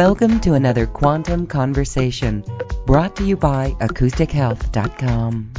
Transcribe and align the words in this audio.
Welcome 0.00 0.40
to 0.40 0.54
another 0.54 0.86
Quantum 0.86 1.46
Conversation 1.46 2.42
brought 2.86 3.16
to 3.16 3.22
you 3.22 3.36
by 3.36 3.72
AcousticHealth.com. 3.80 5.52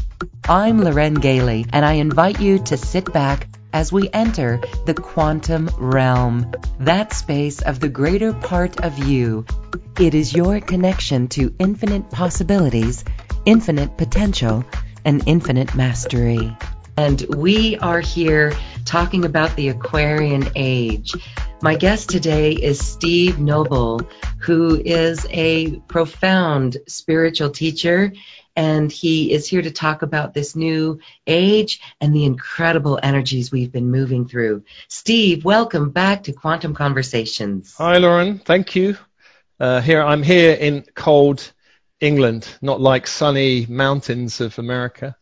I'm 0.50 0.80
Lauren 0.80 1.22
Galey, 1.22 1.70
and 1.72 1.86
I 1.86 1.94
invite 1.94 2.42
you 2.42 2.58
to 2.64 2.76
sit 2.76 3.14
back 3.14 3.48
as 3.72 3.94
we 3.94 4.10
enter 4.12 4.60
the 4.88 4.96
quantum 4.96 5.70
realm, 5.78 6.52
that 6.80 7.14
space 7.14 7.62
of 7.62 7.80
the 7.80 7.88
greater 7.88 8.34
part 8.34 8.82
of 8.84 8.98
you. 8.98 9.46
It 10.00 10.16
is 10.16 10.34
your 10.34 10.60
connection 10.60 11.28
to 11.38 11.54
infinite 11.60 12.10
possibilities, 12.10 13.06
infinite 13.46 13.96
potential, 13.96 14.66
and 15.06 15.22
infinite 15.28 15.76
mastery. 15.76 16.58
And 16.98 17.22
we 17.38 17.78
are 17.78 18.02
here 18.02 18.54
talking 18.86 19.24
about 19.24 19.56
the 19.56 19.70
Aquarian 19.70 20.50
age. 20.56 21.14
My 21.64 21.76
guest 21.76 22.10
today 22.10 22.54
is 22.54 22.84
Steve 22.84 23.38
Noble, 23.38 24.02
who 24.40 24.82
is 24.84 25.28
a 25.30 25.80
profound 25.82 26.78
spiritual 26.88 27.52
teacher, 27.52 28.14
and 28.56 28.92
he 28.92 29.32
is 29.32 29.48
here 29.48 29.62
to 29.62 29.70
talk 29.70 30.02
about 30.02 30.34
this 30.34 30.56
new 30.56 31.00
age 31.28 31.80
and 32.02 32.16
the 32.16 32.26
incredible 32.26 33.00
energies 33.04 33.52
we've 33.52 33.72
been 33.72 33.92
moving 33.92 34.28
through. 34.28 34.64
Steve, 34.88 35.46
welcome 35.46 35.92
back 35.92 36.24
to 36.24 36.34
Quantum 36.34 36.74
Conversations. 36.74 37.76
Hi, 37.78 38.00
Lauren. 38.00 38.40
Thank 38.40 38.76
you. 38.76 38.98
Uh, 39.60 39.82
here 39.82 40.02
I'm 40.02 40.24
here 40.24 40.54
in 40.54 40.84
cold 40.96 41.54
England, 42.00 42.48
not 42.64 42.82
like 42.82 43.06
sunny 43.06 43.68
mountains 43.70 44.42
of 44.42 44.58
America. 44.58 45.16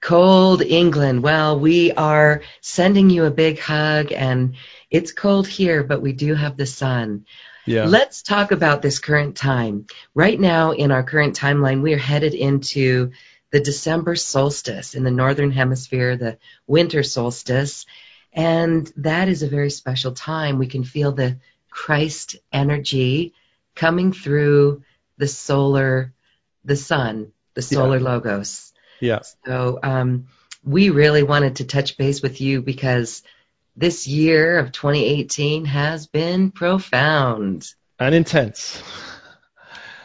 Cold 0.00 0.62
England. 0.62 1.22
Well, 1.22 1.58
we 1.58 1.92
are 1.92 2.42
sending 2.60 3.10
you 3.10 3.24
a 3.24 3.30
big 3.30 3.58
hug 3.58 4.12
and 4.12 4.54
it's 4.90 5.12
cold 5.12 5.46
here, 5.46 5.82
but 5.82 6.00
we 6.00 6.12
do 6.12 6.34
have 6.34 6.56
the 6.56 6.66
sun. 6.66 7.26
Yeah. 7.66 7.84
Let's 7.84 8.22
talk 8.22 8.52
about 8.52 8.80
this 8.80 8.98
current 8.98 9.36
time. 9.36 9.86
Right 10.14 10.38
now 10.38 10.70
in 10.70 10.90
our 10.90 11.02
current 11.02 11.36
timeline, 11.36 11.82
we 11.82 11.92
are 11.92 11.98
headed 11.98 12.34
into 12.34 13.12
the 13.50 13.60
December 13.60 14.14
solstice 14.14 14.94
in 14.94 15.04
the 15.04 15.10
northern 15.10 15.50
hemisphere, 15.50 16.16
the 16.16 16.38
winter 16.66 17.02
solstice. 17.02 17.84
And 18.32 18.90
that 18.96 19.28
is 19.28 19.42
a 19.42 19.48
very 19.48 19.70
special 19.70 20.12
time. 20.12 20.58
We 20.58 20.66
can 20.66 20.84
feel 20.84 21.12
the 21.12 21.38
Christ 21.70 22.36
energy 22.52 23.34
coming 23.74 24.12
through 24.12 24.82
the 25.18 25.28
solar, 25.28 26.12
the 26.64 26.76
sun, 26.76 27.32
the 27.54 27.62
solar 27.62 27.98
yeah. 27.98 28.04
logos. 28.04 28.72
Yeah. 29.00 29.20
So 29.44 29.78
um, 29.82 30.28
we 30.64 30.90
really 30.90 31.22
wanted 31.22 31.56
to 31.56 31.64
touch 31.64 31.96
base 31.96 32.22
with 32.22 32.40
you 32.40 32.62
because 32.62 33.22
this 33.76 34.06
year 34.06 34.58
of 34.58 34.72
2018 34.72 35.64
has 35.66 36.06
been 36.06 36.50
profound 36.50 37.72
and 37.98 38.14
intense. 38.14 38.82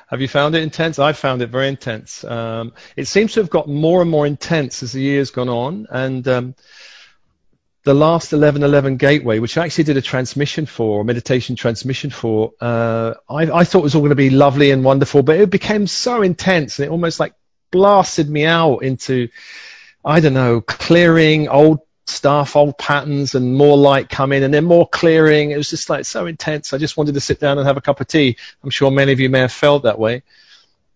Have 0.07 0.21
you 0.21 0.27
found 0.27 0.53
it 0.55 0.61
intense? 0.61 0.99
I 0.99 1.13
found 1.13 1.41
it 1.41 1.49
very 1.49 1.67
intense. 1.67 2.23
Um, 2.23 2.73
it 2.95 3.07
seems 3.07 3.33
to 3.33 3.39
have 3.39 3.49
got 3.49 3.67
more 3.67 4.01
and 4.01 4.11
more 4.11 4.27
intense 4.27 4.83
as 4.83 4.91
the 4.91 5.01
year's 5.01 5.31
gone 5.31 5.49
on, 5.49 5.87
and 5.89 6.27
um, 6.27 6.55
the 7.83 7.93
last 7.93 8.31
1111 8.31 8.97
gateway, 8.97 9.39
which 9.39 9.57
I 9.57 9.65
actually 9.65 9.85
did 9.85 9.97
a 9.97 10.01
transmission 10.01 10.65
for, 10.65 11.01
a 11.01 11.03
meditation 11.03 11.55
transmission 11.55 12.11
for, 12.11 12.53
uh, 12.61 13.15
I, 13.29 13.51
I, 13.51 13.63
thought 13.63 13.83
was 13.83 13.95
all 13.95 14.01
going 14.01 14.09
to 14.09 14.15
be 14.15 14.29
lovely 14.29 14.71
and 14.71 14.83
wonderful, 14.83 15.23
but 15.23 15.39
it 15.39 15.49
became 15.49 15.87
so 15.87 16.21
intense 16.21 16.79
and 16.79 16.85
it 16.85 16.91
almost 16.91 17.19
like 17.19 17.33
blasted 17.73 18.29
me 18.29 18.45
out 18.45 18.78
into, 18.84 19.28
I 20.06 20.22
don't 20.22 20.35
know, 20.35 20.61
clearing 20.61 21.50
old 21.50 21.79
stuff, 22.06 22.56
old 22.56 22.78
patterns, 22.78 23.35
and 23.35 23.56
more 23.56 23.75
light 23.75 24.07
coming, 24.09 24.44
and 24.44 24.53
then 24.53 24.63
more 24.63 24.88
clearing. 24.88 25.51
It 25.51 25.57
was 25.57 25.69
just 25.69 25.89
like 25.89 26.06
so 26.06 26.28
intense. 26.28 26.72
I 26.72 26.78
just 26.78 26.95
wanted 26.95 27.16
to 27.16 27.19
sit 27.19 27.39
down 27.39 27.57
and 27.57 27.67
have 27.67 27.78
a 27.78 27.81
cup 27.81 28.00
of 28.00 28.07
tea. 28.07 28.38
I'm 28.63 28.69
sure 28.69 28.91
many 28.91 29.11
of 29.11 29.19
you 29.19 29.29
may 29.29 29.39
have 29.39 29.51
felt 29.51 29.84
that 29.84 30.00
way. 30.00 30.23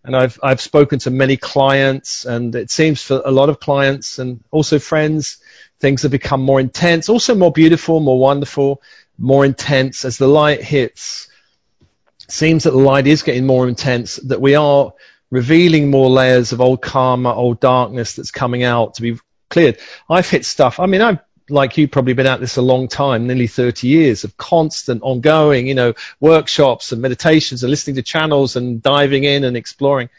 And 0.04 0.16
I've 0.16 0.38
I've 0.42 0.60
spoken 0.60 1.00
to 1.00 1.10
many 1.10 1.36
clients, 1.36 2.24
and 2.24 2.54
it 2.54 2.70
seems 2.70 3.02
for 3.02 3.20
a 3.24 3.30
lot 3.30 3.48
of 3.48 3.60
clients 3.60 4.18
and 4.18 4.42
also 4.50 4.78
friends, 4.78 5.38
things 5.80 6.02
have 6.02 6.12
become 6.12 6.42
more 6.42 6.60
intense, 6.60 7.08
also 7.08 7.34
more 7.34 7.52
beautiful, 7.52 8.00
more 8.00 8.18
wonderful, 8.18 8.80
more 9.18 9.44
intense 9.44 10.04
as 10.04 10.16
the 10.16 10.28
light 10.28 10.62
hits. 10.62 11.28
Seems 12.28 12.64
that 12.64 12.70
the 12.70 12.78
light 12.78 13.06
is 13.06 13.22
getting 13.22 13.46
more 13.46 13.68
intense. 13.68 14.16
That 14.16 14.40
we 14.40 14.54
are 14.54 14.92
revealing 15.30 15.90
more 15.90 16.08
layers 16.08 16.52
of 16.52 16.60
old 16.60 16.82
karma, 16.82 17.34
old 17.34 17.60
darkness 17.60 18.14
that's 18.14 18.30
coming 18.30 18.62
out 18.62 18.94
to 18.94 19.02
be 19.02 19.18
cleared. 19.50 19.78
I've 20.08 20.28
hit 20.28 20.44
stuff. 20.44 20.80
I 20.80 20.86
mean, 20.86 21.00
I've 21.00 21.18
like 21.50 21.78
you 21.78 21.88
probably 21.88 22.12
been 22.12 22.26
at 22.26 22.40
this 22.40 22.56
a 22.56 22.62
long 22.62 22.88
time, 22.88 23.26
nearly 23.26 23.46
30 23.46 23.88
years 23.88 24.24
of 24.24 24.36
constant, 24.36 25.02
ongoing, 25.02 25.66
you 25.66 25.74
know, 25.74 25.94
workshops 26.20 26.92
and 26.92 27.00
meditations 27.00 27.62
and 27.62 27.70
listening 27.70 27.96
to 27.96 28.02
channels 28.02 28.56
and 28.56 28.82
diving 28.82 29.24
in 29.24 29.44
and 29.44 29.56
exploring. 29.56 30.10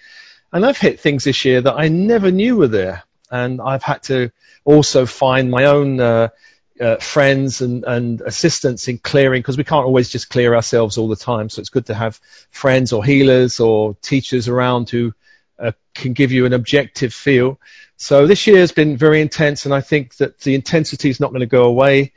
And 0.52 0.66
I've 0.66 0.78
hit 0.78 1.00
things 1.00 1.24
this 1.24 1.46
year 1.46 1.62
that 1.62 1.76
I 1.76 1.88
never 1.88 2.32
knew 2.32 2.58
were 2.58 2.68
there. 2.68 3.04
And 3.32 3.62
I've 3.62 3.84
had 3.84 4.04
to 4.04 4.32
also 4.66 5.06
find 5.06 5.52
my 5.52 5.66
own 5.66 6.00
uh, 6.00 6.30
uh, 6.80 6.98
friends 6.98 7.62
and, 7.62 7.84
and 7.86 8.22
assistants 8.22 8.88
in 8.88 8.98
clearing 8.98 9.42
because 9.42 9.58
we 9.58 9.64
can't 9.64 9.86
always 9.86 10.10
just 10.10 10.30
clear 10.30 10.56
ourselves 10.56 10.98
all 10.98 11.08
the 11.08 11.16
time. 11.16 11.50
So 11.50 11.60
it's 11.60 11.70
good 11.70 11.88
to 11.88 11.94
have 11.94 12.20
friends 12.52 12.94
or 12.94 13.04
healers 13.04 13.60
or 13.60 13.96
teachers 14.02 14.48
around 14.48 14.90
who 14.90 15.14
uh, 15.58 15.72
can 15.94 16.14
give 16.14 16.32
you 16.32 16.46
an 16.46 16.54
objective 16.54 17.14
feel. 17.14 17.60
So 17.98 18.28
this 18.28 18.48
year 18.48 18.60
has 18.60 18.72
been 18.72 18.96
very 18.96 19.20
intense, 19.20 19.66
and 19.66 19.74
I 19.74 19.82
think 19.82 20.16
that 20.18 20.40
the 20.40 20.56
intensity 20.56 21.10
is 21.10 21.20
not 21.20 21.32
going 21.32 21.42
to 21.42 21.46
go 21.46 21.66
away 21.66 22.14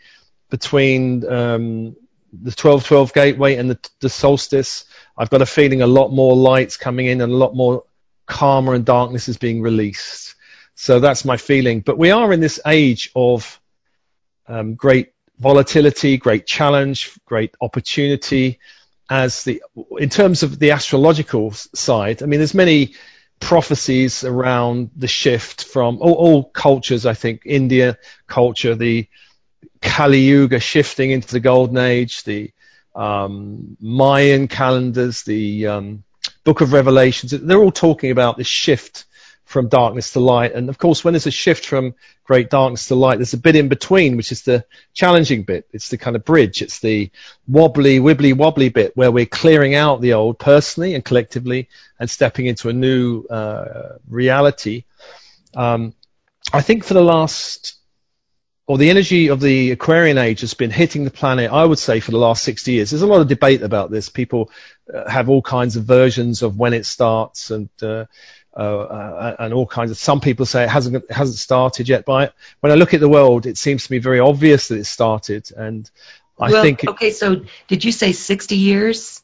between 0.48 1.26
um, 1.28 1.96
the 2.32 2.52
12-12 2.52 3.12
gateway 3.12 3.56
and 3.56 3.68
the, 3.68 3.78
the 4.00 4.08
solstice. 4.08 4.84
I've 5.18 5.30
got 5.30 5.42
a 5.42 5.46
feeling 5.46 5.82
a 5.82 5.86
lot 5.86 6.10
more 6.10 6.36
lights 6.36 6.76
coming 6.76 7.06
in 7.06 7.20
and 7.20 7.32
a 7.32 7.36
lot 7.36 7.54
more 7.54 7.84
karma 8.26 8.72
and 8.72 8.84
darkness 8.84 9.28
is 9.28 9.38
being 9.38 9.60
released. 9.60 10.36
So 10.74 11.00
that's 11.00 11.24
my 11.24 11.36
feeling. 11.36 11.80
But 11.80 11.98
we 11.98 12.10
are 12.10 12.32
in 12.32 12.40
this 12.40 12.60
age 12.64 13.10
of 13.14 13.60
um, 14.46 14.74
great 14.74 15.12
volatility, 15.38 16.16
great 16.16 16.46
challenge, 16.46 17.18
great 17.24 17.54
opportunity. 17.60 18.58
As 19.10 19.44
the 19.44 19.62
in 19.98 20.08
terms 20.08 20.42
of 20.42 20.58
the 20.58 20.70
astrological 20.70 21.50
side, 21.52 22.22
I 22.22 22.26
mean, 22.26 22.40
there's 22.40 22.54
many 22.54 22.94
prophecies 23.40 24.24
around 24.24 24.90
the 24.96 25.08
shift 25.08 25.64
from 25.64 25.98
all, 26.00 26.14
all 26.14 26.44
cultures. 26.44 27.04
I 27.04 27.14
think 27.14 27.42
India 27.44 27.98
culture, 28.26 28.74
the 28.74 29.08
Kali 29.82 30.20
Yuga 30.20 30.60
shifting 30.60 31.10
into 31.10 31.28
the 31.28 31.40
Golden 31.40 31.76
Age, 31.76 32.22
the 32.22 32.52
um, 32.94 33.76
Mayan 33.80 34.48
calendars, 34.48 35.24
the 35.24 35.66
um, 35.66 36.04
Book 36.44 36.60
of 36.60 36.72
Revelations. 36.72 37.32
They're 37.32 37.58
all 37.58 37.72
talking 37.72 38.12
about 38.12 38.36
this 38.36 38.46
shift 38.46 39.04
from 39.52 39.68
darkness 39.68 40.14
to 40.14 40.20
light. 40.20 40.54
And 40.54 40.68
of 40.68 40.78
course, 40.78 41.04
when 41.04 41.12
there's 41.12 41.26
a 41.26 41.30
shift 41.30 41.66
from 41.66 41.94
great 42.24 42.48
darkness 42.48 42.88
to 42.88 42.94
light, 42.94 43.18
there's 43.18 43.34
a 43.34 43.38
bit 43.38 43.54
in 43.54 43.68
between, 43.68 44.16
which 44.16 44.32
is 44.32 44.42
the 44.42 44.64
challenging 44.94 45.42
bit. 45.42 45.68
It's 45.72 45.90
the 45.90 45.98
kind 45.98 46.16
of 46.16 46.24
bridge. 46.24 46.62
It's 46.62 46.80
the 46.80 47.10
wobbly, 47.46 48.00
wibbly, 48.00 48.34
wobbly 48.34 48.70
bit 48.70 48.96
where 48.96 49.12
we're 49.12 49.26
clearing 49.26 49.74
out 49.74 50.00
the 50.00 50.14
old 50.14 50.38
personally 50.38 50.94
and 50.94 51.04
collectively 51.04 51.68
and 52.00 52.08
stepping 52.08 52.46
into 52.46 52.70
a 52.70 52.72
new 52.72 53.24
uh, 53.24 53.98
reality. 54.08 54.84
Um, 55.54 55.94
I 56.52 56.62
think 56.62 56.82
for 56.82 56.94
the 56.94 57.04
last, 57.04 57.74
or 58.66 58.78
the 58.78 58.88
energy 58.88 59.28
of 59.28 59.40
the 59.40 59.72
Aquarian 59.72 60.16
age 60.16 60.40
has 60.40 60.54
been 60.54 60.70
hitting 60.70 61.04
the 61.04 61.10
planet, 61.10 61.52
I 61.52 61.64
would 61.64 61.78
say, 61.78 62.00
for 62.00 62.10
the 62.10 62.16
last 62.18 62.42
60 62.42 62.72
years. 62.72 62.90
There's 62.90 63.02
a 63.02 63.06
lot 63.06 63.20
of 63.20 63.28
debate 63.28 63.60
about 63.60 63.90
this. 63.90 64.08
People 64.08 64.50
uh, 64.92 65.10
have 65.10 65.28
all 65.28 65.42
kinds 65.42 65.76
of 65.76 65.84
versions 65.84 66.40
of 66.40 66.56
when 66.56 66.72
it 66.72 66.86
starts 66.86 67.50
and, 67.50 67.68
uh, 67.82 68.06
uh, 68.56 68.60
uh, 68.60 69.36
and 69.38 69.54
all 69.54 69.66
kinds 69.66 69.90
of. 69.90 69.98
Some 69.98 70.20
people 70.20 70.46
say 70.46 70.64
it 70.64 70.68
hasn't 70.68 70.96
it 70.96 71.10
hasn't 71.10 71.38
started 71.38 71.88
yet. 71.88 72.04
But 72.04 72.34
when 72.60 72.72
I 72.72 72.74
look 72.74 72.94
at 72.94 73.00
the 73.00 73.08
world, 73.08 73.46
it 73.46 73.58
seems 73.58 73.86
to 73.86 73.92
me 73.92 73.98
very 73.98 74.20
obvious 74.20 74.68
that 74.68 74.78
it 74.78 74.86
started. 74.86 75.50
And 75.56 75.90
I 76.38 76.50
well, 76.50 76.62
think. 76.62 76.84
It, 76.84 76.90
okay, 76.90 77.10
so 77.10 77.44
did 77.68 77.84
you 77.84 77.92
say 77.92 78.12
60 78.12 78.56
years? 78.56 79.22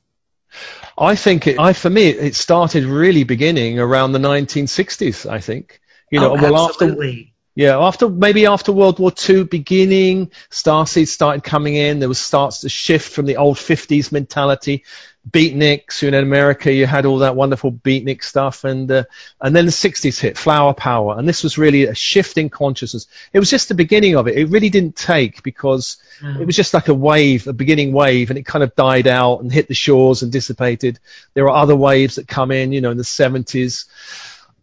I 0.96 1.14
think 1.14 1.46
it, 1.46 1.58
I, 1.58 1.72
for 1.72 1.90
me, 1.90 2.08
it 2.08 2.34
started 2.34 2.84
really 2.84 3.24
beginning 3.24 3.78
around 3.78 4.12
the 4.12 4.18
1960s. 4.18 5.30
I 5.30 5.40
think, 5.40 5.80
you 6.10 6.20
know, 6.20 6.32
oh, 6.32 6.42
well 6.42 6.68
absolutely. 6.68 7.10
after, 7.10 7.32
yeah, 7.54 7.78
after 7.78 8.08
maybe 8.08 8.46
after 8.46 8.72
World 8.72 8.98
War 8.98 9.12
II 9.28 9.44
beginning, 9.44 10.30
starseeds 10.50 11.08
started 11.08 11.44
coming 11.44 11.74
in. 11.74 11.98
There 11.98 12.08
was 12.08 12.20
starts 12.20 12.60
to 12.60 12.68
shift 12.68 13.12
from 13.12 13.26
the 13.26 13.36
old 13.36 13.56
50s 13.56 14.10
mentality 14.10 14.84
beatniks. 15.30 16.02
You 16.02 16.10
know, 16.10 16.18
in 16.18 16.24
America, 16.24 16.72
you 16.72 16.86
had 16.86 17.06
all 17.06 17.18
that 17.18 17.36
wonderful 17.36 17.72
beatnik 17.72 18.22
stuff, 18.22 18.64
and 18.64 18.90
uh, 18.90 19.04
and 19.40 19.54
then 19.54 19.66
the 19.66 19.72
'60s 19.72 20.20
hit, 20.20 20.38
flower 20.38 20.74
power, 20.74 21.18
and 21.18 21.28
this 21.28 21.42
was 21.42 21.58
really 21.58 21.84
a 21.84 21.94
shift 21.94 22.38
in 22.38 22.48
consciousness. 22.48 23.06
It 23.32 23.38
was 23.38 23.50
just 23.50 23.68
the 23.68 23.74
beginning 23.74 24.16
of 24.16 24.28
it. 24.28 24.36
It 24.36 24.48
really 24.48 24.70
didn't 24.70 24.96
take 24.96 25.42
because 25.42 25.98
mm. 26.20 26.40
it 26.40 26.46
was 26.46 26.56
just 26.56 26.74
like 26.74 26.88
a 26.88 26.94
wave, 26.94 27.46
a 27.46 27.52
beginning 27.52 27.92
wave, 27.92 28.30
and 28.30 28.38
it 28.38 28.46
kind 28.46 28.62
of 28.62 28.74
died 28.74 29.06
out 29.06 29.40
and 29.40 29.52
hit 29.52 29.68
the 29.68 29.74
shores 29.74 30.22
and 30.22 30.32
dissipated. 30.32 30.98
There 31.34 31.44
are 31.44 31.56
other 31.62 31.76
waves 31.76 32.16
that 32.16 32.28
come 32.28 32.50
in. 32.50 32.72
You 32.72 32.80
know, 32.80 32.90
in 32.90 32.98
the 32.98 33.04
'70s. 33.04 33.86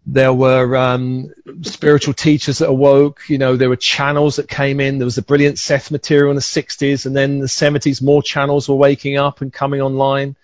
There 0.07 0.33
were 0.33 0.75
um, 0.75 1.33
spiritual 1.63 2.13
teachers 2.13 2.59
that 2.59 2.69
awoke. 2.69 3.27
You 3.27 3.39
know, 3.39 3.55
there 3.55 3.69
were 3.69 3.75
channels 3.75 4.35
that 4.35 4.47
came 4.47 4.79
in. 4.79 4.99
There 4.99 5.05
was 5.05 5.15
the 5.15 5.23
brilliant 5.23 5.57
Seth 5.57 5.89
material 5.89 6.29
in 6.29 6.35
the 6.35 6.43
60s, 6.43 7.07
and 7.07 7.15
then 7.15 7.39
the 7.39 7.47
70s, 7.47 8.03
more 8.03 8.21
channels 8.21 8.69
were 8.69 8.75
waking 8.75 9.17
up 9.17 9.41
and 9.41 9.51
coming 9.51 9.81
online. 9.81 10.35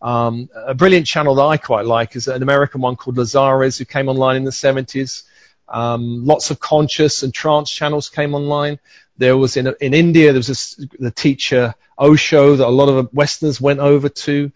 Um, 0.00 0.48
a 0.54 0.74
brilliant 0.74 1.06
channel 1.06 1.34
that 1.36 1.42
I 1.42 1.56
quite 1.56 1.84
like 1.84 2.14
is 2.14 2.28
an 2.28 2.42
American 2.42 2.80
one 2.80 2.96
called 2.96 3.16
Lazaris, 3.16 3.78
who 3.78 3.84
came 3.84 4.08
online 4.08 4.36
in 4.36 4.44
the 4.44 4.50
70s. 4.50 5.24
Um, 5.68 6.24
lots 6.24 6.50
of 6.50 6.60
conscious 6.60 7.22
and 7.22 7.34
trance 7.34 7.70
channels 7.70 8.08
came 8.08 8.34
online. 8.34 8.78
There 9.18 9.36
was 9.36 9.56
in 9.56 9.74
in 9.80 9.94
India 9.94 10.32
there 10.32 10.38
was 10.38 10.46
this, 10.46 10.86
the 10.98 11.10
teacher 11.10 11.74
Osho 11.98 12.56
that 12.56 12.66
a 12.66 12.70
lot 12.70 12.88
of 12.88 13.12
Westerners 13.12 13.60
went 13.60 13.80
over 13.80 14.08
to, 14.08 14.52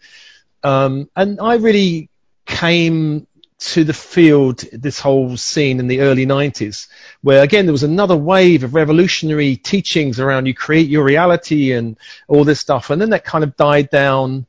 um, 0.63 1.09
and 1.15 1.39
I 1.41 1.55
really 1.55 2.09
came 2.45 3.27
to 3.59 3.83
the 3.83 3.93
field 3.93 4.59
this 4.71 4.99
whole 4.99 5.37
scene 5.37 5.79
in 5.79 5.87
the 5.87 6.01
early 6.01 6.25
90s, 6.25 6.87
where 7.21 7.43
again 7.43 7.65
there 7.65 7.73
was 7.73 7.83
another 7.83 8.15
wave 8.15 8.63
of 8.63 8.73
revolutionary 8.73 9.57
teachings 9.57 10.19
around 10.19 10.45
you 10.45 10.53
create 10.53 10.89
your 10.89 11.03
reality 11.03 11.73
and 11.73 11.97
all 12.27 12.45
this 12.45 12.61
stuff, 12.61 12.89
and 12.89 13.01
then 13.01 13.11
that 13.11 13.25
kind 13.25 13.43
of 13.43 13.55
died 13.57 13.89
down 13.89 14.45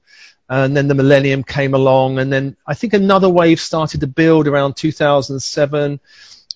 and 0.49 0.76
then 0.76 0.88
the 0.88 0.94
millennium 0.94 1.43
came 1.43 1.75
along, 1.75 2.19
and 2.19 2.32
then 2.32 2.56
I 2.67 2.75
think 2.75 2.93
another 2.93 3.29
wave 3.29 3.61
started 3.61 4.00
to 4.00 4.06
build 4.06 4.46
around 4.46 4.76
2007. 4.76 6.00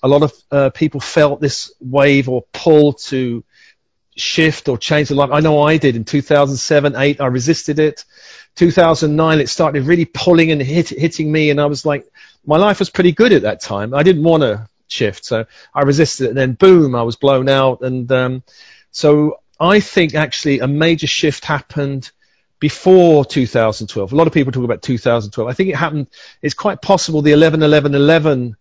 A 0.03 0.09
lot 0.09 0.23
of 0.23 0.33
uh, 0.51 0.71
people 0.71 1.01
felt 1.01 1.41
this 1.41 1.73
wave 1.81 2.29
or 2.29 2.45
pull 2.53 2.93
to 2.95 3.43
shift 4.17 4.69
or 4.69 4.77
change 4.77 5.09
their 5.09 5.17
life. 5.17 5.31
I 5.33 5.41
know 5.41 5.63
I 5.63 5.79
did 5.79 5.97
in 5.97 6.05
2007, 6.05 6.97
8. 6.97 7.21
I 7.21 7.27
resisted 7.27 7.79
it. 7.79 8.05
2009, 8.57 9.41
it 9.41 9.49
started 9.49 9.85
really 9.85 10.05
pulling 10.05 10.51
and 10.51 10.61
hit, 10.61 10.89
hitting 10.89 11.31
me, 11.31 11.51
and 11.51 11.61
I 11.61 11.67
was 11.67 11.87
like, 11.87 12.07
my 12.45 12.57
life 12.57 12.81
was 12.81 12.91
pretty 12.91 13.13
good 13.13 13.33
at 13.33 13.43
that 13.43 13.61
time. 13.61 13.95
I 13.95 14.03
didn't 14.03 14.25
want 14.25 14.43
to 14.43 14.69
shift, 14.89 15.25
so 15.25 15.47
I 15.75 15.83
resisted 15.83 16.27
it. 16.27 16.29
And 16.31 16.39
then 16.39 16.53
boom, 16.55 16.95
I 16.95 17.03
was 17.03 17.17
blown 17.17 17.49
out, 17.49 17.81
and 17.83 18.11
um, 18.13 18.43
so 18.91 19.41
I 19.61 19.81
think 19.81 20.15
actually 20.15 20.61
a 20.61 20.69
major 20.69 21.07
shift 21.07 21.45
happened 21.45 22.11
before 22.61 23.25
2012. 23.25 24.13
A 24.13 24.17
lot 24.17 24.27
of 24.27 24.33
people 24.33 24.53
talk 24.53 24.65
about 24.65 24.83
2012. 24.83 25.49
I 25.49 25.53
think 25.53 25.71
it 25.71 25.77
happened. 25.77 26.09
It's 26.43 26.55
quite 26.55 26.83
possible 26.83 27.23
the 27.23 27.33
11 27.33 27.63
11 27.63 27.95
11 27.95 28.57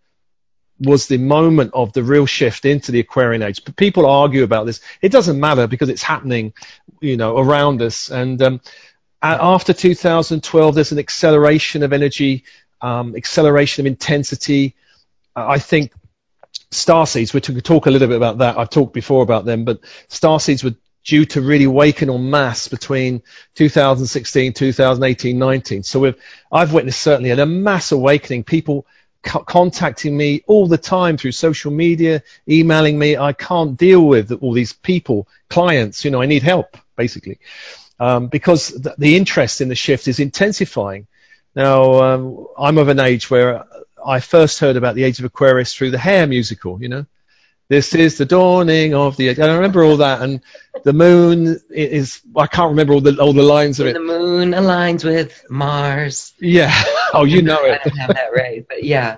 was 0.79 1.07
the 1.07 1.17
moment 1.17 1.71
of 1.73 1.93
the 1.93 2.03
real 2.03 2.25
shift 2.25 2.65
into 2.65 2.91
the 2.91 2.99
Aquarian 2.99 3.41
age. 3.41 3.63
But 3.65 3.75
people 3.75 4.05
argue 4.05 4.43
about 4.43 4.65
this. 4.65 4.79
It 5.01 5.11
doesn't 5.11 5.39
matter 5.39 5.67
because 5.67 5.89
it's 5.89 6.03
happening, 6.03 6.53
you 7.01 7.17
know, 7.17 7.37
around 7.37 7.81
us. 7.81 8.11
And 8.11 8.41
um, 8.41 8.61
after 9.21 9.73
2012, 9.73 10.75
there's 10.75 10.91
an 10.91 10.99
acceleration 10.99 11.81
of 11.81 11.93
energy, 11.93 12.43
um, 12.81 13.15
acceleration 13.15 13.81
of 13.81 13.87
intensity. 13.87 14.75
Uh, 15.35 15.47
I 15.47 15.59
think 15.59 15.91
star 16.69 17.07
seeds. 17.07 17.33
We 17.33 17.41
talk 17.41 17.87
a 17.87 17.91
little 17.91 18.07
bit 18.07 18.17
about 18.17 18.39
that. 18.39 18.57
I've 18.57 18.69
talked 18.69 18.93
before 18.93 19.23
about 19.23 19.45
them, 19.45 19.65
but 19.65 19.79
star 20.09 20.39
seeds 20.39 20.63
were 20.63 20.75
due 21.07 21.23
to 21.23 21.41
really 21.41 21.63
awaken 21.63 22.09
en 22.09 22.29
masse 22.29 22.67
between 22.67 23.23
2016, 23.55 24.51
2018, 24.53 25.39
19. 25.39 25.83
So 25.83 26.13
I've 26.51 26.73
witnessed 26.73 27.01
certainly 27.01 27.31
a 27.31 27.45
mass 27.45 27.93
awakening. 27.93 28.43
People 28.43 28.85
co- 29.23 29.43
contacting 29.43 30.15
me 30.17 30.43
all 30.47 30.67
the 30.67 30.77
time 30.77 31.17
through 31.17 31.31
social 31.31 31.71
media, 31.71 32.21
emailing 32.47 32.99
me. 32.99 33.15
I 33.15 33.31
can't 33.31 33.77
deal 33.77 34.05
with 34.05 34.33
all 34.33 34.51
these 34.51 34.73
people, 34.73 35.29
clients. 35.49 36.03
You 36.03 36.11
know, 36.11 36.21
I 36.21 36.25
need 36.25 36.43
help 36.43 36.77
basically 36.97 37.39
um, 38.01 38.27
because 38.27 38.67
the, 38.67 38.93
the 38.97 39.15
interest 39.15 39.61
in 39.61 39.69
the 39.69 39.75
shift 39.75 40.09
is 40.09 40.19
intensifying. 40.19 41.07
Now, 41.55 42.03
um, 42.03 42.47
I'm 42.57 42.77
of 42.77 42.89
an 42.89 42.99
age 42.99 43.29
where 43.29 43.63
I 44.05 44.19
first 44.19 44.59
heard 44.59 44.75
about 44.75 44.95
the 44.95 45.03
Age 45.03 45.19
of 45.19 45.25
Aquarius 45.25 45.73
through 45.73 45.91
the 45.91 45.97
Hair 45.97 46.27
musical. 46.27 46.81
You 46.81 46.89
know, 46.89 47.05
this 47.69 47.93
is 47.93 48.17
the 48.17 48.25
dawning 48.25 48.93
of 48.93 49.17
the. 49.17 49.29
I 49.29 49.55
remember 49.55 49.83
all 49.83 49.97
that, 49.97 50.21
and 50.21 50.41
the 50.83 50.93
moon 50.93 51.59
is. 51.69 52.21
I 52.35 52.47
can't 52.47 52.69
remember 52.69 52.93
all 52.93 53.01
the 53.01 53.17
all 53.21 53.33
the 53.33 53.43
lines 53.43 53.79
of 53.79 53.87
it. 53.87 53.93
The 53.93 53.99
moon 53.99 54.51
aligns 54.51 55.03
with 55.03 55.45
Mars. 55.49 56.33
Yeah. 56.39 56.73
Oh, 57.13 57.23
you 57.23 57.41
know 57.41 57.63
it. 57.63 57.79
I 57.85 57.87
don't 57.87 57.97
have 57.99 58.13
that 58.15 58.33
right, 58.35 58.65
but 58.67 58.83
yeah, 58.83 59.15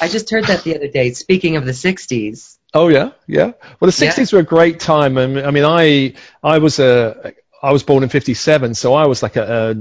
I 0.00 0.08
just 0.08 0.28
heard 0.28 0.46
that 0.46 0.64
the 0.64 0.74
other 0.74 0.88
day. 0.88 1.12
Speaking 1.12 1.54
of 1.54 1.64
the 1.64 1.70
'60s. 1.70 2.58
Oh 2.74 2.88
yeah, 2.88 3.12
yeah. 3.28 3.52
Well, 3.78 3.86
the 3.86 3.92
'60s 3.92 4.32
yeah. 4.32 4.36
were 4.36 4.42
a 4.42 4.44
great 4.44 4.80
time. 4.80 5.16
I 5.16 5.28
mean, 5.28 5.46
I 5.46 5.52
mean, 5.52 5.64
I 5.64 6.14
I 6.42 6.58
was 6.58 6.80
a 6.80 7.32
I 7.62 7.70
was 7.70 7.84
born 7.84 8.02
in 8.02 8.08
'57, 8.08 8.74
so 8.74 8.92
I 8.92 9.06
was 9.06 9.22
like 9.22 9.36
a, 9.36 9.76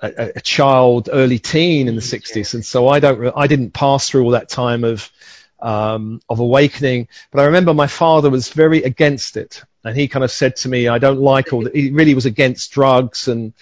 a 0.00 0.12
a, 0.36 0.40
child, 0.40 1.08
early 1.12 1.40
teen 1.40 1.88
in 1.88 1.96
the 1.96 2.02
60s, 2.02 2.54
and 2.54 2.64
so 2.64 2.88
I 2.88 3.00
don't, 3.00 3.32
I 3.36 3.46
didn't 3.46 3.72
pass 3.72 4.08
through 4.08 4.24
all 4.24 4.30
that 4.32 4.48
time 4.48 4.84
of 4.84 5.10
um, 5.60 6.20
of 6.28 6.40
awakening. 6.40 7.08
But 7.30 7.40
I 7.40 7.44
remember 7.46 7.74
my 7.74 7.86
father 7.86 8.30
was 8.30 8.48
very 8.48 8.82
against 8.82 9.36
it, 9.36 9.62
and 9.84 9.96
he 9.96 10.08
kind 10.08 10.24
of 10.24 10.30
said 10.30 10.56
to 10.56 10.68
me, 10.68 10.88
"I 10.88 10.98
don't 10.98 11.20
like 11.20 11.52
all 11.52 11.62
that." 11.62 11.74
He 11.74 11.90
really 11.90 12.14
was 12.14 12.26
against 12.26 12.72
drugs, 12.72 13.28
and 13.28 13.52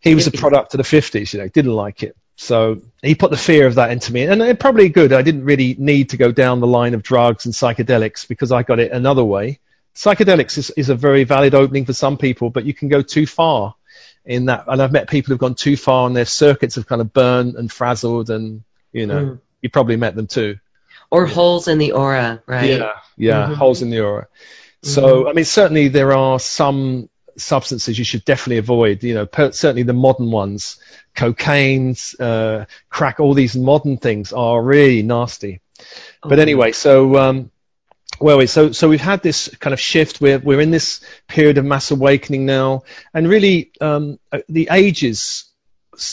he 0.00 0.14
was 0.14 0.26
a 0.26 0.32
product 0.32 0.74
of 0.74 0.78
the 0.78 0.84
50s. 0.84 1.32
You 1.32 1.40
know, 1.40 1.48
didn't 1.48 1.74
like 1.74 2.02
it. 2.02 2.16
So 2.36 2.82
he 3.02 3.16
put 3.16 3.32
the 3.32 3.36
fear 3.36 3.66
of 3.66 3.74
that 3.76 3.90
into 3.90 4.12
me, 4.12 4.22
and 4.22 4.40
it 4.40 4.60
probably 4.60 4.88
good. 4.88 5.12
I 5.12 5.22
didn't 5.22 5.44
really 5.44 5.74
need 5.78 6.10
to 6.10 6.16
go 6.16 6.30
down 6.30 6.60
the 6.60 6.66
line 6.66 6.94
of 6.94 7.02
drugs 7.02 7.46
and 7.46 7.54
psychedelics 7.54 8.28
because 8.28 8.52
I 8.52 8.62
got 8.62 8.78
it 8.78 8.92
another 8.92 9.24
way. 9.24 9.58
Psychedelics 9.96 10.56
is, 10.56 10.70
is 10.70 10.88
a 10.88 10.94
very 10.94 11.24
valid 11.24 11.56
opening 11.56 11.84
for 11.84 11.92
some 11.92 12.16
people, 12.16 12.50
but 12.50 12.64
you 12.64 12.72
can 12.72 12.88
go 12.88 13.02
too 13.02 13.26
far 13.26 13.74
in 14.24 14.44
that. 14.44 14.66
And 14.68 14.80
I've 14.80 14.92
met 14.92 15.10
people 15.10 15.32
who've 15.32 15.40
gone 15.40 15.56
too 15.56 15.76
far, 15.76 16.06
and 16.06 16.16
their 16.16 16.24
circuits 16.24 16.76
have 16.76 16.86
kind 16.86 17.00
of 17.00 17.12
burned 17.12 17.56
and 17.56 17.72
frazzled, 17.72 18.30
and 18.30 18.62
you 18.92 19.06
know, 19.06 19.24
mm. 19.24 19.40
you 19.60 19.68
probably 19.68 19.96
met 19.96 20.14
them 20.14 20.28
too 20.28 20.60
or 21.10 21.26
yeah. 21.26 21.34
holes 21.34 21.68
in 21.68 21.78
the 21.78 21.92
aura, 21.92 22.42
right? 22.46 22.70
Yeah, 22.70 22.92
yeah, 23.16 23.44
mm-hmm. 23.44 23.54
holes 23.54 23.82
in 23.82 23.90
the 23.90 24.00
aura. 24.00 24.26
Mm-hmm. 24.82 24.90
So, 24.90 25.28
I 25.28 25.32
mean, 25.32 25.44
certainly 25.44 25.88
there 25.88 26.12
are 26.12 26.38
some 26.38 27.08
substances 27.36 27.98
you 27.98 28.04
should 28.04 28.24
definitely 28.24 28.58
avoid. 28.58 29.02
You 29.02 29.14
know, 29.14 29.26
per- 29.26 29.52
certainly 29.52 29.82
the 29.82 29.92
modern 29.92 30.30
ones, 30.30 30.78
cocaine, 31.14 31.96
uh, 32.20 32.66
crack, 32.90 33.20
all 33.20 33.34
these 33.34 33.56
modern 33.56 33.96
things 33.96 34.32
are 34.32 34.62
really 34.62 35.02
nasty. 35.02 35.60
Oh, 36.22 36.28
but 36.28 36.38
anyway, 36.38 36.72
so 36.72 37.16
um, 37.16 37.50
well, 38.20 38.44
so 38.46 38.72
so 38.72 38.88
we've 38.88 39.00
had 39.00 39.22
this 39.22 39.48
kind 39.58 39.72
of 39.72 39.80
shift. 39.80 40.20
We're 40.20 40.38
we're 40.38 40.60
in 40.60 40.70
this 40.70 41.00
period 41.26 41.58
of 41.58 41.64
mass 41.64 41.90
awakening 41.90 42.46
now, 42.46 42.82
and 43.14 43.28
really 43.28 43.70
um, 43.80 44.18
uh, 44.32 44.40
the 44.48 44.68
ages, 44.70 45.44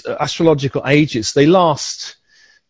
astrological 0.08 0.84
ages, 0.86 1.34
they 1.34 1.48
last 1.48 2.16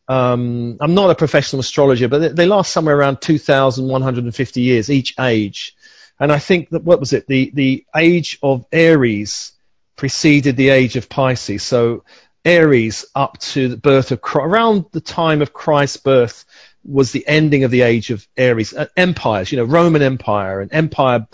um, 0.08 0.78
I'm 0.80 0.94
not 0.94 1.10
a 1.10 1.16
professional 1.16 1.60
astrologer, 1.60 2.08
but 2.08 2.36
they, 2.36 2.46
last 2.46 2.72
somewhere 2.72 2.98
around 2.98 3.22
2,150 3.22 4.62
years 4.62 4.90
each 4.90 5.16
age. 5.20 5.76
And 6.20 6.32
I 6.32 6.40
think 6.40 6.70
that 6.70 6.84
what 6.84 7.00
was 7.00 7.14
it? 7.14 7.28
The 7.28 7.52
the 7.54 7.86
age 7.96 8.40
of 8.42 8.66
Aries 8.72 9.52
preceded 9.96 10.56
the 10.56 10.70
age 10.70 10.96
of 10.96 11.10
Pisces. 11.10 11.64
So 11.64 12.04
Aries 12.46 13.06
up 13.16 13.40
to 13.40 13.68
the 13.68 13.78
birth 13.78 14.12
of 14.12 14.22
Christ, 14.22 14.48
around 14.48 14.86
the 14.92 15.02
time 15.02 15.42
of 15.42 15.54
Christ's 15.54 15.98
birth 15.98 16.46
was 16.86 17.12
the 17.12 17.28
ending 17.28 17.64
of 17.64 17.72
the 17.72 17.82
age 17.82 18.12
of 18.12 18.26
Aries. 18.38 18.74
Uh, 18.74 18.88
empires, 18.96 19.52
you 19.52 19.58
know, 19.58 19.64
Roman 19.64 20.04
Empire 20.04 20.62
and 20.62 20.72
Empire 20.72 21.28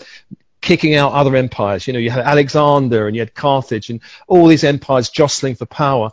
kicking 0.62 0.94
out 0.94 1.12
other 1.12 1.36
empires. 1.36 1.86
You 1.86 1.92
know, 1.92 1.98
you 1.98 2.10
had 2.10 2.24
Alexander 2.24 3.06
and 3.06 3.14
you 3.14 3.20
had 3.20 3.34
Carthage 3.34 3.90
and 3.90 4.00
all 4.26 4.46
these 4.46 4.64
empires 4.64 5.10
jostling 5.10 5.56
for 5.56 5.66
power. 5.66 6.12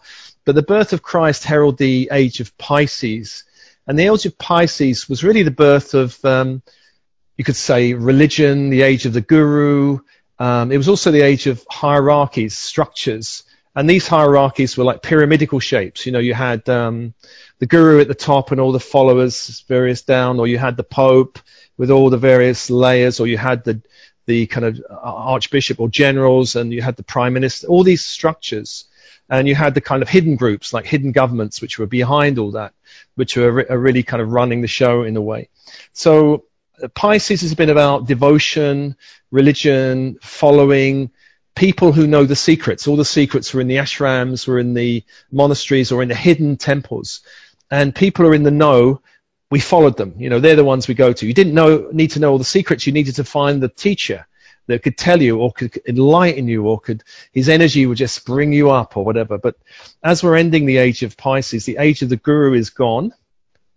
But 0.50 0.56
the 0.56 0.64
birth 0.64 0.94
of 0.94 1.04
Christ 1.04 1.44
heralded 1.44 1.78
the 1.78 2.10
age 2.12 2.40
of 2.40 2.58
Pisces. 2.58 3.44
And 3.86 4.00
the 4.00 4.12
age 4.12 4.26
of 4.26 4.36
Pisces 4.40 5.08
was 5.08 5.24
really 5.24 5.44
the 5.44 5.52
birth 5.52 5.94
of, 5.94 6.26
um, 6.26 6.64
you 7.38 7.44
could 7.44 7.56
say, 7.56 7.94
religion, 7.94 8.72
the 8.72 8.82
age 8.82 9.06
of 9.06 9.14
the 9.14 9.22
guru. 9.22 10.00
Um, 10.40 10.72
it 10.72 10.78
was 10.78 10.90
also 10.90 11.12
the 11.12 11.22
age 11.22 11.46
of 11.46 11.64
hierarchies, 11.70 12.58
structures. 12.58 13.44
And 13.76 13.88
these 13.88 14.08
hierarchies 14.08 14.76
were 14.76 14.86
like 14.86 15.04
pyramidical 15.04 15.60
shapes. 15.60 16.08
You 16.08 16.14
know, 16.14 16.18
you 16.18 16.34
had 16.34 16.68
um, 16.68 17.14
the 17.60 17.68
guru 17.68 18.02
at 18.02 18.08
the 18.08 18.16
top 18.16 18.52
and 18.52 18.60
all 18.60 18.72
the 18.72 18.80
followers, 18.80 19.64
various 19.68 20.02
down, 20.02 20.40
or 20.40 20.48
you 20.48 20.58
had 20.58 20.78
the 20.78 20.84
pope 20.84 21.38
with 21.78 21.92
all 21.92 22.10
the 22.10 22.18
various 22.18 22.72
layers, 22.72 23.20
or 23.20 23.28
you 23.28 23.38
had 23.38 23.64
the 23.66 23.84
the 24.26 24.48
kind 24.48 24.66
of 24.66 24.82
archbishop 24.90 25.80
or 25.80 25.90
generals, 25.90 26.56
and 26.56 26.74
you 26.74 26.82
had 26.82 26.96
the 26.96 27.04
prime 27.04 27.34
minister. 27.34 27.68
All 27.68 27.84
these 27.84 28.04
structures 28.04 28.86
and 29.30 29.48
you 29.48 29.56
had 29.56 29.74
the 29.74 29.82
kind 29.82 30.02
of 30.02 30.10
hidden 30.10 30.36
groups 30.36 30.74
like 30.74 30.86
hidden 30.86 31.12
governments 31.12 31.62
which 31.62 31.78
were 31.80 31.88
behind 31.88 32.40
all 32.40 32.52
that 32.52 32.74
which 33.16 33.36
were, 33.36 33.52
re- 33.52 33.66
are 33.70 33.78
really 33.78 34.04
kind 34.04 34.22
of 34.22 34.32
running 34.32 34.62
the 34.62 34.68
show 34.68 35.04
in 35.04 35.16
a 35.18 35.22
way. 35.22 35.50
So 35.94 36.46
uh, 36.82 36.88
pisces 36.90 37.42
has 37.42 37.54
been 37.54 37.70
about 37.70 38.08
devotion 38.08 38.96
religion 39.32 40.18
following 40.22 41.12
people 41.56 41.92
who 41.92 42.08
know 42.08 42.24
the 42.26 42.36
secrets. 42.36 42.88
All 42.88 42.96
the 42.96 43.06
secrets 43.06 43.54
were 43.54 43.62
in 43.62 43.68
the 43.68 43.76
ashrams 43.76 44.48
were 44.48 44.60
in 44.60 44.74
the 44.74 45.04
monasteries 45.32 45.92
or 45.92 46.02
in 46.02 46.10
the 46.10 46.16
hidden 46.16 46.58
temples. 46.58 47.22
And 47.70 47.94
people 47.94 48.26
are 48.26 48.34
in 48.34 48.44
the 48.44 48.52
know. 48.52 49.02
We 49.52 49.60
followed 49.60 49.98
them. 49.98 50.14
You 50.18 50.30
know 50.30 50.40
they're 50.40 50.56
the 50.56 50.64
ones 50.64 50.88
we 50.88 50.94
go 50.94 51.12
to. 51.12 51.28
You 51.28 51.34
didn't 51.34 51.54
know 51.54 51.90
need 51.92 52.12
to 52.12 52.20
know 52.20 52.32
all 52.32 52.38
the 52.38 52.44
secrets. 52.44 52.86
You 52.88 52.94
needed 52.94 53.16
to 53.16 53.24
find 53.24 53.62
the 53.62 53.70
teacher 53.70 54.28
that 54.70 54.84
could 54.84 54.98
tell 54.98 55.22
you 55.22 55.40
or 55.40 55.52
could 55.52 55.80
enlighten 55.88 56.48
you 56.48 56.68
or 56.68 56.80
could 56.80 57.04
his 57.34 57.50
energy 57.50 57.86
would 57.86 57.98
just 57.98 58.26
bring 58.26 58.54
you 58.54 58.70
up 58.70 58.96
or 58.96 59.04
whatever. 59.04 59.38
But 59.38 59.56
as 60.04 60.24
we're 60.24 60.38
ending 60.38 60.66
the 60.66 60.78
age 60.78 61.04
of 61.04 61.18
Pisces, 61.18 61.66
the 61.66 61.78
age 61.78 62.02
of 62.02 62.10
the 62.10 62.18
guru 62.18 62.54
is 62.54 62.70
gone, 62.70 63.14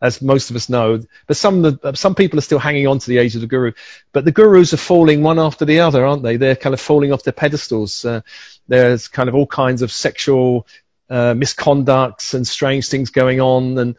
as 0.00 0.20
most 0.20 0.50
of 0.50 0.56
us 0.56 0.68
know. 0.68 1.02
But 1.26 1.36
some 1.36 1.80
some 1.94 2.14
people 2.14 2.38
are 2.38 2.42
still 2.42 2.58
hanging 2.58 2.86
on 2.86 2.98
to 2.98 3.08
the 3.08 3.18
age 3.18 3.34
of 3.34 3.40
the 3.40 3.46
guru. 3.46 3.72
But 4.12 4.24
the 4.24 4.32
gurus 4.32 4.74
are 4.74 4.78
falling 4.78 5.22
one 5.22 5.38
after 5.38 5.64
the 5.64 5.80
other, 5.80 6.04
aren't 6.04 6.22
they? 6.22 6.36
They're 6.36 6.56
kind 6.56 6.74
of 6.74 6.80
falling 6.80 7.12
off 7.12 7.24
their 7.24 7.32
pedestals. 7.32 8.04
Uh, 8.04 8.20
there's 8.68 9.08
kind 9.08 9.28
of 9.28 9.34
all 9.34 9.46
kinds 9.46 9.82
of 9.82 9.90
sexual 9.90 10.66
uh, 11.08 11.34
misconducts 11.34 12.34
and 12.34 12.46
strange 12.46 12.88
things 12.88 13.10
going 13.10 13.40
on, 13.40 13.78
and 13.78 13.96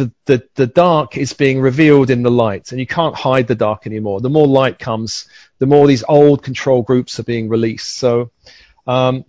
the, 0.00 0.12
the, 0.24 0.48
the 0.54 0.66
dark 0.66 1.16
is 1.16 1.32
being 1.32 1.60
revealed 1.60 2.10
in 2.10 2.22
the 2.22 2.30
light, 2.30 2.72
and 2.72 2.80
you 2.80 2.86
can't 2.86 3.14
hide 3.14 3.46
the 3.46 3.54
dark 3.54 3.86
anymore. 3.86 4.20
The 4.20 4.30
more 4.30 4.46
light 4.46 4.78
comes, 4.78 5.28
the 5.58 5.66
more 5.66 5.86
these 5.86 6.04
old 6.08 6.42
control 6.42 6.82
groups 6.82 7.20
are 7.20 7.24
being 7.24 7.48
released. 7.48 7.96
So 7.96 8.30
um, 8.86 9.24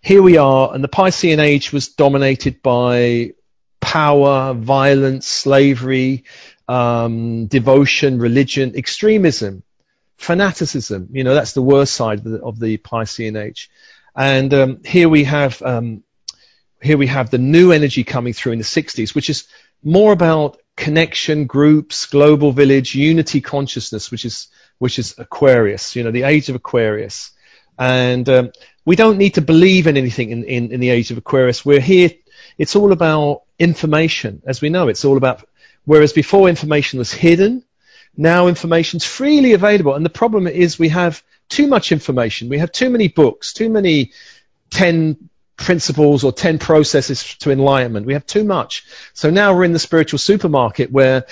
here 0.00 0.22
we 0.22 0.36
are, 0.36 0.74
and 0.74 0.84
the 0.84 0.88
Piscean 0.88 1.38
age 1.38 1.72
was 1.72 1.88
dominated 1.88 2.62
by 2.62 3.32
power, 3.80 4.54
violence, 4.54 5.26
slavery, 5.26 6.24
um, 6.68 7.46
devotion, 7.46 8.18
religion, 8.18 8.74
extremism, 8.76 9.62
fanaticism. 10.18 11.08
You 11.12 11.24
know, 11.24 11.34
that's 11.34 11.54
the 11.54 11.62
worst 11.62 11.94
side 11.94 12.18
of 12.18 12.24
the, 12.24 12.42
of 12.42 12.60
the 12.60 12.76
Piscean 12.78 13.40
age. 13.42 13.70
And 14.14 14.52
um, 14.52 14.80
here 14.84 15.08
we 15.08 15.24
have 15.24 15.62
um, 15.62 16.02
here 16.82 16.96
we 16.96 17.06
have 17.08 17.30
the 17.30 17.38
new 17.38 17.72
energy 17.72 18.04
coming 18.04 18.32
through 18.32 18.52
in 18.52 18.58
the 18.58 18.64
60s, 18.64 19.14
which 19.14 19.30
is 19.30 19.46
more 19.82 20.12
about 20.12 20.58
connection, 20.76 21.46
groups, 21.46 22.06
global 22.06 22.52
village, 22.52 22.94
unity 22.94 23.40
consciousness, 23.40 24.10
which 24.10 24.24
is 24.24 24.48
which 24.78 24.98
is 24.98 25.14
Aquarius. 25.18 25.94
You 25.96 26.04
know, 26.04 26.10
the 26.10 26.24
age 26.24 26.48
of 26.48 26.54
Aquarius, 26.54 27.30
and 27.78 28.28
um, 28.28 28.52
we 28.84 28.96
don't 28.96 29.18
need 29.18 29.34
to 29.34 29.42
believe 29.42 29.86
in 29.86 29.96
anything 29.96 30.30
in, 30.30 30.44
in, 30.44 30.72
in 30.72 30.80
the 30.80 30.90
age 30.90 31.10
of 31.10 31.18
Aquarius. 31.18 31.64
We're 31.64 31.80
here. 31.80 32.10
It's 32.58 32.76
all 32.76 32.92
about 32.92 33.42
information, 33.58 34.42
as 34.46 34.60
we 34.60 34.68
know. 34.68 34.88
It's 34.88 35.04
all 35.04 35.16
about. 35.16 35.44
Whereas 35.84 36.12
before 36.12 36.48
information 36.48 36.98
was 36.98 37.12
hidden, 37.12 37.64
now 38.16 38.48
information's 38.48 39.04
freely 39.04 39.52
available. 39.52 39.94
And 39.94 40.04
the 40.04 40.10
problem 40.10 40.46
is 40.46 40.78
we 40.78 40.90
have 40.90 41.22
too 41.48 41.66
much 41.66 41.90
information. 41.90 42.48
We 42.48 42.58
have 42.58 42.70
too 42.70 42.90
many 42.90 43.08
books, 43.08 43.52
too 43.52 43.70
many 43.70 44.12
10 44.70 45.29
principles 45.60 46.24
or 46.24 46.32
10 46.32 46.58
processes 46.58 47.36
to 47.36 47.50
enlightenment. 47.50 48.06
We 48.06 48.14
have 48.14 48.26
too 48.26 48.44
much. 48.44 48.84
So 49.12 49.30
now 49.30 49.54
we're 49.54 49.64
in 49.64 49.72
the 49.72 49.78
spiritual 49.78 50.18
supermarket 50.18 50.90
where 50.90 51.26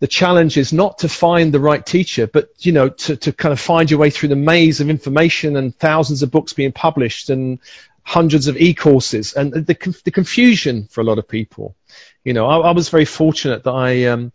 the 0.00 0.06
challenge 0.06 0.56
is 0.56 0.72
not 0.72 0.98
to 0.98 1.08
find 1.08 1.52
the 1.52 1.60
right 1.60 1.84
teacher, 1.84 2.26
but 2.26 2.50
you 2.58 2.72
know, 2.72 2.88
to, 2.88 3.16
to 3.16 3.32
kind 3.32 3.52
of 3.52 3.60
find 3.60 3.90
your 3.90 4.00
way 4.00 4.10
through 4.10 4.30
the 4.30 4.36
maze 4.36 4.80
of 4.80 4.90
information 4.90 5.56
and 5.56 5.76
thousands 5.76 6.22
of 6.22 6.30
books 6.30 6.52
being 6.52 6.72
published 6.72 7.30
and 7.30 7.58
hundreds 8.02 8.46
of 8.46 8.56
e-courses 8.56 9.34
and 9.34 9.52
the, 9.52 10.00
the 10.04 10.10
confusion 10.10 10.88
for 10.90 11.02
a 11.02 11.04
lot 11.04 11.18
of 11.18 11.28
people. 11.28 11.76
You 12.24 12.32
know, 12.32 12.46
I, 12.46 12.70
I 12.70 12.70
was 12.72 12.88
very 12.88 13.04
fortunate 13.04 13.64
that 13.64 13.72
I 13.72 14.04
um, 14.06 14.32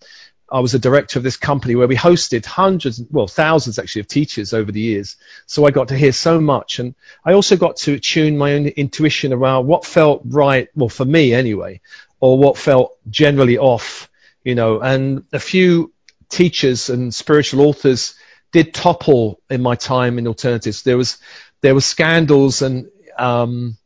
I 0.52 0.60
was 0.60 0.74
a 0.74 0.80
director 0.80 1.18
of 1.18 1.24
this 1.24 1.38
company 1.38 1.76
where 1.76 1.88
we 1.88 1.96
hosted 1.96 2.46
hundreds, 2.46 3.02
well, 3.10 3.28
thousands 3.28 3.80
actually 3.80 4.02
of 4.02 4.08
teachers 4.08 4.54
over 4.54 4.72
the 4.72 4.80
years. 4.82 5.16
So 5.46 5.66
I 5.66 5.72
got 5.72 5.88
to 5.88 5.98
hear 5.98 6.12
so 6.12 6.40
much. 6.40 6.80
And 6.80 6.96
I 7.26 7.34
also 7.34 7.58
got 7.58 7.78
to 7.78 8.00
tune 8.00 8.38
my 8.38 8.54
own 8.54 8.68
intuition 8.68 9.34
around 9.34 9.68
what 9.68 9.86
felt 9.86 10.22
right, 10.26 10.70
well, 10.76 10.90
for 10.90 11.06
me 11.06 11.34
anyway, 11.34 11.82
or 12.20 12.38
what 12.38 12.58
felt 12.58 12.98
generally 13.10 13.58
off, 13.58 14.10
you 14.44 14.56
know, 14.56 14.80
and 14.82 15.24
a 15.34 15.40
few 15.40 15.92
teachers 16.30 16.90
and 16.90 17.14
spiritual 17.14 17.62
authors 17.68 18.16
did 18.52 18.74
topple 18.74 19.40
in 19.50 19.62
my 19.62 19.76
time 19.76 20.20
in 20.20 20.28
alternatives. 20.28 20.84
There 20.84 20.98
was, 20.98 21.18
there 21.62 21.74
were 21.74 21.82
scandals 21.82 22.62
and, 22.62 22.90
um, 23.18 23.78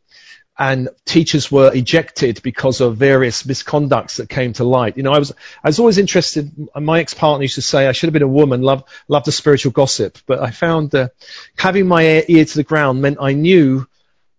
and 0.60 0.90
teachers 1.06 1.52
were 1.52 1.72
ejected 1.74 2.42
because 2.42 2.82
of 2.82 2.98
various 2.98 3.44
misconducts 3.44 4.18
that 4.18 4.30
came 4.30 4.54
to 4.54 4.64
light. 4.64 4.98
You 4.98 5.04
know, 5.04 5.14
I 5.14 5.20
was 5.20 5.32
I 5.64 5.68
was 5.68 5.80
always 5.80 5.98
interested. 5.98 6.52
My 6.76 7.00
ex-partner 7.00 7.44
used 7.44 7.56
to 7.56 7.62
say 7.62 7.88
I 7.88 7.92
should 7.92 8.08
have 8.08 8.14
been 8.14 8.22
a 8.24 8.28
woman, 8.28 8.62
love 8.62 8.84
love 9.08 9.24
the 9.24 9.32
spiritual 9.32 9.72
gossip, 9.72 10.18
but 10.26 10.40
I 10.42 10.52
found 10.52 10.94
uh, 10.96 11.10
having 11.58 11.88
my 11.88 12.24
ear 12.28 12.46
to 12.46 12.56
the 12.56 12.64
ground 12.64 13.02
meant 13.02 13.18
I 13.20 13.34
knew 13.34 13.88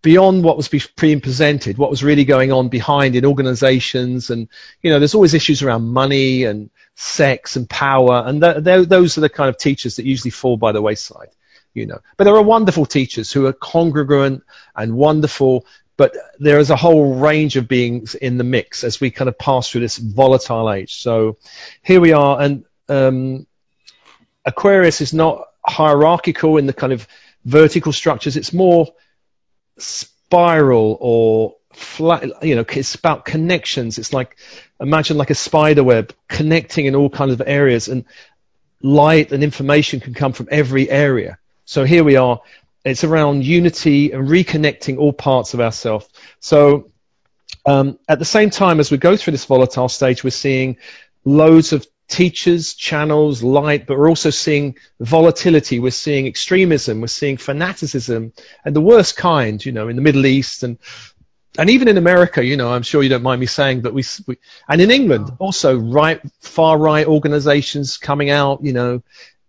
beyond 0.03 0.45
what 0.45 0.57
was 0.57 0.69
being 0.97 1.21
presented, 1.21 1.77
what 1.77 1.91
was 1.91 2.05
really 2.05 2.25
going 2.25 2.53
on 2.53 2.69
behind 2.69 3.17
in 3.17 3.25
organizations. 3.25 4.31
And, 4.31 4.49
you 4.83 4.91
know, 4.91 4.99
there's 4.99 5.15
always 5.15 5.35
issues 5.35 5.63
around 5.63 5.89
money 5.89 6.45
and 6.45 6.71
sex 6.95 7.57
and 7.57 7.69
power. 7.69 8.23
And 8.25 8.41
th- 8.41 8.89
those 8.89 9.19
are 9.19 9.23
the 9.23 9.29
kind 9.29 9.49
of 9.49 9.59
teachers 9.59 9.97
that 9.97 10.07
usually 10.07 10.31
fall 10.31 10.57
by 10.57 10.73
the 10.73 10.83
wayside, 10.83 11.31
you 11.75 11.87
know. 11.87 11.99
But 12.17 12.25
there 12.25 12.37
are 12.37 12.43
wonderful 12.43 12.87
teachers 12.87 13.33
who 13.33 13.47
are 13.47 13.53
congruent 13.53 14.45
and 14.77 14.95
wonderful 14.95 15.67
but 15.99 16.17
there 16.39 16.61
is 16.61 16.71
a 16.71 16.77
whole 16.77 17.17
range 17.17 17.57
of 17.57 17.69
beings 17.69 18.15
in 18.15 18.39
the 18.39 18.45
mix 18.45 18.85
as 18.85 19.01
we 19.01 19.11
kind 19.11 19.29
of 19.29 19.37
pass 19.37 19.69
through 19.69 19.83
this 19.83 19.99
volatile 19.99 20.73
age. 20.73 20.95
So 20.95 21.37
here 21.83 22.01
we 22.01 22.13
are, 22.13 22.41
and 22.41 22.65
um, 22.89 23.47
Aquarius 24.47 25.01
is 25.01 25.13
not 25.13 25.49
hierarchical 25.67 26.57
in 26.57 26.67
the 26.67 26.73
kind 26.73 26.93
of 26.93 27.07
vertical 27.45 27.93
structures. 27.93 28.37
It's 28.37 28.53
more 28.53 28.87
spiral 29.77 30.97
or 31.01 31.57
flat. 31.73 32.45
You 32.45 32.55
know, 32.55 32.65
it's 32.69 32.95
about 32.95 33.25
connections. 33.25 33.99
It's 33.99 34.13
like 34.13 34.37
imagine 34.81 35.19
like 35.19 35.31
a 35.31 35.35
spider 35.35 35.83
web 35.83 36.15
connecting 36.29 36.87
in 36.87 36.95
all 36.95 37.11
kinds 37.11 37.33
of 37.33 37.43
areas, 37.45 37.89
and 37.89 38.05
light 38.83 39.33
and 39.33 39.43
information 39.43 39.99
can 39.99 40.15
come 40.15 40.33
from 40.33 40.49
every 40.53 40.89
area. 40.89 41.39
So 41.65 41.83
here 41.83 42.05
we 42.05 42.15
are 42.15 42.41
it's 42.91 43.05
around 43.05 43.45
unity 43.45 44.13
and 44.13 44.29
reconnecting 44.29 44.99
all 44.99 45.13
parts 45.13 45.55
of 45.55 45.61
ourselves. 45.61 46.09
So 46.41 46.91
um, 47.67 47.99
at 48.09 48.19
the 48.19 48.25
same 48.25 48.51
time 48.51 48.81
as 48.81 48.91
we 48.91 48.99
go 48.99 49.17
through 49.17 49.33
this 49.33 49.45
volatile 49.45 49.89
stage, 49.89 50.25
we're 50.25 50.31
seeing 50.31 50.77
loads 51.25 51.73
of 51.73 51.87
teachers, 52.09 52.75
channels, 52.75 53.43
light, 53.43 53.87
but 53.87 53.99
we're 53.99 54.09
also 54.09 54.31
seeing 54.31 54.77
volatility. 55.01 55.79
We're 55.79 55.91
seeing 55.91 56.27
extremism. 56.27 57.01
We're 57.01 57.09
seeing 57.09 57.37
fanaticism 57.37 58.33
and 58.65 58.77
the 58.77 58.81
worst 58.81 59.17
kind, 59.17 59.65
you 59.65 59.73
know, 59.73 59.89
in 59.89 59.97
the 59.97 60.03
Middle 60.03 60.27
East 60.27 60.63
and 60.63 60.79
and 61.59 61.71
even 61.71 61.89
in 61.89 61.99
America, 61.99 62.45
you 62.45 62.57
know, 62.57 62.73
I'm 62.73 62.85
sure 62.85 63.03
you 63.03 63.09
don't 63.09 63.25
mind 63.25 63.41
me 63.41 63.47
saying, 63.47 63.81
but 63.81 63.93
we, 63.93 64.05
we 64.29 64.39
and 64.69 64.81
in 64.81 64.93
England 64.93 65.33
also 65.41 65.77
right 65.77 66.21
far 66.41 66.79
right 66.79 67.07
organizations 67.07 67.97
coming 67.97 68.31
out, 68.31 68.63
you 68.63 68.73
know, 68.73 69.03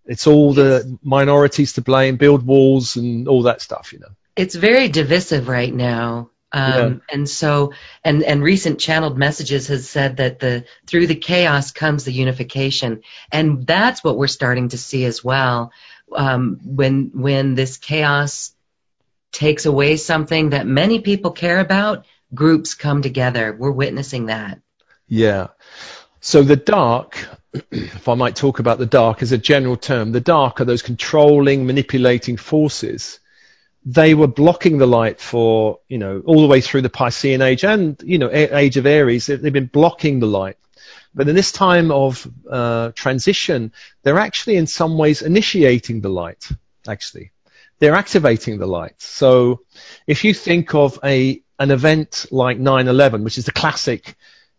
it's 0.05 0.27
all 0.27 0.53
the 0.53 0.97
minorities 1.03 1.73
to 1.73 1.81
blame, 1.81 2.17
build 2.17 2.45
walls 2.45 2.95
and 2.95 3.27
all 3.27 3.43
that 3.43 3.61
stuff, 3.61 3.93
you 3.93 3.99
know. 3.99 4.09
It's 4.35 4.55
very 4.55 4.87
divisive 4.87 5.47
right 5.47 5.73
now. 5.73 6.31
Um, 6.51 6.71
yeah. 7.09 7.15
and 7.15 7.29
so, 7.29 7.73
and, 8.03 8.23
and 8.23 8.41
recent 8.41 8.79
channeled 8.79 9.17
messages 9.17 9.67
has 9.67 9.87
said 9.87 10.17
that 10.17 10.39
the, 10.39 10.65
through 10.87 11.05
the 11.07 11.15
chaos 11.15 11.71
comes 11.71 12.05
the 12.05 12.11
unification. 12.11 13.01
And 13.31 13.67
that's 13.67 14.03
what 14.03 14.17
we're 14.17 14.27
starting 14.27 14.69
to 14.69 14.77
see 14.77 15.05
as 15.05 15.23
well. 15.23 15.71
Um, 16.11 16.59
when, 16.63 17.11
when 17.13 17.53
this 17.53 17.77
chaos 17.77 18.51
takes 19.31 19.67
away 19.67 19.97
something 19.97 20.51
that 20.51 20.65
many 20.65 21.01
people 21.01 21.31
care 21.31 21.59
about, 21.59 22.05
groups 22.33 22.73
come 22.73 23.03
together. 23.03 23.55
We're 23.57 23.69
witnessing 23.71 24.27
that. 24.27 24.59
Yeah. 25.07 25.47
So 26.19 26.43
the 26.43 26.55
dark, 26.55 27.27
if 27.53 28.07
I 28.07 28.15
might 28.15 28.35
talk 28.35 28.59
about 28.59 28.77
the 28.77 28.85
dark 28.85 29.21
as 29.21 29.31
a 29.31 29.37
general 29.37 29.77
term, 29.77 30.11
the 30.11 30.21
dark 30.21 30.61
are 30.61 30.65
those 30.65 30.81
controlling, 30.81 31.65
manipulating 31.65 32.37
forces. 32.37 33.19
They 33.85 34.13
were 34.13 34.27
blocking 34.27 34.77
the 34.77 34.85
light 34.85 35.19
for, 35.19 35.79
you 35.87 35.97
know, 35.97 36.21
all 36.25 36.41
the 36.41 36.47
way 36.47 36.61
through 36.61 36.81
the 36.81 36.89
Piscean 36.89 37.41
age 37.41 37.63
and, 37.63 37.99
you 38.03 38.17
know, 38.17 38.29
age 38.31 38.77
of 38.77 38.85
Aries. 38.85 39.27
They've 39.27 39.53
been 39.53 39.67
blocking 39.67 40.19
the 40.19 40.27
light. 40.27 40.57
But 41.15 41.27
in 41.27 41.35
this 41.35 41.51
time 41.51 41.91
of 41.91 42.27
uh, 42.49 42.91
transition, 42.93 43.73
they're 44.03 44.19
actually 44.19 44.57
in 44.57 44.67
some 44.67 44.97
ways 44.97 45.21
initiating 45.21 46.01
the 46.01 46.09
light, 46.09 46.47
actually. 46.87 47.31
They're 47.79 47.95
activating 47.95 48.59
the 48.59 48.67
light. 48.67 49.01
So 49.01 49.61
if 50.05 50.23
you 50.23 50.33
think 50.33 50.75
of 50.75 50.99
a 51.03 51.41
an 51.57 51.71
event 51.71 52.25
like 52.31 52.57
9-11, 52.57 53.23
which 53.23 53.37
is 53.37 53.45
the 53.45 53.51
classic 53.51 54.15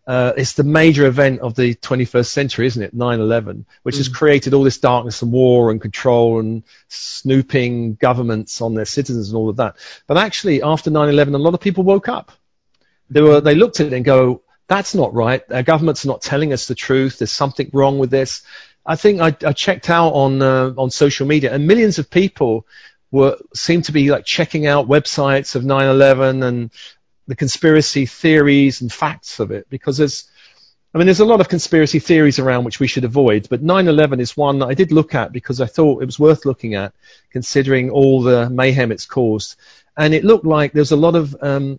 uh, 0.06 0.32
it's 0.36 0.54
the 0.54 0.64
major 0.64 1.06
event 1.06 1.40
of 1.40 1.54
the 1.54 1.74
21st 1.74 2.26
century, 2.26 2.66
isn't 2.66 2.82
it? 2.82 2.96
9/11, 2.96 3.64
which 3.82 3.94
mm. 3.94 3.98
has 3.98 4.08
created 4.08 4.54
all 4.54 4.64
this 4.64 4.78
darkness 4.78 5.22
and 5.22 5.30
war 5.30 5.70
and 5.70 5.80
control 5.80 6.40
and 6.40 6.62
snooping 6.88 7.94
governments 7.94 8.60
on 8.60 8.74
their 8.74 8.86
citizens 8.86 9.28
and 9.28 9.36
all 9.36 9.48
of 9.48 9.56
that. 9.56 9.76
But 10.06 10.16
actually, 10.16 10.62
after 10.62 10.90
9/11, 10.90 11.34
a 11.34 11.38
lot 11.38 11.54
of 11.54 11.60
people 11.60 11.84
woke 11.84 12.08
up. 12.08 12.32
They 13.10 13.20
were 13.20 13.40
they 13.40 13.54
looked 13.54 13.80
at 13.80 13.86
it 13.88 13.92
and 13.92 14.04
go, 14.04 14.42
"That's 14.68 14.94
not 14.94 15.14
right. 15.14 15.42
Our 15.50 15.62
government's 15.62 16.06
not 16.06 16.22
telling 16.22 16.52
us 16.52 16.66
the 16.66 16.74
truth. 16.74 17.18
There's 17.18 17.32
something 17.32 17.70
wrong 17.72 17.98
with 17.98 18.10
this." 18.10 18.42
I 18.86 18.96
think 18.96 19.20
I, 19.20 19.36
I 19.46 19.52
checked 19.52 19.90
out 19.90 20.12
on 20.14 20.42
uh, 20.42 20.72
on 20.76 20.90
social 20.90 21.26
media, 21.26 21.52
and 21.52 21.66
millions 21.66 21.98
of 21.98 22.10
people 22.10 22.66
were 23.10 23.36
seem 23.54 23.82
to 23.82 23.92
be 23.92 24.10
like 24.10 24.24
checking 24.24 24.66
out 24.66 24.88
websites 24.88 25.54
of 25.54 25.62
9/11 25.62 26.44
and 26.44 26.70
the 27.30 27.36
conspiracy 27.36 28.06
theories 28.06 28.80
and 28.80 28.92
facts 28.92 29.38
of 29.38 29.52
it 29.52 29.70
because 29.70 29.96
there's 29.96 30.28
I 30.92 30.98
mean, 30.98 31.06
there's 31.06 31.20
a 31.20 31.24
lot 31.24 31.40
of 31.40 31.48
conspiracy 31.48 32.00
theories 32.00 32.40
around 32.40 32.64
which 32.64 32.80
we 32.80 32.88
should 32.88 33.04
avoid, 33.04 33.46
but 33.48 33.62
9/11 33.62 34.18
is 34.18 34.36
one 34.36 34.58
that 34.58 34.66
I 34.66 34.74
did 34.74 34.90
look 34.90 35.14
at 35.14 35.30
because 35.30 35.60
I 35.60 35.66
thought 35.66 36.02
it 36.02 36.06
was 36.06 36.18
worth 36.18 36.44
looking 36.44 36.74
at, 36.74 36.92
considering 37.30 37.90
all 37.90 38.22
the 38.22 38.50
mayhem 38.50 38.90
it's 38.90 39.06
caused. 39.06 39.54
And 39.96 40.12
it 40.12 40.24
looked 40.24 40.44
like 40.44 40.72
there's 40.72 40.90
a 40.90 40.96
lot 40.96 41.14
of 41.14 41.36
um, 41.40 41.78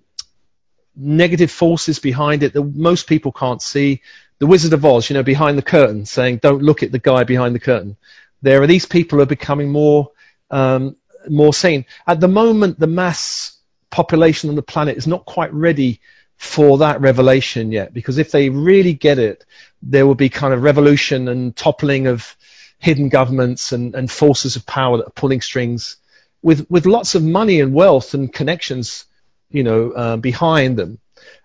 negative 0.95 1.51
forces 1.51 1.99
behind 1.99 2.43
it 2.43 2.53
that 2.53 2.63
most 2.63 3.05
people 3.05 3.33
can't 3.33 3.61
see. 3.61 4.01
The 4.39 4.47
Wizard 4.47 4.71
of 4.71 4.85
Oz, 4.85 5.09
you 5.09 5.15
know, 5.15 5.23
behind 5.23 5.57
the 5.57 5.73
curtain, 5.75 6.05
saying, 6.05 6.37
"Don't 6.37 6.63
look 6.63 6.81
at 6.81 6.93
the 6.93 6.99
guy 6.99 7.25
behind 7.25 7.53
the 7.53 7.59
curtain." 7.59 7.97
There 8.41 8.61
are 8.61 8.67
these 8.67 8.85
people 8.85 9.19
are 9.19 9.35
becoming 9.35 9.69
more 9.69 10.11
um, 10.49 10.95
more 11.27 11.53
sane. 11.53 11.85
At 12.07 12.21
the 12.21 12.29
moment, 12.29 12.79
the 12.79 12.87
mass 12.87 13.60
population 13.91 14.49
on 14.49 14.55
the 14.55 14.61
planet 14.61 14.97
is 14.97 15.07
not 15.07 15.25
quite 15.25 15.53
ready 15.53 15.99
for 16.37 16.79
that 16.79 17.01
revelation 17.01 17.71
yet. 17.71 17.93
Because 17.93 18.17
if 18.17 18.31
they 18.31 18.49
really 18.49 18.93
get 18.93 19.19
it, 19.19 19.45
there 19.83 20.07
will 20.07 20.15
be 20.15 20.29
kind 20.29 20.53
of 20.53 20.63
revolution 20.63 21.27
and 21.27 21.55
toppling 21.55 22.07
of 22.07 22.35
hidden 22.79 23.09
governments 23.09 23.71
and, 23.71 23.93
and 23.93 24.09
forces 24.09 24.55
of 24.55 24.65
power 24.65 24.97
that 24.97 25.07
are 25.07 25.11
pulling 25.11 25.41
strings 25.41 25.97
with, 26.41 26.65
with 26.69 26.87
lots 26.87 27.13
of 27.13 27.23
money 27.23 27.61
and 27.61 27.75
wealth 27.75 28.15
and 28.15 28.33
connections, 28.33 29.05
you 29.51 29.63
know, 29.63 29.91
uh, 29.91 30.17
behind 30.17 30.77
them. 30.77 30.99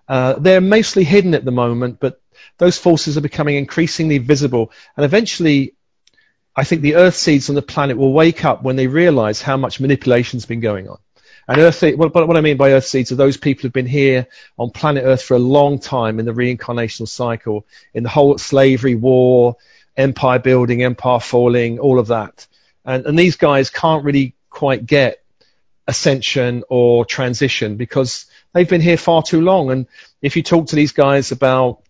Uh, 0.09 0.35
they're 0.39 0.63
mostly 0.63 1.05
hidden 1.05 1.35
at 1.35 1.45
the 1.45 1.51
moment, 1.51 1.99
but 2.01 2.21
those 2.59 2.79
forces 2.79 3.19
are 3.19 3.23
becoming 3.23 3.57
increasingly 3.57 4.19
visible. 4.19 4.73
And 4.97 5.05
eventually, 5.05 5.75
I 6.55 6.65
think 6.65 6.81
the 6.81 6.95
earth 6.95 7.17
seeds 7.17 7.51
on 7.51 7.55
the 7.55 7.61
planet 7.61 7.99
will 7.99 8.15
wake 8.15 8.45
up 8.45 8.63
when 8.63 8.77
they 8.77 8.87
realize 8.87 9.43
how 9.43 9.59
much 9.59 9.79
manipulation's 9.79 10.47
been 10.47 10.61
going 10.61 10.89
on. 10.89 10.99
And 11.49 11.59
Earth, 11.59 11.83
what, 11.97 12.13
what 12.13 12.37
I 12.37 12.41
mean 12.41 12.57
by 12.57 12.73
Earth 12.73 12.87
seeds 12.87 13.13
are 13.13 13.17
those 13.17 13.37
people 13.37 13.63
who've 13.63 13.73
been 13.73 13.87
here 13.87 14.27
on 14.59 14.71
planet 14.71 15.05
Earth 15.05 15.23
for 15.23 15.35
a 15.35 15.39
long 15.39 15.79
time 15.79 16.19
in 16.19 16.27
the 16.27 16.33
reincarnational 16.33 17.09
cycle, 17.09 17.67
in 17.95 18.03
the 18.03 18.09
whole 18.09 18.37
slavery, 18.37 18.97
war, 18.97 19.57
empire 19.97 20.41
building, 20.41 20.83
empire 20.83 21.21
falling, 21.21 21.79
all 21.79 21.99
of 21.99 22.09
that. 22.09 22.47
And, 22.85 23.07
and 23.07 23.19
these 23.19 23.37
guys 23.37 23.71
can't 23.71 24.05
really 24.05 24.35
quite 24.51 24.87
get 24.87 25.23
ascension 25.87 26.65
or 26.69 27.05
transition 27.05 27.77
because 27.77 28.27
they've 28.53 28.69
been 28.69 28.81
here 28.81 28.97
far 28.97 29.23
too 29.23 29.41
long. 29.41 29.71
And 29.71 29.87
if 30.21 30.37
you 30.37 30.43
talk 30.43 30.69
to 30.69 30.77
these 30.77 30.93
guys 30.93 31.31
about 31.31 31.83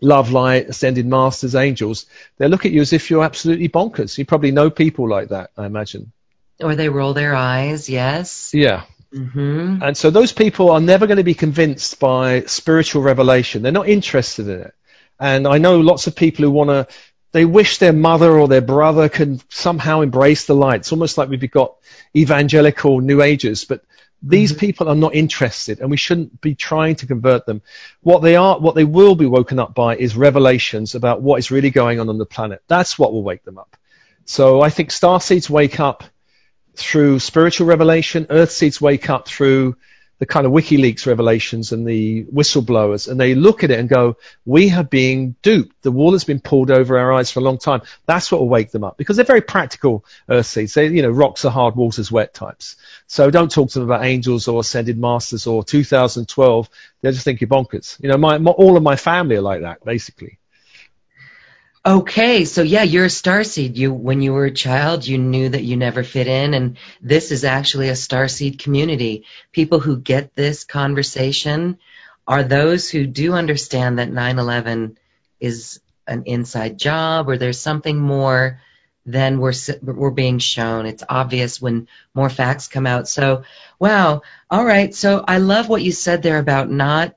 love 0.00 0.32
light, 0.32 0.68
ascended 0.68 1.06
masters, 1.06 1.54
angels, 1.54 2.06
they 2.38 2.48
look 2.48 2.66
at 2.66 2.72
you 2.72 2.80
as 2.80 2.92
if 2.92 3.10
you're 3.10 3.24
absolutely 3.24 3.68
bonkers. 3.68 4.18
You 4.18 4.24
probably 4.24 4.50
know 4.50 4.68
people 4.68 5.08
like 5.08 5.28
that, 5.28 5.50
I 5.56 5.66
imagine. 5.66 6.12
Or 6.60 6.74
they 6.74 6.88
roll 6.88 7.12
their 7.12 7.34
eyes, 7.34 7.88
yes. 7.88 8.52
Yeah. 8.52 8.84
Mm-hmm. 9.16 9.82
And 9.82 9.96
so 9.96 10.10
those 10.10 10.32
people 10.32 10.70
are 10.70 10.80
never 10.80 11.06
going 11.06 11.16
to 11.16 11.24
be 11.24 11.34
convinced 11.34 11.98
by 11.98 12.42
spiritual 12.42 13.02
revelation. 13.02 13.62
They're 13.62 13.72
not 13.72 13.88
interested 13.88 14.48
in 14.48 14.60
it. 14.60 14.74
And 15.18 15.46
I 15.46 15.58
know 15.58 15.80
lots 15.80 16.06
of 16.06 16.14
people 16.14 16.44
who 16.44 16.50
want 16.50 16.68
to, 16.68 16.86
they 17.32 17.46
wish 17.46 17.78
their 17.78 17.94
mother 17.94 18.38
or 18.38 18.46
their 18.48 18.60
brother 18.60 19.08
can 19.08 19.40
somehow 19.48 20.02
embrace 20.02 20.46
the 20.46 20.54
light. 20.54 20.80
It's 20.80 20.92
almost 20.92 21.16
like 21.16 21.30
we've 21.30 21.50
got 21.50 21.76
evangelical 22.14 23.00
New 23.00 23.22
Ages, 23.22 23.64
but 23.64 23.82
these 24.22 24.52
mm-hmm. 24.52 24.60
people 24.60 24.88
are 24.88 24.94
not 24.94 25.14
interested 25.14 25.80
and 25.80 25.90
we 25.90 25.96
shouldn't 25.96 26.40
be 26.40 26.54
trying 26.54 26.96
to 26.96 27.06
convert 27.06 27.46
them. 27.46 27.62
What 28.02 28.20
they 28.20 28.36
are, 28.36 28.58
what 28.58 28.74
they 28.74 28.84
will 28.84 29.14
be 29.14 29.26
woken 29.26 29.58
up 29.58 29.74
by 29.74 29.96
is 29.96 30.16
revelations 30.16 30.94
about 30.94 31.22
what 31.22 31.38
is 31.38 31.50
really 31.50 31.70
going 31.70 32.00
on 32.00 32.08
on 32.08 32.18
the 32.18 32.26
planet. 32.26 32.62
That's 32.68 32.98
what 32.98 33.12
will 33.12 33.22
wake 33.22 33.44
them 33.44 33.58
up. 33.58 33.76
So 34.26 34.60
I 34.60 34.70
think 34.70 34.90
star 34.90 35.20
seeds 35.20 35.48
wake 35.48 35.80
up 35.80 36.04
through 36.76 37.18
spiritual 37.18 37.66
revelation. 37.66 38.26
Earth 38.30 38.52
seeds 38.52 38.80
wake 38.80 39.10
up 39.10 39.28
through 39.28 39.76
the 40.18 40.26
kind 40.26 40.46
of 40.46 40.52
WikiLeaks 40.52 41.06
revelations 41.06 41.72
and 41.72 41.86
the 41.86 42.24
whistleblowers, 42.24 43.08
and 43.08 43.20
they 43.20 43.34
look 43.34 43.64
at 43.64 43.70
it 43.70 43.78
and 43.78 43.88
go, 43.88 44.16
"We 44.46 44.72
are 44.72 44.82
being 44.82 45.36
duped. 45.42 45.82
The 45.82 45.90
wall 45.90 46.12
has 46.12 46.24
been 46.24 46.40
pulled 46.40 46.70
over 46.70 46.98
our 46.98 47.12
eyes 47.12 47.30
for 47.30 47.40
a 47.40 47.42
long 47.42 47.58
time." 47.58 47.82
That's 48.06 48.32
what 48.32 48.40
will 48.40 48.48
wake 48.48 48.70
them 48.70 48.84
up 48.84 48.96
because 48.96 49.16
they're 49.16 49.26
very 49.26 49.42
practical 49.42 50.04
Earth 50.28 50.46
seeds. 50.46 50.72
They, 50.74 50.86
you 50.88 51.02
know, 51.02 51.10
rocks 51.10 51.44
are 51.44 51.50
hard, 51.50 51.76
water's 51.76 52.10
wet 52.10 52.32
types. 52.32 52.76
So 53.06 53.30
don't 53.30 53.50
talk 53.50 53.70
to 53.70 53.80
them 53.80 53.90
about 53.90 54.04
angels 54.04 54.48
or 54.48 54.60
ascended 54.60 54.98
masters 54.98 55.46
or 55.46 55.62
2012. 55.62 56.70
They'll 57.02 57.12
just 57.12 57.24
think 57.24 57.40
you're 57.40 57.48
bonkers. 57.48 58.02
You 58.02 58.08
know, 58.08 58.16
my, 58.16 58.38
my 58.38 58.52
all 58.52 58.76
of 58.76 58.82
my 58.82 58.96
family 58.96 59.36
are 59.36 59.42
like 59.42 59.60
that, 59.60 59.84
basically. 59.84 60.38
Okay, 61.86 62.44
so 62.46 62.62
yeah, 62.62 62.82
you're 62.82 63.04
a 63.04 63.08
starseed. 63.08 63.76
You, 63.76 63.92
when 63.92 64.20
you 64.20 64.32
were 64.32 64.46
a 64.46 64.50
child, 64.50 65.06
you 65.06 65.18
knew 65.18 65.48
that 65.50 65.62
you 65.62 65.76
never 65.76 66.02
fit 66.02 66.26
in, 66.26 66.52
and 66.52 66.78
this 67.00 67.30
is 67.30 67.44
actually 67.44 67.90
a 67.90 67.92
starseed 67.92 68.58
community. 68.58 69.24
People 69.52 69.78
who 69.78 69.96
get 69.96 70.34
this 70.34 70.64
conversation 70.64 71.78
are 72.26 72.42
those 72.42 72.90
who 72.90 73.06
do 73.06 73.34
understand 73.34 74.00
that 74.00 74.10
9/11 74.10 74.96
is 75.38 75.78
an 76.08 76.24
inside 76.26 76.76
job, 76.76 77.28
or 77.28 77.38
there's 77.38 77.60
something 77.60 77.96
more 77.96 78.60
than 79.04 79.38
we're 79.38 79.54
we're 79.80 80.10
being 80.10 80.40
shown. 80.40 80.86
It's 80.86 81.04
obvious 81.08 81.62
when 81.62 81.86
more 82.14 82.30
facts 82.30 82.66
come 82.66 82.88
out. 82.88 83.06
So, 83.06 83.44
wow. 83.78 84.22
All 84.50 84.64
right. 84.64 84.92
So 84.92 85.24
I 85.28 85.38
love 85.38 85.68
what 85.68 85.84
you 85.84 85.92
said 85.92 86.24
there 86.24 86.38
about 86.38 86.68
not 86.68 87.14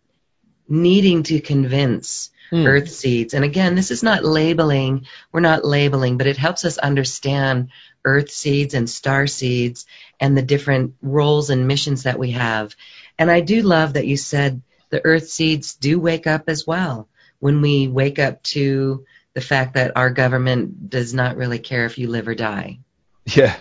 needing 0.67 1.23
to 1.23 1.41
convince 1.41 2.29
mm. 2.51 2.67
earth 2.67 2.89
seeds. 2.89 3.33
And 3.33 3.43
again, 3.43 3.75
this 3.75 3.91
is 3.91 4.03
not 4.03 4.23
labeling. 4.23 5.05
We're 5.31 5.39
not 5.39 5.65
labeling, 5.65 6.17
but 6.17 6.27
it 6.27 6.37
helps 6.37 6.65
us 6.65 6.77
understand 6.77 7.69
earth 8.05 8.31
seeds 8.31 8.73
and 8.73 8.89
star 8.89 9.27
seeds 9.27 9.85
and 10.19 10.37
the 10.37 10.41
different 10.41 10.95
roles 11.01 11.49
and 11.49 11.67
missions 11.67 12.03
that 12.03 12.19
we 12.19 12.31
have. 12.31 12.75
And 13.17 13.29
I 13.29 13.41
do 13.41 13.61
love 13.61 13.93
that 13.93 14.07
you 14.07 14.17
said 14.17 14.61
the 14.89 15.03
earth 15.05 15.29
seeds 15.29 15.75
do 15.75 15.99
wake 15.99 16.27
up 16.27 16.43
as 16.47 16.65
well 16.65 17.07
when 17.39 17.61
we 17.61 17.87
wake 17.87 18.19
up 18.19 18.43
to 18.43 19.05
the 19.33 19.41
fact 19.41 19.75
that 19.75 19.95
our 19.95 20.09
government 20.09 20.89
does 20.89 21.13
not 21.13 21.37
really 21.37 21.59
care 21.59 21.85
if 21.85 21.97
you 21.97 22.09
live 22.09 22.27
or 22.27 22.35
die. 22.35 22.79
Yeah. 23.25 23.55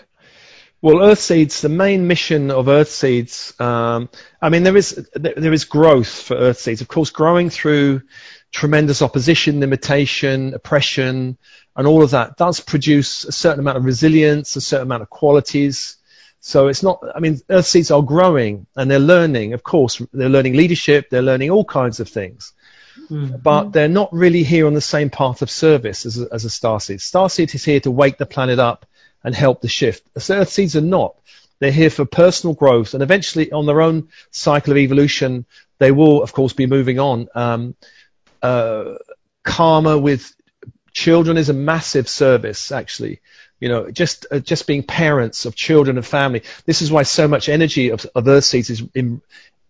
Well, 0.81 1.03
Earth 1.03 1.18
Seeds, 1.18 1.61
the 1.61 1.68
main 1.68 2.07
mission 2.07 2.51
of 2.51 2.68
Earth 2.68 2.90
Seeds, 2.90 3.53
um, 3.61 4.09
I 4.40 4.48
mean, 4.48 4.62
there 4.62 4.77
is 4.77 5.09
there 5.14 5.53
is 5.53 5.64
growth 5.64 6.22
for 6.22 6.37
Earth 6.37 6.59
Seeds. 6.59 6.81
Of 6.81 6.88
course, 6.88 7.11
growing 7.11 7.51
through 7.51 8.03
tremendous 8.52 9.02
opposition, 9.02 9.61
limitation, 9.61 10.54
oppression, 10.54 11.38
and 11.76 11.87
all 11.87 12.02
of 12.02 12.11
that 12.11 12.37
does 12.37 12.61
produce 12.61 13.24
a 13.24 13.32
certain 13.32 13.61
amount 13.61 13.76
of 13.76 13.84
resilience, 13.84 14.56
a 14.56 14.61
certain 14.61 14.87
amount 14.87 15.02
of 15.02 15.11
qualities. 15.11 15.96
So 16.40 16.68
it's 16.68 16.82
not, 16.82 17.02
I 17.14 17.20
mean, 17.20 17.40
Earth 17.50 17.66
Seeds 17.66 17.90
are 17.90 18.02
growing 18.02 18.66
and 18.76 18.90
they're 18.90 18.98
learning, 18.98 19.52
of 19.52 19.62
course, 19.62 20.02
they're 20.12 20.28
learning 20.28 20.54
leadership, 20.54 21.11
they're 21.11 21.22
learning 21.22 21.50
all 21.50 21.64
kinds 21.64 22.00
of 22.00 22.08
things. 22.08 22.52
Mm-hmm. 23.11 23.37
But 23.42 23.70
they're 23.72 23.88
not 23.88 24.12
really 24.12 24.42
here 24.42 24.66
on 24.66 24.74
the 24.74 24.80
same 24.80 25.11
path 25.11 25.42
of 25.42 25.50
service 25.50 26.04
as 26.04 26.20
a, 26.20 26.26
as 26.32 26.44
a 26.44 26.48
starseed. 26.48 26.98
Starseed 26.98 27.54
is 27.54 27.64
here 27.64 27.80
to 27.80 27.90
wake 27.90 28.18
the 28.18 28.26
planet 28.26 28.58
up 28.58 28.87
and 29.22 29.34
help 29.34 29.61
the 29.61 29.68
shift. 29.68 30.04
Earth 30.16 30.48
Seeds 30.48 30.76
are 30.76 30.80
not. 30.80 31.16
They're 31.61 31.72
here 31.72 31.90
for 31.90 32.04
personal 32.04 32.54
growth 32.54 32.94
and 32.94 33.02
eventually 33.02 33.50
on 33.52 33.66
their 33.66 33.82
own 33.82 34.08
cycle 34.30 34.72
of 34.72 34.78
evolution, 34.78 35.44
they 35.78 35.92
will, 35.92 36.22
of 36.22 36.32
course, 36.32 36.52
be 36.52 36.66
moving 36.66 36.98
on. 36.98 37.28
Um, 37.34 37.74
uh, 38.42 38.94
karma 39.42 39.98
with 39.98 40.35
children 40.92 41.37
is 41.37 41.48
a 41.48 41.55
massive 41.55 42.09
service, 42.09 42.72
actually. 42.72 43.20
You 43.61 43.68
know, 43.68 43.90
just 43.90 44.27
uh, 44.31 44.38
just 44.38 44.66
being 44.66 44.83
parents 44.85 45.44
of 45.44 45.55
children 45.55 45.96
and 45.96 46.07
family. 46.07 46.42
This 46.64 46.83
is 46.83 46.92
why 46.92 47.03
so 47.03 47.27
much 47.27 47.48
energy 47.48 47.88
of, 47.90 48.07
of 48.14 48.29
Earth 48.29 48.44
seeds 48.44 48.70
is 48.70 48.83
in, 48.94 49.20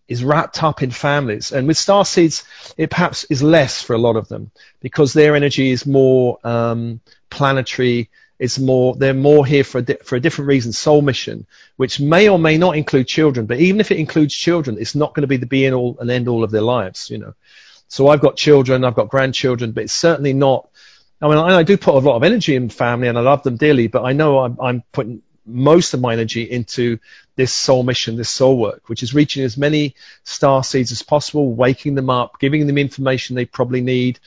is 0.09 0.25
wrapped 0.25 0.63
up 0.63 0.83
in 0.83 0.91
families. 0.91 1.53
And 1.53 1.67
with 1.67 1.79
star 1.79 2.05
seeds, 2.05 2.45
it 2.77 2.91
perhaps 2.91 3.25
is 3.25 3.43
less 3.43 3.83
for 3.83 3.95
a 3.95 3.99
lot 3.99 4.17
of 4.17 4.29
them 4.29 4.51
because 4.81 5.13
their 5.13 5.37
energy 5.37 5.71
is 5.71 5.87
more 5.87 6.39
um, 6.45 7.01
planetary. 7.31 8.11
It's 8.39 8.59
more 8.59 8.95
they're 8.95 9.15
more 9.15 9.45
here 9.45 9.65
for 9.65 9.79
a 9.79 9.83
di- 9.83 10.05
for 10.05 10.17
a 10.17 10.21
different 10.21 10.49
reason, 10.49 10.73
soul 10.73 11.03
mission, 11.03 11.47
which 11.77 11.99
may 11.99 12.29
or 12.29 12.39
may 12.39 12.57
not 12.59 12.77
include 12.77 13.09
children. 13.09 13.47
But 13.47 13.59
even 13.59 13.81
if 13.81 13.91
it 13.91 13.99
includes 13.99 14.35
children, 14.35 14.77
it's 14.79 14.95
not 14.95 15.15
going 15.15 15.23
to 15.23 15.29
be 15.29 15.39
the 15.39 15.47
be 15.47 15.71
all 15.71 15.97
and 15.99 16.11
end 16.11 16.29
all 16.29 16.45
of 16.45 16.51
their 16.51 16.63
lives. 16.63 17.11
You 17.11 17.19
know. 17.19 17.35
So 17.88 18.09
I've 18.09 18.20
got 18.20 18.37
children, 18.37 18.85
I've 18.85 18.94
got 18.94 19.09
grandchildren, 19.09 19.72
but 19.72 19.85
it's 19.85 19.92
certainly 19.92 20.35
not. 20.35 20.68
I 21.20 21.29
mean, 21.29 21.38
I, 21.38 21.64
do 21.64 21.77
put 21.77 21.94
a 21.94 21.98
lot 21.98 22.14
of 22.14 22.22
energy 22.22 22.55
in 22.55 22.68
family, 22.68 23.09
and 23.09 23.18
I 23.18 23.22
love 23.22 23.42
them 23.42 23.57
dearly, 23.57 23.88
but 23.88 24.05
I 24.05 24.12
know 24.12 24.38
I'm, 24.38 24.57
I'm 24.61 24.83
putting 24.92 25.22
most 25.44 25.94
of 25.94 26.01
my 26.01 26.12
energy 26.12 26.42
into 26.42 26.98
this 27.35 27.53
soul 27.53 27.83
mission, 27.83 28.16
this 28.16 28.29
soul 28.29 28.59
work, 28.59 28.88
which 28.88 29.03
is 29.03 29.14
reaching 29.14 29.42
as 29.42 29.57
many 29.57 29.94
star 30.22 30.62
seeds 30.62 30.92
as 30.92 31.03
possible, 31.03 31.55
waking 31.55 31.94
them 31.94 32.11
up, 32.11 32.38
giving 32.38 32.66
them 32.66 32.79
information 32.79 33.35
they 33.35 33.46
probably 33.46 33.81
need, 33.81 34.20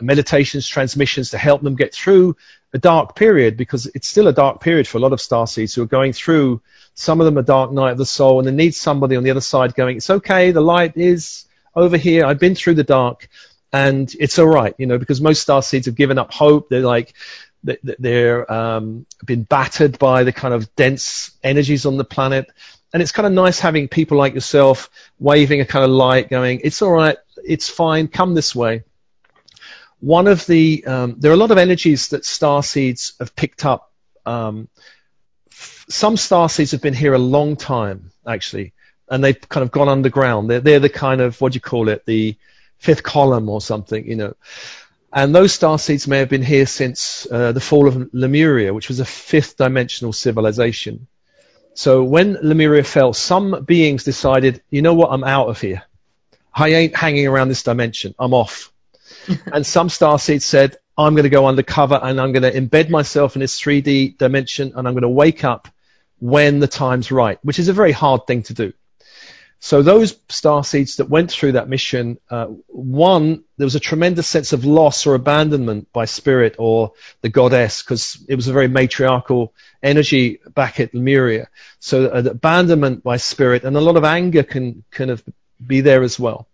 meditations, 0.00 0.66
transmissions 0.66 1.30
to 1.30 1.38
help 1.38 1.62
them 1.62 1.76
get 1.76 1.92
through 1.94 2.36
a 2.72 2.78
dark 2.78 3.14
period 3.14 3.56
because 3.56 3.86
it's 3.86 4.08
still 4.08 4.28
a 4.28 4.32
dark 4.32 4.60
period 4.60 4.86
for 4.86 4.98
a 4.98 5.00
lot 5.00 5.12
of 5.12 5.20
star 5.20 5.46
seeds 5.46 5.74
who 5.74 5.82
are 5.82 5.86
going 5.86 6.12
through 6.12 6.60
some 6.94 7.20
of 7.20 7.24
them 7.24 7.38
a 7.38 7.42
dark 7.42 7.70
night 7.70 7.92
of 7.92 7.98
the 7.98 8.06
soul 8.06 8.38
and 8.38 8.48
they 8.48 8.52
need 8.52 8.74
somebody 8.74 9.16
on 9.16 9.22
the 9.22 9.30
other 9.30 9.40
side 9.40 9.74
going, 9.74 9.96
it's 9.96 10.10
okay, 10.10 10.50
the 10.50 10.60
light 10.60 10.96
is 10.96 11.44
over 11.74 11.96
here, 11.96 12.24
I've 12.24 12.38
been 12.38 12.54
through 12.54 12.74
the 12.74 12.84
dark 12.84 13.28
and 13.72 14.12
it's 14.18 14.38
all 14.38 14.46
right, 14.46 14.74
you 14.78 14.86
know, 14.86 14.98
because 14.98 15.20
most 15.20 15.42
star 15.42 15.62
seeds 15.62 15.86
have 15.86 15.94
given 15.94 16.18
up 16.18 16.32
hope. 16.32 16.68
They're 16.68 16.80
like, 16.80 17.14
they're 17.62 18.52
um, 18.52 19.06
been 19.24 19.42
battered 19.42 19.98
by 19.98 20.24
the 20.24 20.32
kind 20.32 20.54
of 20.54 20.74
dense 20.76 21.30
energies 21.42 21.86
on 21.86 21.96
the 21.96 22.04
planet. 22.04 22.50
And 22.92 23.02
it's 23.02 23.12
kind 23.12 23.26
of 23.26 23.32
nice 23.32 23.58
having 23.58 23.88
people 23.88 24.18
like 24.18 24.34
yourself 24.34 24.90
waving 25.18 25.60
a 25.60 25.64
kind 25.64 25.84
of 25.84 25.90
light 25.90 26.30
going, 26.30 26.60
it's 26.62 26.82
all 26.82 26.92
right, 26.92 27.16
it's 27.42 27.68
fine, 27.68 28.08
come 28.08 28.34
this 28.34 28.54
way 28.54 28.84
one 30.04 30.26
of 30.26 30.44
the 30.44 30.84
um, 30.86 31.16
there 31.18 31.30
are 31.30 31.34
a 31.34 31.38
lot 31.38 31.50
of 31.50 31.56
energies 31.56 32.08
that 32.08 32.26
star 32.26 32.62
seeds 32.62 33.14
have 33.18 33.34
picked 33.34 33.64
up. 33.64 33.90
Um, 34.26 34.68
some 35.88 36.18
star 36.18 36.50
seeds 36.50 36.72
have 36.72 36.82
been 36.82 36.92
here 36.92 37.14
a 37.14 37.18
long 37.18 37.56
time, 37.56 38.10
actually, 38.26 38.73
and 39.08 39.22
they've 39.22 39.48
kind 39.48 39.62
of 39.62 39.70
gone 39.70 39.88
underground. 39.88 40.50
They're 40.50 40.60
they're 40.60 40.80
the 40.80 40.88
kind 40.88 41.20
of 41.20 41.40
what 41.40 41.52
do 41.52 41.56
you 41.56 41.60
call 41.60 41.88
it, 41.88 42.04
the 42.06 42.36
fifth 42.78 43.02
column 43.02 43.48
or 43.48 43.60
something, 43.60 44.06
you 44.06 44.16
know. 44.16 44.34
And 45.12 45.34
those 45.34 45.52
star 45.52 45.78
seeds 45.78 46.08
may 46.08 46.18
have 46.18 46.28
been 46.28 46.42
here 46.42 46.66
since 46.66 47.26
uh, 47.30 47.52
the 47.52 47.60
fall 47.60 47.86
of 47.86 48.12
Lemuria, 48.12 48.74
which 48.74 48.88
was 48.88 48.98
a 48.98 49.04
fifth 49.04 49.56
dimensional 49.56 50.12
civilization. 50.12 51.06
So 51.74 52.02
when 52.02 52.38
Lemuria 52.42 52.82
fell, 52.82 53.12
some 53.12 53.64
beings 53.64 54.04
decided, 54.04 54.62
you 54.70 54.82
know 54.82 54.94
what, 54.94 55.10
I'm 55.12 55.24
out 55.24 55.48
of 55.48 55.60
here. 55.60 55.82
I 56.52 56.68
ain't 56.68 56.96
hanging 56.96 57.26
around 57.26 57.48
this 57.48 57.62
dimension. 57.62 58.14
I'm 58.18 58.34
off. 58.34 58.72
and 59.52 59.66
some 59.66 59.88
star 59.88 60.18
seeds 60.18 60.44
said, 60.44 60.76
I'm 60.96 61.14
going 61.14 61.24
to 61.24 61.30
go 61.30 61.46
undercover 61.46 61.98
and 62.00 62.20
I'm 62.20 62.32
going 62.32 62.42
to 62.42 62.52
embed 62.52 62.90
myself 62.90 63.34
in 63.36 63.40
this 63.40 63.60
3D 63.60 64.18
dimension 64.18 64.72
and 64.76 64.86
I'm 64.86 64.94
going 64.94 65.02
to 65.02 65.08
wake 65.08 65.44
up 65.44 65.68
when 66.20 66.60
the 66.60 66.68
time's 66.68 67.10
right, 67.10 67.38
which 67.42 67.58
is 67.58 67.68
a 67.68 67.72
very 67.72 67.92
hard 67.92 68.26
thing 68.26 68.44
to 68.44 68.54
do. 68.54 68.72
So 69.64 69.80
those 69.80 70.14
star 70.28 70.62
seeds 70.62 70.96
that 70.96 71.08
went 71.08 71.30
through 71.30 71.52
that 71.52 71.70
mission, 71.70 72.18
uh, 72.28 72.48
one, 72.66 73.44
there 73.56 73.64
was 73.64 73.74
a 73.74 73.80
tremendous 73.80 74.26
sense 74.26 74.52
of 74.52 74.66
loss 74.66 75.06
or 75.06 75.14
abandonment 75.14 75.90
by 75.90 76.04
spirit 76.04 76.56
or 76.58 76.92
the 77.22 77.30
goddess 77.30 77.80
because 77.80 78.22
it 78.28 78.34
was 78.34 78.46
a 78.46 78.52
very 78.52 78.68
matriarchal 78.68 79.54
energy 79.82 80.38
back 80.54 80.80
at 80.80 80.92
Lemuria. 80.92 81.48
So 81.80 82.08
uh, 82.08 82.24
abandonment 82.26 83.02
by 83.02 83.16
spirit 83.16 83.64
and 83.64 83.74
a 83.74 83.80
lot 83.80 83.96
of 83.96 84.04
anger 84.04 84.42
can 84.42 84.84
kind 84.90 85.10
of 85.10 85.22
be 85.66 85.80
there 85.80 86.02
as 86.02 86.20
well. 86.20 86.46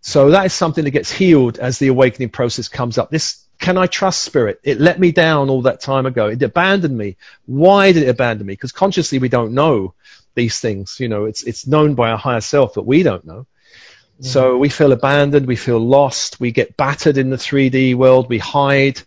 So 0.00 0.30
that 0.30 0.46
is 0.46 0.52
something 0.52 0.84
that 0.84 0.92
gets 0.92 1.10
healed 1.10 1.58
as 1.58 1.80
the 1.80 1.88
awakening 1.88 2.28
process 2.28 2.68
comes 2.68 2.96
up. 2.96 3.10
This 3.10 3.42
can 3.58 3.76
I 3.76 3.86
trust 3.86 4.22
spirit? 4.22 4.60
It 4.62 4.80
let 4.80 5.00
me 5.00 5.10
down 5.10 5.48
all 5.48 5.62
that 5.62 5.80
time 5.80 6.06
ago. 6.06 6.28
It 6.28 6.42
abandoned 6.42 6.96
me. 6.96 7.16
Why 7.46 7.90
did 7.90 8.04
it 8.04 8.08
abandon 8.08 8.46
me? 8.46 8.52
Because 8.52 8.70
consciously 8.70 9.18
we 9.18 9.28
don't 9.28 9.52
know 9.52 9.94
these 10.36 10.60
things. 10.60 11.00
You 11.00 11.08
know, 11.08 11.24
it's 11.24 11.42
it's 11.42 11.66
known 11.66 11.96
by 11.96 12.10
our 12.10 12.18
higher 12.18 12.40
self, 12.40 12.74
but 12.74 12.86
we 12.86 13.02
don't 13.02 13.24
know. 13.24 13.46
Mm-hmm. 14.20 14.24
So 14.26 14.56
we 14.56 14.68
feel 14.68 14.92
abandoned, 14.92 15.46
we 15.46 15.56
feel 15.56 15.80
lost, 15.80 16.38
we 16.38 16.52
get 16.52 16.76
battered 16.76 17.18
in 17.18 17.30
the 17.30 17.36
3D 17.36 17.96
world, 17.96 18.28
we 18.28 18.38
hide. 18.38 19.00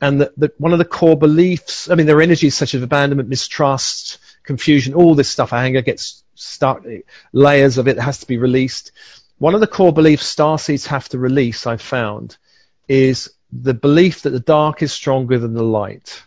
And 0.00 0.20
the, 0.20 0.32
the, 0.36 0.52
one 0.58 0.72
of 0.72 0.78
the 0.78 0.84
core 0.84 1.16
beliefs, 1.16 1.90
I 1.90 1.94
mean, 1.94 2.06
there 2.06 2.18
are 2.18 2.22
energies 2.22 2.54
such 2.54 2.74
as 2.74 2.82
abandonment, 2.82 3.30
mistrust, 3.30 4.18
confusion, 4.44 4.94
all 4.94 5.14
this 5.14 5.30
stuff, 5.30 5.52
anger 5.52 5.80
gets 5.80 6.22
stuck, 6.34 6.84
layers 7.32 7.78
of 7.78 7.88
it 7.88 7.98
has 7.98 8.18
to 8.18 8.26
be 8.26 8.38
released. 8.38 8.92
One 9.38 9.54
of 9.54 9.60
the 9.60 9.66
core 9.66 9.92
beliefs 9.92 10.32
starseeds 10.32 10.86
have 10.86 11.08
to 11.08 11.18
release, 11.18 11.66
I've 11.66 11.82
found, 11.82 12.36
is 12.86 13.30
the 13.50 13.74
belief 13.74 14.22
that 14.22 14.30
the 14.30 14.40
dark 14.40 14.82
is 14.82 14.92
stronger 14.92 15.38
than 15.38 15.54
the 15.54 15.64
light, 15.64 16.22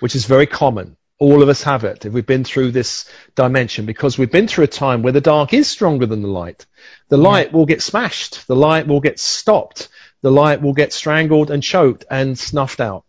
which 0.00 0.16
is 0.16 0.24
very 0.24 0.46
common. 0.46 0.96
All 1.18 1.42
of 1.42 1.48
us 1.48 1.62
have 1.62 1.84
it 1.84 2.04
if 2.04 2.12
we've 2.12 2.26
been 2.26 2.44
through 2.44 2.72
this 2.72 3.08
dimension 3.34 3.86
because 3.86 4.18
we've 4.18 4.30
been 4.30 4.48
through 4.48 4.64
a 4.64 4.68
time 4.68 5.02
where 5.02 5.14
the 5.14 5.20
dark 5.20 5.54
is 5.54 5.68
stronger 5.68 6.06
than 6.06 6.22
the 6.22 6.28
light. 6.28 6.66
The 7.08 7.16
mm-hmm. 7.16 7.24
light 7.24 7.52
will 7.52 7.66
get 7.66 7.82
smashed. 7.82 8.46
The 8.46 8.56
light 8.56 8.86
will 8.86 9.00
get 9.00 9.18
stopped. 9.18 9.88
The 10.22 10.30
light 10.30 10.60
will 10.60 10.74
get 10.74 10.92
strangled 10.92 11.50
and 11.50 11.62
choked 11.62 12.04
and 12.10 12.38
snuffed 12.38 12.80
out. 12.80 13.04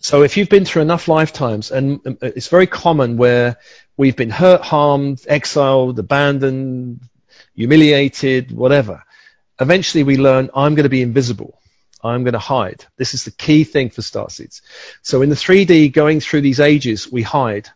So 0.00 0.22
if 0.22 0.36
you've 0.36 0.48
been 0.48 0.64
through 0.64 0.82
enough 0.82 1.08
lifetimes, 1.08 1.70
and 1.70 2.00
um, 2.06 2.18
uh, 2.22 2.30
it's 2.36 2.48
very 2.48 2.66
common 2.66 3.16
where 3.16 3.56
We've 3.96 4.16
been 4.16 4.30
hurt, 4.30 4.60
harmed, 4.60 5.24
exiled, 5.26 5.98
abandoned, 5.98 7.00
humiliated, 7.54 8.52
whatever. 8.52 9.02
Eventually 9.58 10.04
we 10.04 10.18
learn, 10.18 10.50
I'm 10.54 10.74
going 10.74 10.84
to 10.84 10.90
be 10.90 11.00
invisible. 11.00 11.58
I'm 12.02 12.24
going 12.24 12.34
to 12.34 12.38
hide. 12.38 12.84
This 12.96 13.14
is 13.14 13.24
the 13.24 13.30
key 13.30 13.64
thing 13.64 13.90
for 13.90 14.02
starseeds. 14.02 14.60
So 15.02 15.22
in 15.22 15.28
the 15.28 15.34
3D, 15.34 15.92
going 15.92 16.20
through 16.20 16.42
these 16.42 16.60
ages, 16.60 17.10
we 17.10 17.22
hide. 17.22 17.70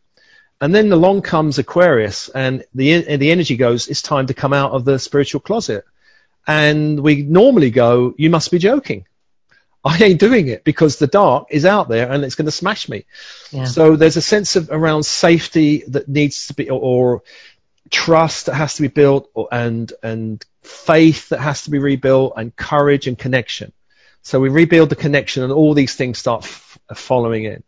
And 0.60 0.74
then 0.74 0.92
along 0.92 1.22
comes 1.22 1.58
Aquarius, 1.58 2.28
and 2.28 2.64
the, 2.74 2.92
and 2.92 3.20
the 3.20 3.30
energy 3.30 3.56
goes, 3.56 3.88
it's 3.88 4.02
time 4.02 4.26
to 4.26 4.34
come 4.34 4.52
out 4.52 4.72
of 4.72 4.84
the 4.84 4.98
spiritual 4.98 5.40
closet. 5.40 5.84
And 6.46 7.00
we 7.00 7.22
normally 7.22 7.70
go, 7.70 8.14
you 8.18 8.28
must 8.30 8.50
be 8.50 8.58
joking. 8.58 9.06
I 9.82 9.96
ain't 10.04 10.20
doing 10.20 10.48
it 10.48 10.62
because 10.62 10.98
the 10.98 11.06
dark 11.06 11.46
is 11.50 11.64
out 11.64 11.88
there 11.88 12.10
and 12.10 12.22
it's 12.22 12.34
going 12.34 12.46
to 12.46 12.52
smash 12.52 12.88
me. 12.88 13.06
Yeah. 13.50 13.64
So 13.64 13.96
there's 13.96 14.18
a 14.18 14.22
sense 14.22 14.56
of 14.56 14.70
around 14.70 15.04
safety 15.04 15.84
that 15.88 16.06
needs 16.06 16.48
to 16.48 16.54
be, 16.54 16.68
or, 16.68 16.80
or 16.80 17.22
trust 17.90 18.46
that 18.46 18.54
has 18.54 18.74
to 18.74 18.82
be 18.82 18.88
built, 18.88 19.30
or, 19.34 19.48
and 19.50 19.90
and 20.02 20.44
faith 20.62 21.30
that 21.30 21.40
has 21.40 21.62
to 21.62 21.70
be 21.70 21.78
rebuilt, 21.78 22.34
and 22.36 22.54
courage 22.54 23.06
and 23.06 23.18
connection. 23.18 23.72
So 24.22 24.40
we 24.40 24.48
rebuild 24.48 24.90
the 24.90 24.96
connection, 24.96 25.42
and 25.42 25.52
all 25.52 25.74
these 25.74 25.94
things 25.94 26.18
start 26.18 26.44
f- 26.44 26.78
following 26.94 27.44
in 27.44 27.62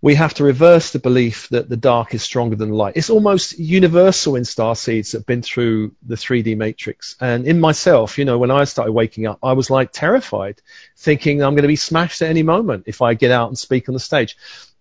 we 0.00 0.14
have 0.14 0.34
to 0.34 0.44
reverse 0.44 0.92
the 0.92 1.00
belief 1.00 1.48
that 1.48 1.68
the 1.68 1.76
dark 1.76 2.14
is 2.14 2.22
stronger 2.22 2.54
than 2.54 2.70
light. 2.70 2.96
It's 2.96 3.10
almost 3.10 3.58
universal 3.58 4.36
in 4.36 4.44
star 4.44 4.76
seeds 4.76 5.10
that 5.10 5.18
have 5.18 5.26
been 5.26 5.42
through 5.42 5.92
the 6.06 6.14
3D 6.14 6.56
matrix. 6.56 7.16
And 7.20 7.46
in 7.46 7.58
myself, 7.58 8.16
you 8.16 8.24
know, 8.24 8.38
when 8.38 8.52
I 8.52 8.64
started 8.64 8.92
waking 8.92 9.26
up, 9.26 9.40
I 9.42 9.54
was 9.54 9.70
like 9.70 9.90
terrified, 9.92 10.62
thinking 10.96 11.42
I'm 11.42 11.54
going 11.54 11.62
to 11.62 11.68
be 11.68 11.76
smashed 11.76 12.22
at 12.22 12.30
any 12.30 12.44
moment 12.44 12.84
if 12.86 13.02
I 13.02 13.14
get 13.14 13.32
out 13.32 13.48
and 13.48 13.58
speak 13.58 13.88
on 13.88 13.94
the 13.94 14.00
stage. 14.00 14.36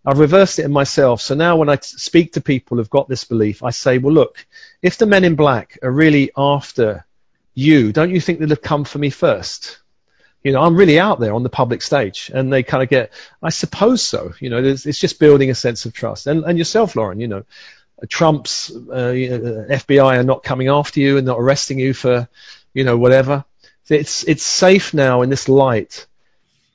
I've 0.05 0.19
reversed 0.19 0.59
it 0.59 0.65
in 0.65 0.71
myself. 0.71 1.19
So 1.21 1.33
now 1.33 1.57
when 1.57 1.69
I 1.69 1.79
speak 1.81 2.33
to 2.33 2.41
people 2.41 2.77
who've 2.77 2.89
got 2.89 3.09
this 3.09 3.23
belief, 3.23 3.63
I 3.63 3.71
say, 3.71 3.97
well, 3.97 4.13
look, 4.13 4.45
if 4.83 4.99
the 4.99 5.07
men 5.07 5.23
in 5.23 5.35
black 5.35 5.79
are 5.81 5.91
really 5.91 6.31
after 6.37 7.05
you, 7.55 7.91
don't 7.91 8.11
you 8.11 8.21
think 8.21 8.39
they'd 8.39 8.51
have 8.51 8.61
come 8.61 8.83
for 8.83 8.99
me 8.99 9.09
first? 9.09 9.79
You 10.43 10.51
know, 10.51 10.61
I'm 10.61 10.75
really 10.75 10.99
out 10.99 11.19
there 11.19 11.33
on 11.33 11.43
the 11.43 11.49
public 11.49 11.81
stage, 11.81 12.31
and 12.33 12.51
they 12.51 12.63
kind 12.63 12.83
of 12.83 12.89
get, 12.89 13.11
I 13.41 13.49
suppose 13.49 14.01
so. 14.01 14.33
You 14.39 14.49
know, 14.49 14.63
it's, 14.63 14.83
just 14.83 15.19
building 15.19 15.49
a 15.49 15.55
sense 15.55 15.85
of 15.85 15.93
trust. 15.93 16.27
And, 16.27 16.43
and 16.45 16.57
yourself, 16.57 16.95
Lauren, 16.95 17.19
you 17.19 17.27
know, 17.27 17.43
Trump's 18.07 18.69
uh, 18.71 19.13
FBI 19.69 20.19
are 20.19 20.23
not 20.23 20.43
coming 20.43 20.67
after 20.69 20.99
you 20.99 21.17
and 21.17 21.25
not 21.25 21.39
arresting 21.39 21.79
you 21.79 21.93
for, 21.93 22.29
you 22.73 22.83
know, 22.83 22.97
whatever. 22.97 23.43
It's 23.89 24.23
it's 24.23 24.43
safe 24.43 24.93
now 24.93 25.21
in 25.21 25.29
this 25.29 25.47
light, 25.47 26.05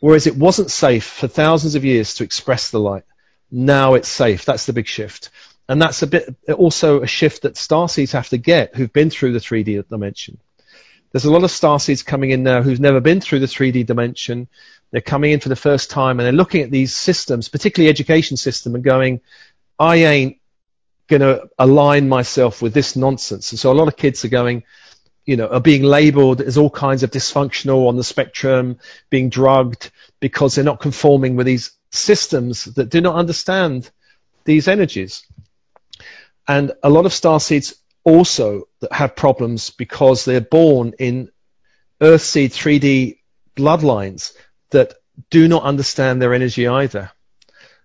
whereas 0.01 0.27
it 0.27 0.37
wasn't 0.37 0.71
safe 0.71 1.05
for 1.05 1.29
thousands 1.29 1.75
of 1.75 1.85
years 1.85 2.15
to 2.15 2.25
express 2.25 2.71
the 2.71 2.81
light. 2.81 3.05
Now 3.51 3.95
it's 3.95 4.09
safe. 4.09 4.45
That's 4.45 4.67
the 4.67 4.73
big 4.73 4.87
shift, 4.87 5.31
and 5.69 5.81
that's 5.81 6.03
a 6.03 6.07
bit 6.07 6.35
also 6.57 7.03
a 7.03 7.07
shift 7.07 7.43
that 7.43 7.55
starseeds 7.55 8.13
have 8.13 8.31
to 8.31 8.39
get 8.39 8.75
who've 8.75 8.93
been 8.93 9.11
through 9.11 9.33
the 9.33 9.41
3D 9.41 9.87
dimension. 9.89 10.39
There's 11.13 11.27
a 11.27 11.31
lot 11.31 11.45
of 11.45 11.51
starseeds 11.51 12.05
coming 12.05 12.31
in 12.31 12.43
now 12.43 12.63
who've 12.63 12.81
never 12.81 13.01
been 13.01 13.21
through 13.21 13.41
the 13.41 13.47
3D 13.47 13.87
dimension. 13.87 14.49
They're 14.91 15.03
coming 15.03 15.33
in 15.33 15.41
for 15.41 15.51
the 15.51 15.57
first 15.57 15.91
time 15.91 16.19
and 16.19 16.27
they're 16.27 16.33
looking 16.33 16.63
at 16.63 16.71
these 16.71 16.95
systems, 16.95 17.49
particularly 17.49 17.91
education 17.91 18.37
system, 18.37 18.75
and 18.75 18.83
going, 18.83 19.21
I 19.79 19.97
ain't 19.97 20.39
going 21.09 21.21
to 21.21 21.49
align 21.59 22.09
myself 22.09 22.63
with 22.63 22.73
this 22.73 22.97
nonsense. 22.97 23.53
And 23.53 23.59
so 23.59 23.71
a 23.71 23.75
lot 23.75 23.89
of 23.89 23.97
kids 23.97 24.25
are 24.25 24.29
going, 24.29 24.65
you 25.27 25.37
know, 25.37 25.49
are 25.49 25.61
being 25.61 25.83
labeled 25.83 26.41
as 26.41 26.57
all 26.57 26.71
kinds 26.71 27.03
of 27.03 27.11
dysfunctional 27.11 27.89
on 27.89 27.97
the 27.97 28.05
spectrum, 28.05 28.79
being 29.11 29.29
drugged 29.29 29.91
because 30.21 30.55
they're 30.55 30.65
not 30.65 30.81
conforming 30.81 31.37
with 31.37 31.47
these 31.47 31.73
systems 31.91 32.65
that 32.65 32.89
do 32.89 33.01
not 33.01 33.17
understand 33.17 33.91
these 34.45 34.67
energies. 34.67 35.25
And 36.49 36.73
a 36.83 36.91
lot 36.91 37.07
of 37.07 37.13
starseeds 37.13 37.75
also 38.05 38.69
that 38.81 38.93
have 38.93 39.17
problems 39.17 39.71
because 39.71 40.25
they're 40.25 40.41
born 40.41 40.95
in 40.99 41.31
Earth 42.01 42.23
Earthseed 42.23 42.51
3D 42.51 43.19
bloodlines 43.57 44.33
that 44.71 44.95
do 45.31 45.47
not 45.47 45.63
understand 45.63 46.21
their 46.21 46.35
energy 46.35 46.67
either. 46.67 47.13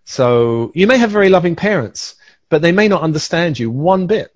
So 0.05 0.71
you 0.73 0.87
may 0.87 0.97
have 0.97 1.11
very 1.11 1.29
loving 1.29 1.55
parents, 1.55 2.15
but 2.49 2.61
they 2.61 2.71
may 2.71 2.87
not 2.87 3.01
understand 3.01 3.59
you 3.59 3.69
one 3.69 4.07
bit. 4.07 4.33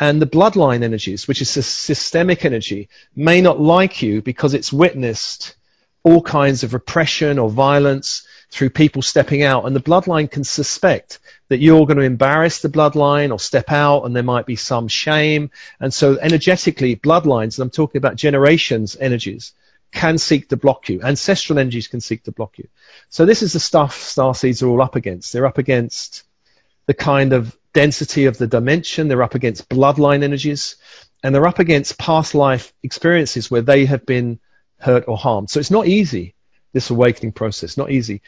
And 0.00 0.20
the 0.20 0.26
bloodline 0.26 0.82
energies, 0.82 1.28
which 1.28 1.40
is 1.40 1.50
systemic 1.50 2.44
energy, 2.44 2.88
may 3.14 3.40
not 3.40 3.60
like 3.60 4.02
you 4.02 4.22
because 4.22 4.54
it's 4.54 4.72
witnessed 4.72 5.54
all 6.02 6.20
kinds 6.20 6.64
of 6.64 6.74
repression 6.74 7.38
or 7.38 7.48
violence 7.48 8.26
through 8.50 8.70
people 8.70 9.02
stepping 9.02 9.42
out. 9.42 9.66
And 9.66 9.76
the 9.76 9.80
bloodline 9.80 10.30
can 10.30 10.42
suspect 10.42 11.20
that 11.48 11.58
you're 11.58 11.86
going 11.86 11.98
to 11.98 12.04
embarrass 12.04 12.60
the 12.60 12.68
bloodline 12.68 13.30
or 13.30 13.38
step 13.38 13.70
out 13.70 14.04
and 14.04 14.16
there 14.16 14.22
might 14.22 14.46
be 14.46 14.56
some 14.56 14.88
shame. 14.88 15.50
And 15.78 15.92
so 15.92 16.18
energetically, 16.18 16.96
bloodlines, 16.96 17.58
and 17.58 17.64
I'm 17.64 17.70
talking 17.70 17.98
about 17.98 18.16
generations 18.16 18.96
energies, 18.98 19.52
can 19.92 20.18
seek 20.18 20.48
to 20.48 20.56
block 20.56 20.88
you. 20.88 21.00
Ancestral 21.02 21.58
energies 21.58 21.86
can 21.86 22.00
seek 22.00 22.24
to 22.24 22.32
block 22.32 22.58
you. 22.58 22.68
So 23.10 23.26
this 23.26 23.42
is 23.42 23.52
the 23.52 23.60
stuff 23.60 24.00
star 24.00 24.34
seeds 24.34 24.62
are 24.62 24.68
all 24.68 24.82
up 24.82 24.96
against. 24.96 25.32
They're 25.32 25.46
up 25.46 25.58
against 25.58 26.24
the 26.86 26.94
kind 26.94 27.32
of 27.32 27.56
density 27.72 28.26
of 28.26 28.36
the 28.36 28.46
dimension. 28.46 29.08
They're 29.08 29.22
up 29.22 29.34
against 29.34 29.68
bloodline 29.68 30.22
energies. 30.22 30.76
And 31.22 31.34
they're 31.34 31.46
up 31.46 31.58
against 31.58 31.98
past 31.98 32.34
life 32.34 32.72
experiences 32.82 33.50
where 33.50 33.62
they 33.62 33.86
have 33.86 34.04
been 34.04 34.40
hurt 34.78 35.04
or 35.06 35.16
harmed. 35.16 35.48
So 35.48 35.60
it's 35.60 35.70
not 35.70 35.86
easy, 35.86 36.34
this 36.72 36.90
awakening 36.90 37.32
process. 37.32 37.76
Not 37.76 37.90
easy. 37.90 38.20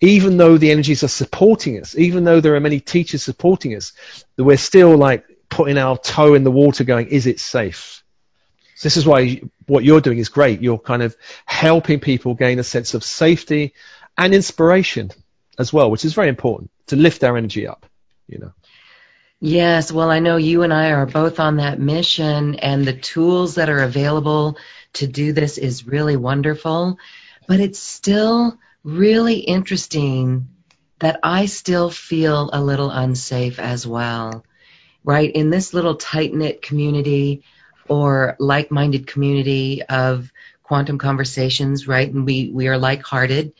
Even 0.00 0.36
though 0.36 0.58
the 0.58 0.70
energies 0.70 1.02
are 1.02 1.08
supporting 1.08 1.80
us, 1.80 1.96
even 1.96 2.24
though 2.24 2.40
there 2.40 2.54
are 2.54 2.60
many 2.60 2.80
teachers 2.80 3.22
supporting 3.22 3.74
us, 3.74 3.92
we're 4.36 4.56
still 4.56 4.96
like 4.96 5.24
putting 5.48 5.78
our 5.78 5.96
toe 5.96 6.34
in 6.34 6.44
the 6.44 6.50
water 6.50 6.84
going, 6.84 7.08
is 7.08 7.26
it 7.26 7.40
safe? 7.40 8.02
So 8.74 8.86
this 8.86 8.96
is 8.96 9.06
why 9.06 9.40
what 9.66 9.84
you're 9.84 10.00
doing 10.00 10.18
is 10.18 10.28
great. 10.28 10.60
You're 10.60 10.78
kind 10.78 11.02
of 11.02 11.16
helping 11.46 12.00
people 12.00 12.34
gain 12.34 12.58
a 12.58 12.64
sense 12.64 12.94
of 12.94 13.04
safety 13.04 13.72
and 14.18 14.34
inspiration 14.34 15.10
as 15.58 15.72
well, 15.72 15.90
which 15.90 16.04
is 16.04 16.14
very 16.14 16.28
important 16.28 16.70
to 16.88 16.96
lift 16.96 17.22
our 17.22 17.36
energy 17.36 17.66
up, 17.66 17.86
you 18.28 18.38
know. 18.38 18.52
Yes, 19.40 19.92
well, 19.92 20.10
I 20.10 20.20
know 20.20 20.36
you 20.36 20.62
and 20.62 20.72
I 20.72 20.92
are 20.92 21.06
both 21.06 21.38
on 21.38 21.56
that 21.58 21.78
mission, 21.78 22.54
and 22.56 22.84
the 22.84 22.94
tools 22.94 23.56
that 23.56 23.68
are 23.68 23.82
available 23.82 24.56
to 24.94 25.06
do 25.06 25.32
this 25.32 25.58
is 25.58 25.86
really 25.86 26.16
wonderful. 26.16 26.98
But 27.46 27.60
it's 27.60 27.78
still 27.78 28.58
really 28.84 29.38
interesting 29.38 30.48
that 31.00 31.18
I 31.22 31.46
still 31.46 31.90
feel 31.90 32.50
a 32.52 32.62
little 32.62 32.90
unsafe 32.90 33.58
as 33.58 33.86
well, 33.86 34.44
right? 35.02 35.30
In 35.30 35.50
this 35.50 35.74
little 35.74 35.96
tight 35.96 36.32
knit 36.32 36.62
community, 36.62 37.42
or 37.88 38.36
like-minded 38.38 39.06
community 39.06 39.82
of 39.82 40.32
quantum 40.62 40.96
conversations, 40.96 41.86
right? 41.86 42.10
And 42.10 42.24
we, 42.24 42.50
we 42.50 42.68
are 42.68 42.78
like-hearted. 42.78 43.52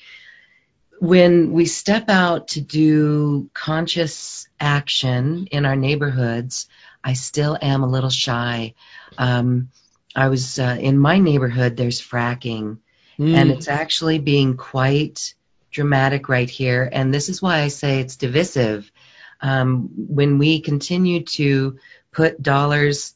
When 0.98 1.52
we 1.52 1.66
step 1.66 2.08
out 2.08 2.48
to 2.48 2.62
do 2.62 3.50
conscious 3.52 4.48
action 4.58 5.48
in 5.50 5.66
our 5.66 5.76
neighborhoods, 5.76 6.68
I 7.02 7.12
still 7.12 7.58
am 7.60 7.82
a 7.82 7.88
little 7.88 8.08
shy. 8.08 8.74
Um, 9.18 9.68
I 10.16 10.28
was 10.28 10.58
uh, 10.58 10.78
in 10.80 10.96
my 10.96 11.18
neighborhood. 11.18 11.76
There's 11.76 12.00
fracking, 12.00 12.78
mm. 13.18 13.34
and 13.34 13.50
it's 13.50 13.68
actually 13.68 14.18
being 14.18 14.56
quite 14.56 15.34
dramatic 15.70 16.28
right 16.28 16.48
here. 16.48 16.88
And 16.90 17.12
this 17.12 17.28
is 17.28 17.42
why 17.42 17.60
I 17.60 17.68
say 17.68 18.00
it's 18.00 18.16
divisive. 18.16 18.90
Um, 19.40 19.90
when 19.96 20.38
we 20.38 20.60
continue 20.60 21.24
to 21.24 21.78
put 22.12 22.42
dollars 22.42 23.14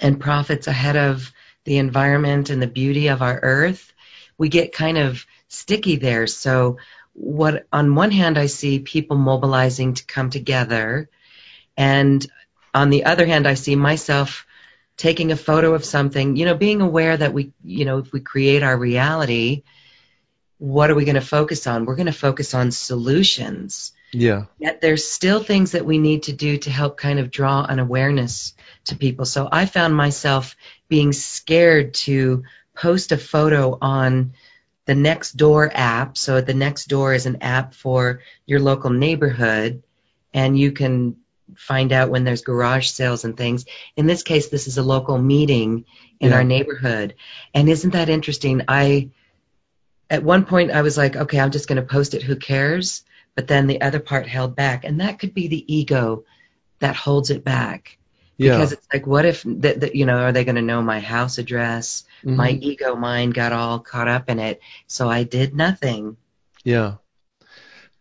and 0.00 0.20
profits 0.20 0.66
ahead 0.66 0.96
of 0.96 1.32
the 1.64 1.78
environment 1.78 2.50
and 2.50 2.60
the 2.60 2.66
beauty 2.66 3.08
of 3.08 3.22
our 3.22 3.38
earth, 3.42 3.92
we 4.36 4.48
get 4.48 4.72
kind 4.72 4.98
of 4.98 5.24
sticky 5.48 5.96
there. 5.96 6.26
So 6.26 6.78
what 7.12 7.66
on 7.72 7.94
one 7.94 8.10
hand 8.10 8.36
I 8.36 8.46
see 8.46 8.80
people 8.80 9.16
mobilizing 9.16 9.94
to 9.94 10.04
come 10.04 10.28
together 10.28 11.08
and 11.76 12.26
on 12.74 12.90
the 12.90 13.04
other 13.04 13.24
hand 13.24 13.48
I 13.48 13.54
see 13.54 13.74
myself 13.74 14.46
taking 14.96 15.32
a 15.32 15.36
photo 15.36 15.74
of 15.74 15.84
something, 15.84 16.36
you 16.36 16.44
know, 16.44 16.54
being 16.54 16.80
aware 16.80 17.16
that 17.16 17.32
we, 17.32 17.52
you 17.62 17.84
know, 17.84 17.98
if 17.98 18.12
we 18.12 18.20
create 18.20 18.62
our 18.62 18.76
reality, 18.76 19.62
what 20.58 20.90
are 20.90 20.94
we 20.94 21.04
going 21.04 21.16
to 21.16 21.20
focus 21.20 21.66
on? 21.66 21.84
We're 21.84 21.96
going 21.96 22.06
to 22.06 22.12
focus 22.12 22.54
on 22.54 22.70
solutions. 22.70 23.92
Yeah. 24.12 24.44
Yet 24.58 24.80
there's 24.80 25.06
still 25.06 25.42
things 25.42 25.72
that 25.72 25.84
we 25.84 25.98
need 25.98 26.24
to 26.24 26.32
do 26.32 26.56
to 26.58 26.70
help 26.70 26.96
kind 26.96 27.18
of 27.18 27.30
draw 27.30 27.64
an 27.64 27.78
awareness 27.78 28.54
to 28.84 28.96
people. 28.96 29.26
So 29.26 29.48
I 29.50 29.66
found 29.66 29.94
myself 29.94 30.56
being 30.88 31.12
scared 31.12 31.94
to 31.94 32.44
post 32.74 33.12
a 33.12 33.18
photo 33.18 33.76
on 33.80 34.32
the 34.86 34.94
Nextdoor 34.94 35.70
app. 35.74 36.16
So 36.16 36.40
the 36.40 36.54
Nextdoor 36.54 37.14
is 37.14 37.26
an 37.26 37.42
app 37.42 37.74
for 37.74 38.20
your 38.46 38.60
local 38.60 38.90
neighborhood 38.90 39.82
and 40.32 40.58
you 40.58 40.72
can 40.72 41.16
find 41.54 41.92
out 41.92 42.10
when 42.10 42.24
there's 42.24 42.42
garage 42.42 42.88
sales 42.88 43.24
and 43.24 43.36
things. 43.36 43.64
In 43.96 44.06
this 44.06 44.22
case, 44.22 44.48
this 44.48 44.66
is 44.66 44.78
a 44.78 44.82
local 44.82 45.18
meeting 45.18 45.84
in 46.18 46.30
yeah. 46.30 46.36
our 46.36 46.44
neighborhood. 46.44 47.14
And 47.54 47.68
isn't 47.68 47.92
that 47.92 48.08
interesting? 48.08 48.62
I, 48.68 49.10
at 50.10 50.22
one 50.22 50.44
point 50.44 50.70
I 50.70 50.82
was 50.82 50.96
like, 50.96 51.16
okay, 51.16 51.38
I'm 51.38 51.50
just 51.50 51.68
going 51.68 51.80
to 51.80 51.88
post 51.88 52.14
it. 52.14 52.22
Who 52.22 52.36
cares? 52.36 53.04
But 53.34 53.48
then 53.48 53.66
the 53.66 53.82
other 53.82 54.00
part 54.00 54.26
held 54.26 54.56
back. 54.56 54.84
And 54.84 55.00
that 55.00 55.18
could 55.18 55.34
be 55.34 55.48
the 55.48 55.74
ego 55.74 56.24
that 56.78 56.96
holds 56.96 57.30
it 57.30 57.44
back. 57.44 57.98
Yeah. 58.38 58.56
Because 58.56 58.72
it's 58.72 58.86
like, 58.92 59.06
what 59.06 59.24
if, 59.24 59.42
that, 59.46 59.80
that 59.80 59.94
you 59.94 60.04
know, 60.04 60.18
are 60.18 60.32
they 60.32 60.44
going 60.44 60.56
to 60.56 60.62
know 60.62 60.82
my 60.82 61.00
house 61.00 61.38
address? 61.38 62.04
Mm-hmm. 62.22 62.36
My 62.36 62.50
ego 62.50 62.94
mind 62.94 63.34
got 63.34 63.52
all 63.52 63.78
caught 63.78 64.08
up 64.08 64.28
in 64.28 64.38
it. 64.38 64.60
So 64.86 65.08
I 65.08 65.22
did 65.22 65.54
nothing. 65.54 66.16
Yeah. 66.64 66.96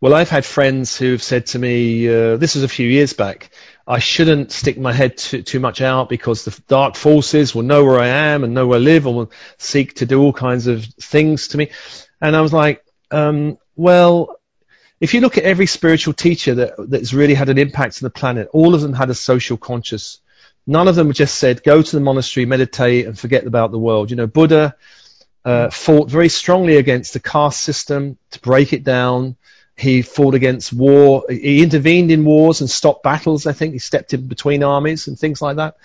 Well, 0.06 0.14
I've 0.14 0.30
had 0.30 0.46
friends 0.46 0.96
who've 0.96 1.24
said 1.24 1.48
to 1.48 1.58
me, 1.58 2.08
uh, 2.08 2.38
this 2.38 2.54
was 2.54 2.64
a 2.64 2.68
few 2.68 2.88
years 2.88 3.14
back, 3.14 3.50
I 3.88 3.98
shouldn't 3.98 4.52
stick 4.52 4.78
my 4.78 4.94
head 4.94 5.18
too, 5.18 5.42
too 5.42 5.60
much 5.60 5.82
out 5.82 6.10
because 6.10 6.46
the 6.46 6.56
dark 6.68 6.96
forces 6.96 7.56
will 7.56 7.64
know 7.64 7.84
where 7.84 8.00
I 8.00 8.10
am 8.10 8.44
and 8.44 8.54
know 8.54 8.68
where 8.68 8.78
I 8.78 8.82
live 8.84 9.08
and 9.08 9.16
will 9.16 9.32
seek 9.58 9.96
to 9.96 10.06
do 10.06 10.22
all 10.22 10.32
kinds 10.32 10.68
of 10.68 10.86
things 11.02 11.48
to 11.48 11.58
me. 11.58 11.72
And 12.22 12.36
I 12.36 12.42
was 12.42 12.54
like, 12.54 12.86
um, 13.10 13.58
well, 13.76 14.40
if 15.00 15.16
you 15.16 15.22
look 15.22 15.40
at 15.40 15.44
every 15.44 15.66
spiritual 15.66 16.14
teacher 16.14 16.54
that, 16.54 16.76
that's 16.88 17.12
really 17.12 17.34
had 17.34 17.50
an 17.50 17.58
impact 17.58 18.04
on 18.04 18.06
the 18.06 18.12
planet, 18.12 18.48
all 18.54 18.76
of 18.76 18.82
them 18.82 18.94
had 18.94 19.10
a 19.10 19.16
social 19.16 19.58
conscious 19.58 20.20
None 20.68 20.88
of 20.88 20.94
them 20.94 21.14
just 21.14 21.40
said, 21.40 21.64
go 21.64 21.82
to 21.82 21.96
the 21.96 22.00
monastery, 22.00 22.46
meditate, 22.46 23.08
and 23.08 23.18
forget 23.18 23.48
about 23.48 23.72
the 23.72 23.80
world. 23.80 24.12
You 24.12 24.18
know, 24.18 24.28
Buddha 24.28 24.76
uh, 25.44 25.72
fought 25.72 26.12
very 26.12 26.30
strongly 26.30 26.78
against 26.78 27.14
the 27.14 27.20
caste 27.20 27.64
system 27.64 28.20
to 28.32 28.40
break 28.40 28.72
it 28.72 28.84
down. 28.84 29.36
He 29.78 30.02
fought 30.02 30.36
against 30.36 30.72
war. 30.72 31.26
He 31.30 31.62
intervened 31.62 32.12
in 32.12 32.24
wars 32.24 32.62
and 32.62 32.70
stopped 32.70 33.04
battles, 33.04 33.46
I 33.46 33.52
think. 33.54 33.74
He 33.74 33.80
stepped 33.80 34.14
in 34.14 34.28
between 34.28 34.64
armies 34.64 35.08
and 35.08 35.20
things 35.20 35.42
like 35.42 35.58
that. 35.58 35.76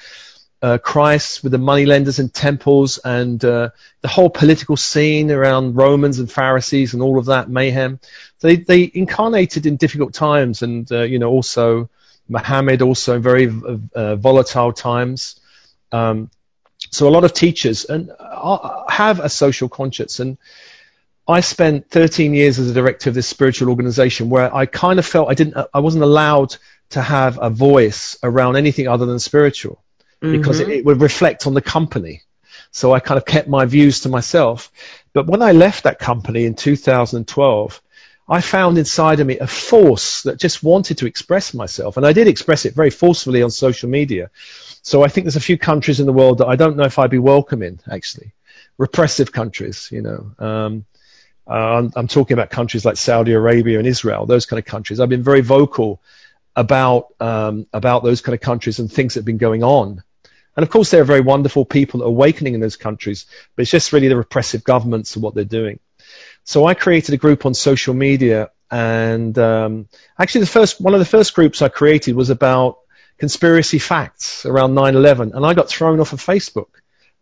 Uh, 0.62 0.76
Christ 0.76 1.42
with 1.42 1.52
the 1.52 1.58
moneylenders 1.58 2.18
and 2.18 2.32
temples 2.32 2.98
and 2.98 3.42
uh, 3.42 3.70
the 4.02 4.08
whole 4.08 4.28
political 4.28 4.76
scene 4.76 5.30
around 5.30 5.74
Romans 5.74 6.18
and 6.18 6.30
Pharisees 6.30 6.92
and 6.92 7.02
all 7.02 7.18
of 7.18 7.26
that 7.26 7.48
mayhem. 7.48 7.98
They, 8.40 8.56
they 8.56 8.90
incarnated 8.92 9.64
in 9.64 9.76
difficult 9.76 10.12
times 10.12 10.62
and, 10.62 10.90
uh, 10.92 11.02
you 11.02 11.18
know, 11.18 11.30
also 11.30 11.88
Muhammad 12.28 12.82
also 12.82 13.16
in 13.16 13.22
very 13.22 13.50
uh, 13.94 14.16
volatile 14.16 14.72
times. 14.72 15.40
Um, 15.92 16.30
so 16.90 17.08
a 17.08 17.10
lot 17.10 17.24
of 17.24 17.32
teachers 17.32 17.86
and 17.86 18.10
uh, 18.18 18.84
have 18.88 19.20
a 19.20 19.28
social 19.28 19.68
conscience. 19.68 20.20
And 20.20 20.38
I 21.30 21.40
spent 21.40 21.88
13 21.90 22.34
years 22.34 22.58
as 22.58 22.68
a 22.68 22.74
director 22.74 23.08
of 23.08 23.14
this 23.14 23.28
spiritual 23.28 23.70
organization 23.70 24.30
where 24.30 24.54
I 24.54 24.66
kind 24.66 24.98
of 24.98 25.06
felt 25.06 25.30
I 25.30 25.34
didn't, 25.34 25.56
I 25.72 25.78
wasn't 25.78 26.02
allowed 26.02 26.56
to 26.90 27.00
have 27.00 27.38
a 27.40 27.50
voice 27.50 28.18
around 28.22 28.56
anything 28.56 28.88
other 28.88 29.06
than 29.06 29.20
spiritual 29.20 29.82
mm-hmm. 30.20 30.36
because 30.36 30.58
it, 30.58 30.68
it 30.68 30.84
would 30.84 31.00
reflect 31.00 31.46
on 31.46 31.54
the 31.54 31.62
company. 31.62 32.22
So 32.72 32.92
I 32.92 33.00
kind 33.00 33.16
of 33.16 33.24
kept 33.24 33.48
my 33.48 33.64
views 33.64 34.00
to 34.00 34.08
myself. 34.08 34.72
But 35.12 35.26
when 35.26 35.40
I 35.40 35.52
left 35.52 35.84
that 35.84 36.00
company 36.00 36.46
in 36.46 36.54
2012, 36.54 37.82
I 38.28 38.40
found 38.40 38.78
inside 38.78 39.20
of 39.20 39.26
me 39.26 39.38
a 39.38 39.46
force 39.46 40.22
that 40.22 40.38
just 40.38 40.62
wanted 40.62 40.98
to 40.98 41.06
express 41.06 41.54
myself. 41.54 41.96
And 41.96 42.06
I 42.06 42.12
did 42.12 42.28
express 42.28 42.64
it 42.64 42.74
very 42.74 42.90
forcefully 42.90 43.42
on 43.42 43.50
social 43.50 43.88
media. 43.88 44.30
So 44.82 45.04
I 45.04 45.08
think 45.08 45.24
there's 45.24 45.36
a 45.36 45.40
few 45.40 45.58
countries 45.58 46.00
in 46.00 46.06
the 46.06 46.12
world 46.12 46.38
that 46.38 46.46
I 46.46 46.56
don't 46.56 46.76
know 46.76 46.84
if 46.84 46.98
I'd 46.98 47.10
be 47.10 47.18
welcome 47.18 47.62
in, 47.62 47.80
actually. 47.90 48.32
Repressive 48.78 49.32
countries, 49.32 49.88
you 49.92 50.02
know. 50.02 50.32
Um, 50.38 50.86
I'm, 51.54 51.92
I'm, 51.96 52.08
talking 52.08 52.34
about 52.34 52.50
countries 52.50 52.84
like 52.84 52.96
Saudi 52.96 53.32
Arabia 53.32 53.78
and 53.78 53.86
Israel, 53.86 54.26
those 54.26 54.46
kind 54.46 54.58
of 54.58 54.64
countries. 54.64 55.00
I've 55.00 55.08
been 55.08 55.22
very 55.22 55.40
vocal 55.40 56.00
about, 56.54 57.14
um, 57.20 57.66
about 57.72 58.02
those 58.02 58.20
kind 58.20 58.34
of 58.34 58.40
countries 58.40 58.78
and 58.78 58.90
things 58.90 59.14
that 59.14 59.20
have 59.20 59.26
been 59.26 59.38
going 59.38 59.62
on. 59.62 60.02
And 60.56 60.62
of 60.62 60.70
course, 60.70 60.90
there 60.90 61.00
are 61.00 61.04
very 61.04 61.20
wonderful 61.20 61.64
people 61.64 62.02
awakening 62.02 62.54
in 62.54 62.60
those 62.60 62.76
countries, 62.76 63.26
but 63.54 63.62
it's 63.62 63.70
just 63.70 63.92
really 63.92 64.08
the 64.08 64.16
repressive 64.16 64.64
governments 64.64 65.14
and 65.14 65.22
what 65.22 65.34
they're 65.34 65.44
doing. 65.44 65.80
So 66.44 66.66
I 66.66 66.74
created 66.74 67.14
a 67.14 67.18
group 67.18 67.46
on 67.46 67.54
social 67.54 67.94
media, 67.94 68.50
and 68.70 69.38
um, 69.38 69.88
actually, 70.18 70.42
the 70.42 70.48
first 70.48 70.80
one 70.80 70.94
of 70.94 71.00
the 71.00 71.06
first 71.06 71.34
groups 71.34 71.62
I 71.62 71.68
created 71.68 72.14
was 72.14 72.30
about 72.30 72.78
conspiracy 73.18 73.78
facts 73.78 74.46
around 74.46 74.74
9/11, 74.74 75.34
and 75.34 75.44
I 75.44 75.54
got 75.54 75.68
thrown 75.68 76.00
off 76.00 76.12
of 76.12 76.20
Facebook 76.20 76.68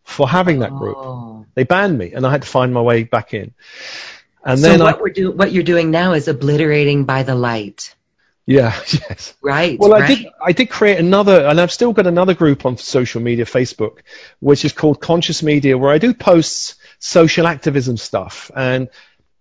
for 0.05 0.29
having 0.29 0.61
that 0.61 0.71
group. 0.71 0.97
Oh. 0.97 1.47
They 1.55 1.65
banned 1.65 1.99
me, 1.99 2.13
and 2.13 2.27
I 2.27 2.31
had 2.31 2.43
to 2.43 2.49
find 2.49 2.73
my 2.73 2.81
way 2.81 3.05
back 3.05 3.35
in. 3.35 3.53
And 4.49 4.59
so 4.59 4.67
then 4.67 4.81
what, 4.81 4.97
I, 4.97 5.01
we're 5.01 5.11
do, 5.11 5.31
what 5.31 5.53
you're 5.53 5.63
doing 5.63 5.91
now 5.91 6.15
is 6.15 6.27
obliterating 6.27 7.05
by 7.05 7.23
the 7.23 7.35
light. 7.35 7.95
Yeah, 8.47 8.75
yes. 8.89 9.35
Right. 9.43 9.79
Well, 9.79 9.91
right. 9.91 10.05
I 10.05 10.07
did. 10.07 10.27
I 10.43 10.53
did 10.53 10.71
create 10.71 10.99
another, 10.99 11.47
and 11.47 11.61
I've 11.61 11.71
still 11.71 11.93
got 11.93 12.07
another 12.07 12.33
group 12.33 12.65
on 12.65 12.79
social 12.79 13.21
media, 13.21 13.45
Facebook, 13.45 13.99
which 14.41 14.65
is 14.65 14.73
called 14.73 15.03
Conscious 15.03 15.43
Media, 15.43 15.77
where 15.77 15.93
I 15.93 15.99
do 15.99 16.15
posts 16.15 16.77
social 16.99 17.47
activism 17.47 17.99
stuff, 17.99 18.51
and 18.57 18.89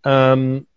um, 0.04 0.68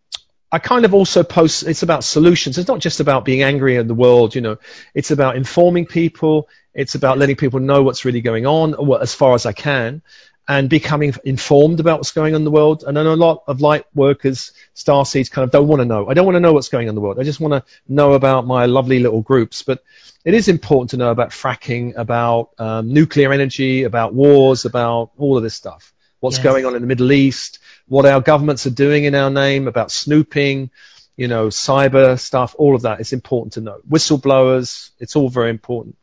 I 0.52 0.60
kind 0.60 0.84
of 0.84 0.94
also 0.94 1.24
post. 1.24 1.64
It's 1.64 1.82
about 1.82 2.04
solutions. 2.04 2.56
It's 2.56 2.68
not 2.68 2.78
just 2.78 3.00
about 3.00 3.24
being 3.24 3.42
angry 3.42 3.78
at 3.78 3.88
the 3.88 3.94
world. 3.94 4.36
You 4.36 4.42
know, 4.42 4.58
it's 4.94 5.10
about 5.10 5.34
informing 5.34 5.86
people. 5.86 6.48
It's 6.72 6.94
about 6.94 7.18
letting 7.18 7.34
people 7.34 7.58
know 7.58 7.82
what's 7.82 8.04
really 8.04 8.20
going 8.20 8.46
on, 8.46 8.76
as 9.02 9.12
far 9.12 9.34
as 9.34 9.44
I 9.44 9.52
can, 9.52 10.02
and 10.48 10.68
becoming 10.68 11.14
informed 11.24 11.81
about 11.81 11.98
what's 11.98 12.12
going 12.12 12.35
on 12.35 12.40
in 12.40 12.44
the 12.44 12.50
world. 12.50 12.83
And 12.87 12.98
I 12.98 13.03
know 13.03 13.14
a 13.14 13.14
lot 13.14 13.44
of 13.46 13.61
light 13.61 13.85
workers, 13.94 14.53
star 14.74 15.07
seeds, 15.07 15.29
kind 15.29 15.44
of 15.44 15.53
don't 15.53 15.68
want 15.68 15.81
to 15.81 15.87
know. 15.87 16.09
I 16.09 16.14
don't 16.14 16.24
want 16.26 16.37
to 16.37 16.40
know 16.40 16.53
what's 16.53 16.68
going 16.68 16.87
on 16.87 16.90
in 16.90 16.94
the 16.94 17.00
world. 17.00 17.20
I 17.20 17.22
just 17.22 17.40
want 17.40 17.53
to 17.53 17.70
know 17.88 18.14
about 18.14 18.46
my 18.46 18.66
lovely 18.66 18.98
little 18.98 19.22
groups. 19.22 19.62
But 19.62 19.83
it 20.24 20.35
is 20.35 20.48
important 20.48 20.90
to 20.90 20.96
know 20.96 21.11
about 21.11 21.31
fracking, 21.31 21.96
about 21.96 22.50
um, 22.59 22.92
nuclear 22.92 23.33
energy, 23.33 23.85
about 23.85 24.12
wars, 24.12 24.64
about 24.64 25.12
all 25.18 25.37
of 25.37 25.42
this 25.42 25.55
stuff. 25.55 25.92
What's 26.18 26.37
yes. 26.37 26.44
going 26.44 26.66
on 26.66 26.74
in 26.74 26.83
the 26.83 26.88
Middle 26.88 27.12
East, 27.12 27.61
what 27.87 28.05
our 28.05 28.20
governments 28.20 28.66
are 28.66 28.70
doing 28.70 29.05
in 29.05 29.14
our 29.14 29.31
name, 29.31 29.68
about 29.68 29.90
snooping, 29.90 30.70
you 31.16 31.29
know, 31.29 31.48
cyber 31.48 32.18
stuff, 32.18 32.55
all 32.59 32.74
of 32.74 32.83
that 32.83 33.00
is 33.00 33.12
important 33.12 33.55
to 33.55 33.61
know. 33.61 33.81
Whistleblowers, 33.88 34.90
it's 34.98 35.16
all 35.16 35.29
very 35.29 35.50
important. 35.50 35.96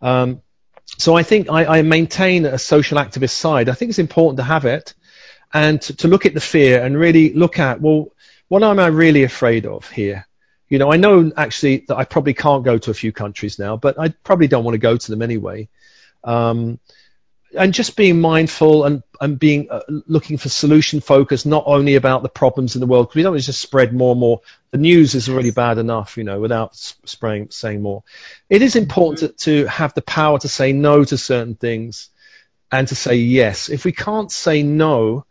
Um, 0.00 0.42
so 0.98 1.16
I 1.16 1.22
think 1.22 1.50
I, 1.50 1.78
I, 1.78 1.82
maintain 1.82 2.44
a 2.44 2.58
social 2.58 2.98
activist 2.98 3.30
side. 3.30 3.68
I 3.68 3.74
think 3.74 3.88
it's 3.88 3.98
important 3.98 4.36
to 4.38 4.44
have 4.44 4.64
it 4.64 4.94
and 5.52 5.80
to, 5.82 5.96
to, 5.96 6.08
look 6.08 6.26
at 6.26 6.34
the 6.34 6.40
fear 6.40 6.82
and 6.82 6.96
really 6.96 7.32
look 7.32 7.58
at, 7.58 7.80
well, 7.80 8.12
what 8.48 8.62
am 8.62 8.78
I 8.78 8.86
really 8.88 9.24
afraid 9.24 9.66
of 9.66 9.90
here? 9.90 10.26
You 10.68 10.78
know, 10.78 10.92
I 10.92 10.96
know 10.96 11.30
actually 11.36 11.84
that 11.88 11.96
I 11.96 12.04
probably 12.04 12.34
can't 12.34 12.64
go 12.64 12.78
to 12.78 12.90
a 12.90 12.94
few 12.94 13.12
countries 13.12 13.58
now, 13.58 13.76
but 13.76 13.98
I 13.98 14.08
probably 14.08 14.46
don't 14.46 14.64
want 14.64 14.74
to 14.74 14.78
go 14.78 14.96
to 14.96 15.10
them 15.10 15.22
anyway. 15.22 15.68
Um, 16.24 16.78
and 17.56 17.74
just 17.74 17.96
being 17.96 18.20
mindful 18.20 18.84
and, 18.84 19.02
and 19.20 19.38
being 19.38 19.70
uh, 19.70 19.80
looking 19.88 20.38
for 20.38 20.48
solution 20.48 21.00
focus, 21.00 21.44
not 21.44 21.64
only 21.66 21.94
about 21.96 22.22
the 22.22 22.28
problems 22.28 22.74
in 22.74 22.80
the 22.80 22.86
world, 22.86 23.08
because 23.08 23.16
we 23.16 23.22
don't 23.22 23.38
just 23.38 23.60
spread 23.60 23.92
more 23.92 24.12
and 24.12 24.20
more. 24.20 24.40
The 24.70 24.78
news 24.78 25.14
is 25.14 25.28
already 25.28 25.50
bad 25.50 25.78
enough, 25.78 26.16
you 26.16 26.24
know, 26.24 26.40
without 26.40 26.74
spraying, 26.74 27.50
saying 27.50 27.82
more. 27.82 28.02
It 28.48 28.62
is 28.62 28.76
important 28.76 29.38
to, 29.38 29.44
to 29.44 29.66
have 29.66 29.94
the 29.94 30.02
power 30.02 30.38
to 30.38 30.48
say 30.48 30.72
no 30.72 31.04
to 31.04 31.18
certain 31.18 31.54
things 31.54 32.08
and 32.70 32.88
to 32.88 32.94
say 32.94 33.16
yes. 33.16 33.68
If 33.68 33.84
we 33.84 33.92
can't 33.92 34.32
say 34.32 34.62
no, 34.62 35.26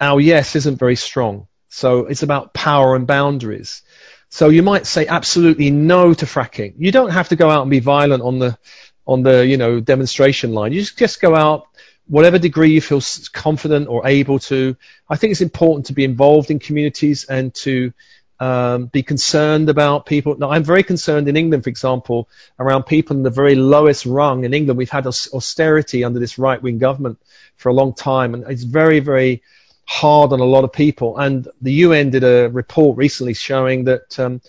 our 0.00 0.20
yes 0.20 0.56
isn't 0.56 0.78
very 0.78 0.96
strong. 0.96 1.46
So 1.68 2.06
it's 2.06 2.24
about 2.24 2.52
power 2.52 2.96
and 2.96 3.06
boundaries. 3.06 3.82
So 4.28 4.48
you 4.48 4.62
might 4.62 4.86
say 4.86 5.06
absolutely 5.06 5.70
no 5.70 6.14
to 6.14 6.26
fracking. 6.26 6.74
You 6.78 6.92
don't 6.92 7.10
have 7.10 7.28
to 7.28 7.36
go 7.36 7.50
out 7.50 7.62
and 7.62 7.70
be 7.70 7.80
violent 7.80 8.22
on 8.22 8.38
the 8.38 8.58
on 9.06 9.22
the 9.22 9.46
you 9.46 9.56
know 9.56 9.80
demonstration 9.80 10.52
line. 10.52 10.72
You 10.72 10.80
just, 10.80 10.98
just 10.98 11.20
go 11.20 11.34
out, 11.34 11.66
whatever 12.06 12.38
degree 12.38 12.72
you 12.72 12.80
feel 12.80 13.02
confident 13.32 13.88
or 13.88 14.06
able 14.06 14.38
to. 14.40 14.76
I 15.08 15.16
think 15.16 15.32
it's 15.32 15.40
important 15.40 15.86
to 15.86 15.92
be 15.92 16.04
involved 16.04 16.50
in 16.50 16.58
communities 16.58 17.24
and 17.24 17.54
to 17.54 17.92
um, 18.40 18.86
be 18.86 19.02
concerned 19.02 19.68
about 19.68 20.06
people. 20.06 20.36
Now, 20.36 20.50
I'm 20.50 20.64
very 20.64 20.82
concerned 20.82 21.28
in 21.28 21.36
England, 21.36 21.64
for 21.64 21.70
example, 21.70 22.28
around 22.58 22.84
people 22.84 23.16
in 23.16 23.22
the 23.22 23.30
very 23.30 23.54
lowest 23.54 24.06
rung 24.06 24.44
in 24.44 24.54
England. 24.54 24.78
We've 24.78 24.88
had 24.88 25.06
austerity 25.06 26.04
under 26.04 26.18
this 26.18 26.38
right-wing 26.38 26.78
government 26.78 27.18
for 27.56 27.68
a 27.68 27.74
long 27.74 27.92
time, 27.94 28.32
and 28.32 28.44
it's 28.48 28.62
very, 28.62 29.00
very 29.00 29.42
hard 29.84 30.32
on 30.32 30.40
a 30.40 30.44
lot 30.44 30.64
of 30.64 30.72
people. 30.72 31.18
And 31.18 31.46
the 31.60 31.72
UN 31.84 32.10
did 32.10 32.24
a 32.24 32.48
report 32.48 32.96
recently 32.96 33.34
showing 33.34 33.84
that 33.84 34.18
um, 34.18 34.40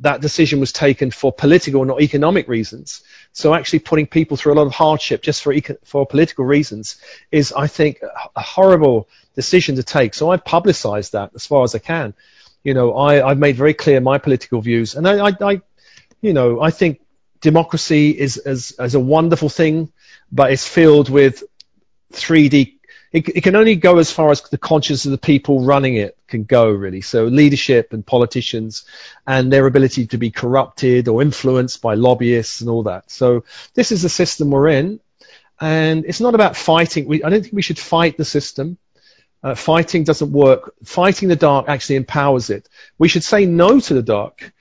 that 0.00 0.20
decision 0.20 0.58
was 0.58 0.72
taken 0.72 1.10
for 1.10 1.32
political, 1.32 1.84
not 1.84 2.02
economic 2.02 2.48
reasons. 2.48 3.02
So 3.36 3.52
actually 3.52 3.80
putting 3.80 4.06
people 4.06 4.38
through 4.38 4.54
a 4.54 4.56
lot 4.56 4.66
of 4.66 4.72
hardship 4.72 5.20
just 5.20 5.42
for 5.42 5.52
eco- 5.52 5.76
for 5.84 6.06
political 6.06 6.46
reasons 6.46 6.96
is, 7.30 7.52
I 7.52 7.66
think, 7.66 8.00
a 8.34 8.40
horrible 8.40 9.08
decision 9.34 9.76
to 9.76 9.82
take. 9.82 10.14
So 10.14 10.30
I've 10.30 10.42
publicized 10.42 11.12
that 11.12 11.32
as 11.34 11.44
far 11.44 11.62
as 11.62 11.74
I 11.74 11.78
can. 11.78 12.14
You 12.64 12.72
know, 12.72 12.94
I, 12.94 13.28
I've 13.28 13.36
made 13.38 13.56
very 13.56 13.74
clear 13.74 14.00
my 14.00 14.16
political 14.16 14.62
views, 14.62 14.94
and 14.94 15.06
I, 15.06 15.28
I, 15.28 15.32
I 15.42 15.60
you 16.22 16.32
know, 16.32 16.62
I 16.62 16.70
think 16.70 17.02
democracy 17.42 18.08
is, 18.08 18.38
is, 18.38 18.74
is 18.78 18.94
a 18.94 19.00
wonderful 19.00 19.50
thing, 19.50 19.92
but 20.32 20.50
it's 20.50 20.66
filled 20.66 21.10
with 21.10 21.44
3D 22.14 22.75
it, 23.12 23.28
it, 23.28 23.40
can 23.42 23.56
only 23.56 23.76
go 23.76 23.98
as 23.98 24.10
far 24.10 24.30
as 24.30 24.42
the 24.42 24.58
conscience 24.58 25.04
of 25.04 25.10
the 25.10 25.18
people 25.18 25.64
running 25.64 25.96
it 25.96 26.16
can 26.26 26.44
go, 26.44 26.70
really. 26.70 27.00
So 27.00 27.24
leadership 27.24 27.92
and 27.92 28.04
politicians 28.04 28.84
and 29.26 29.52
their 29.52 29.66
ability 29.66 30.06
to 30.08 30.18
be 30.18 30.30
corrupted 30.30 31.08
or 31.08 31.22
influenced 31.22 31.82
by 31.82 31.94
lobbyists 31.94 32.60
and 32.60 32.70
all 32.70 32.82
that. 32.84 33.10
So 33.10 33.44
this 33.74 33.92
is 33.92 34.02
the 34.02 34.08
system 34.08 34.50
we're 34.50 34.68
in. 34.68 35.00
And 35.60 36.04
it's 36.04 36.20
not 36.20 36.34
about 36.34 36.56
fighting. 36.56 37.06
We, 37.06 37.22
I 37.22 37.30
don't 37.30 37.40
think 37.40 37.54
we 37.54 37.62
should 37.62 37.78
fight 37.78 38.16
the 38.16 38.24
system. 38.24 38.76
Uh, 39.42 39.54
fighting 39.54 40.04
doesn't 40.04 40.32
work. 40.32 40.74
Fighting 40.84 41.28
the 41.28 41.36
dark 41.36 41.68
actually 41.68 41.96
empowers 41.96 42.50
it. 42.50 42.68
We 42.98 43.08
should 43.08 43.24
say 43.24 43.46
no 43.46 43.80
to 43.80 43.94
the 43.94 44.02
dark. 44.02 44.52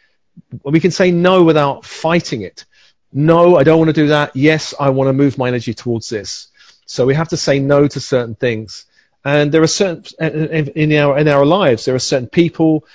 We 0.64 0.80
can 0.80 0.92
say 0.92 1.12
no 1.12 1.44
without 1.44 1.86
fighting 1.86 2.42
it. 2.42 2.66
No, 3.12 3.56
I 3.56 3.64
don't 3.64 3.80
want 3.80 3.90
to 3.90 3.94
do 3.94 4.08
that. 4.08 4.36
Yes, 4.36 4.74
I 4.80 4.90
want 4.90 5.08
to 5.08 5.14
move 5.14 5.38
my 5.38 5.48
energy 5.48 5.74
towards 5.74 6.10
this. 6.10 6.48
So 6.86 7.06
we 7.06 7.16
have 7.16 7.30
to 7.30 7.38
say 7.38 7.60
no 7.60 7.88
to 7.88 8.00
certain 8.00 8.36
things. 8.36 8.86
And 9.24 9.52
there 9.52 9.64
are 9.64 9.68
certain, 9.68 10.04
in 10.76 10.94
our, 10.94 11.18
in 11.18 11.28
our 11.28 11.46
lives, 11.46 11.86
there 11.86 11.96
are 11.96 12.00
certain 12.00 12.30
people, 12.30 12.86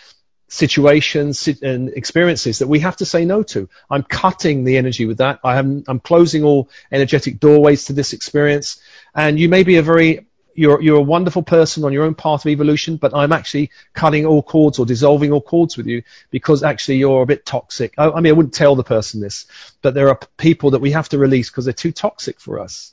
situations 0.50 1.46
and 1.62 1.90
experiences 1.90 2.58
that 2.58 2.66
we 2.66 2.80
have 2.80 2.96
to 2.96 3.06
say 3.06 3.24
no 3.24 3.42
to. 3.44 3.68
I'm 3.88 4.02
cutting 4.02 4.64
the 4.64 4.76
energy 4.78 5.06
with 5.06 5.18
that. 5.18 5.38
I 5.44 5.58
am, 5.58 5.84
I'm 5.86 6.00
closing 6.00 6.42
all 6.42 6.68
energetic 6.90 7.38
doorways 7.38 7.84
to 7.84 7.92
this 7.92 8.12
experience. 8.12 8.80
And 9.14 9.38
you 9.38 9.48
may 9.48 9.62
be 9.62 9.76
a 9.76 9.82
very, 9.82 10.26
you're, 10.54 10.82
you're 10.82 10.98
a 10.98 11.02
wonderful 11.02 11.44
person 11.44 11.84
on 11.84 11.92
your 11.92 12.02
own 12.02 12.16
path 12.16 12.44
of 12.44 12.50
evolution, 12.50 12.96
but 12.96 13.14
I'm 13.14 13.32
actually 13.32 13.70
cutting 13.94 14.26
all 14.26 14.42
cords 14.42 14.80
or 14.80 14.86
dissolving 14.86 15.32
all 15.32 15.40
cords 15.40 15.76
with 15.76 15.86
you 15.86 16.02
because 16.30 16.64
actually 16.64 16.96
you're 16.96 17.22
a 17.22 17.26
bit 17.26 17.46
toxic. 17.46 17.94
I, 17.96 18.10
I 18.10 18.20
mean, 18.20 18.32
I 18.32 18.36
wouldn't 18.36 18.54
tell 18.54 18.74
the 18.74 18.82
person 18.82 19.20
this, 19.20 19.46
but 19.82 19.94
there 19.94 20.08
are 20.08 20.18
people 20.36 20.72
that 20.72 20.80
we 20.80 20.90
have 20.90 21.08
to 21.10 21.18
release 21.18 21.48
because 21.48 21.64
they're 21.64 21.74
too 21.74 21.92
toxic 21.92 22.40
for 22.40 22.58
us. 22.58 22.92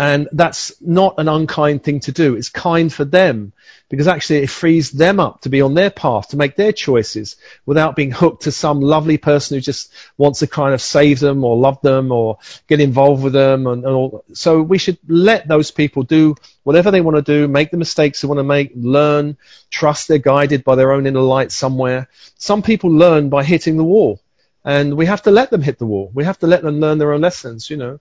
And 0.00 0.30
that's 0.32 0.72
not 0.80 1.16
an 1.18 1.28
unkind 1.28 1.84
thing 1.84 2.00
to 2.00 2.12
do. 2.12 2.34
It's 2.34 2.48
kind 2.48 2.90
for 2.90 3.04
them 3.04 3.52
because 3.90 4.08
actually 4.08 4.38
it 4.38 4.48
frees 4.48 4.90
them 4.90 5.20
up 5.20 5.42
to 5.42 5.50
be 5.50 5.60
on 5.60 5.74
their 5.74 5.90
path, 5.90 6.28
to 6.28 6.38
make 6.38 6.56
their 6.56 6.72
choices 6.72 7.36
without 7.66 7.96
being 7.96 8.10
hooked 8.10 8.44
to 8.44 8.50
some 8.50 8.80
lovely 8.80 9.18
person 9.18 9.58
who 9.58 9.60
just 9.60 9.92
wants 10.16 10.38
to 10.38 10.46
kind 10.46 10.72
of 10.72 10.80
save 10.80 11.20
them 11.20 11.44
or 11.44 11.58
love 11.58 11.82
them 11.82 12.12
or 12.12 12.38
get 12.66 12.80
involved 12.80 13.22
with 13.22 13.34
them. 13.34 13.66
And, 13.66 13.84
and 13.84 13.94
all. 13.94 14.24
So 14.32 14.62
we 14.62 14.78
should 14.78 14.96
let 15.06 15.46
those 15.46 15.70
people 15.70 16.02
do 16.02 16.34
whatever 16.62 16.90
they 16.90 17.02
want 17.02 17.18
to 17.18 17.22
do, 17.22 17.46
make 17.46 17.70
the 17.70 17.76
mistakes 17.76 18.22
they 18.22 18.28
want 18.28 18.38
to 18.38 18.42
make, 18.42 18.72
learn, 18.74 19.36
trust 19.68 20.08
they're 20.08 20.16
guided 20.16 20.64
by 20.64 20.76
their 20.76 20.92
own 20.92 21.06
inner 21.06 21.20
light 21.20 21.52
somewhere. 21.52 22.08
Some 22.38 22.62
people 22.62 22.88
learn 22.90 23.28
by 23.28 23.44
hitting 23.44 23.76
the 23.76 23.84
wall. 23.84 24.18
And 24.64 24.96
we 24.96 25.06
have 25.06 25.22
to 25.22 25.30
let 25.30 25.50
them 25.50 25.62
hit 25.62 25.78
the 25.78 25.86
wall. 25.86 26.10
We 26.14 26.24
have 26.24 26.38
to 26.38 26.46
let 26.46 26.62
them 26.62 26.80
learn 26.80 26.96
their 26.96 27.12
own 27.12 27.20
lessons, 27.20 27.68
you 27.68 27.76
know. 27.76 28.00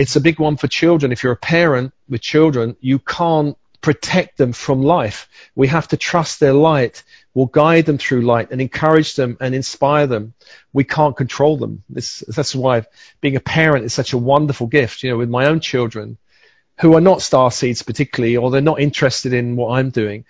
It's 0.00 0.16
a 0.16 0.20
big 0.22 0.38
one 0.38 0.56
for 0.56 0.66
children. 0.66 1.12
If 1.12 1.22
you're 1.22 1.34
a 1.34 1.46
parent 1.58 1.92
with 2.08 2.22
children, 2.22 2.74
you 2.80 2.98
can't 2.98 3.54
protect 3.82 4.38
them 4.38 4.54
from 4.54 4.80
life. 4.80 5.28
We 5.54 5.68
have 5.68 5.88
to 5.88 5.98
trust 5.98 6.40
their 6.40 6.54
light. 6.54 7.02
We'll 7.34 7.52
guide 7.62 7.84
them 7.84 7.98
through 7.98 8.22
light 8.22 8.50
and 8.50 8.62
encourage 8.62 9.14
them 9.14 9.36
and 9.42 9.54
inspire 9.54 10.06
them. 10.06 10.32
We 10.72 10.84
can't 10.84 11.14
control 11.14 11.58
them. 11.58 11.84
This, 11.90 12.24
that's 12.26 12.54
why 12.54 12.86
being 13.20 13.36
a 13.36 13.40
parent 13.40 13.84
is 13.84 13.92
such 13.92 14.14
a 14.14 14.18
wonderful 14.32 14.68
gift. 14.68 15.02
You 15.02 15.10
know, 15.10 15.18
with 15.18 15.28
my 15.28 15.44
own 15.44 15.60
children, 15.60 16.16
who 16.80 16.94
are 16.94 17.02
not 17.02 17.20
star 17.20 17.50
seeds 17.50 17.82
particularly, 17.82 18.38
or 18.38 18.50
they're 18.50 18.62
not 18.62 18.80
interested 18.80 19.34
in 19.34 19.54
what 19.54 19.76
I'm 19.76 19.90
doing. 19.90 20.24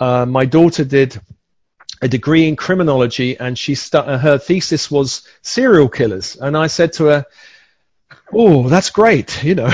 Uh, 0.00 0.24
my 0.24 0.46
daughter 0.46 0.84
did 0.84 1.20
a 2.00 2.08
degree 2.08 2.48
in 2.48 2.56
criminology, 2.56 3.38
and 3.38 3.58
she 3.58 3.74
st- 3.74 4.06
her 4.06 4.38
thesis 4.38 4.90
was 4.90 5.28
serial 5.42 5.90
killers. 5.90 6.34
And 6.36 6.56
I 6.56 6.68
said 6.68 6.94
to 6.94 7.04
her, 7.04 7.26
oh, 8.32 8.68
that's 8.68 8.90
great. 8.90 9.42
You 9.44 9.54
know, 9.54 9.68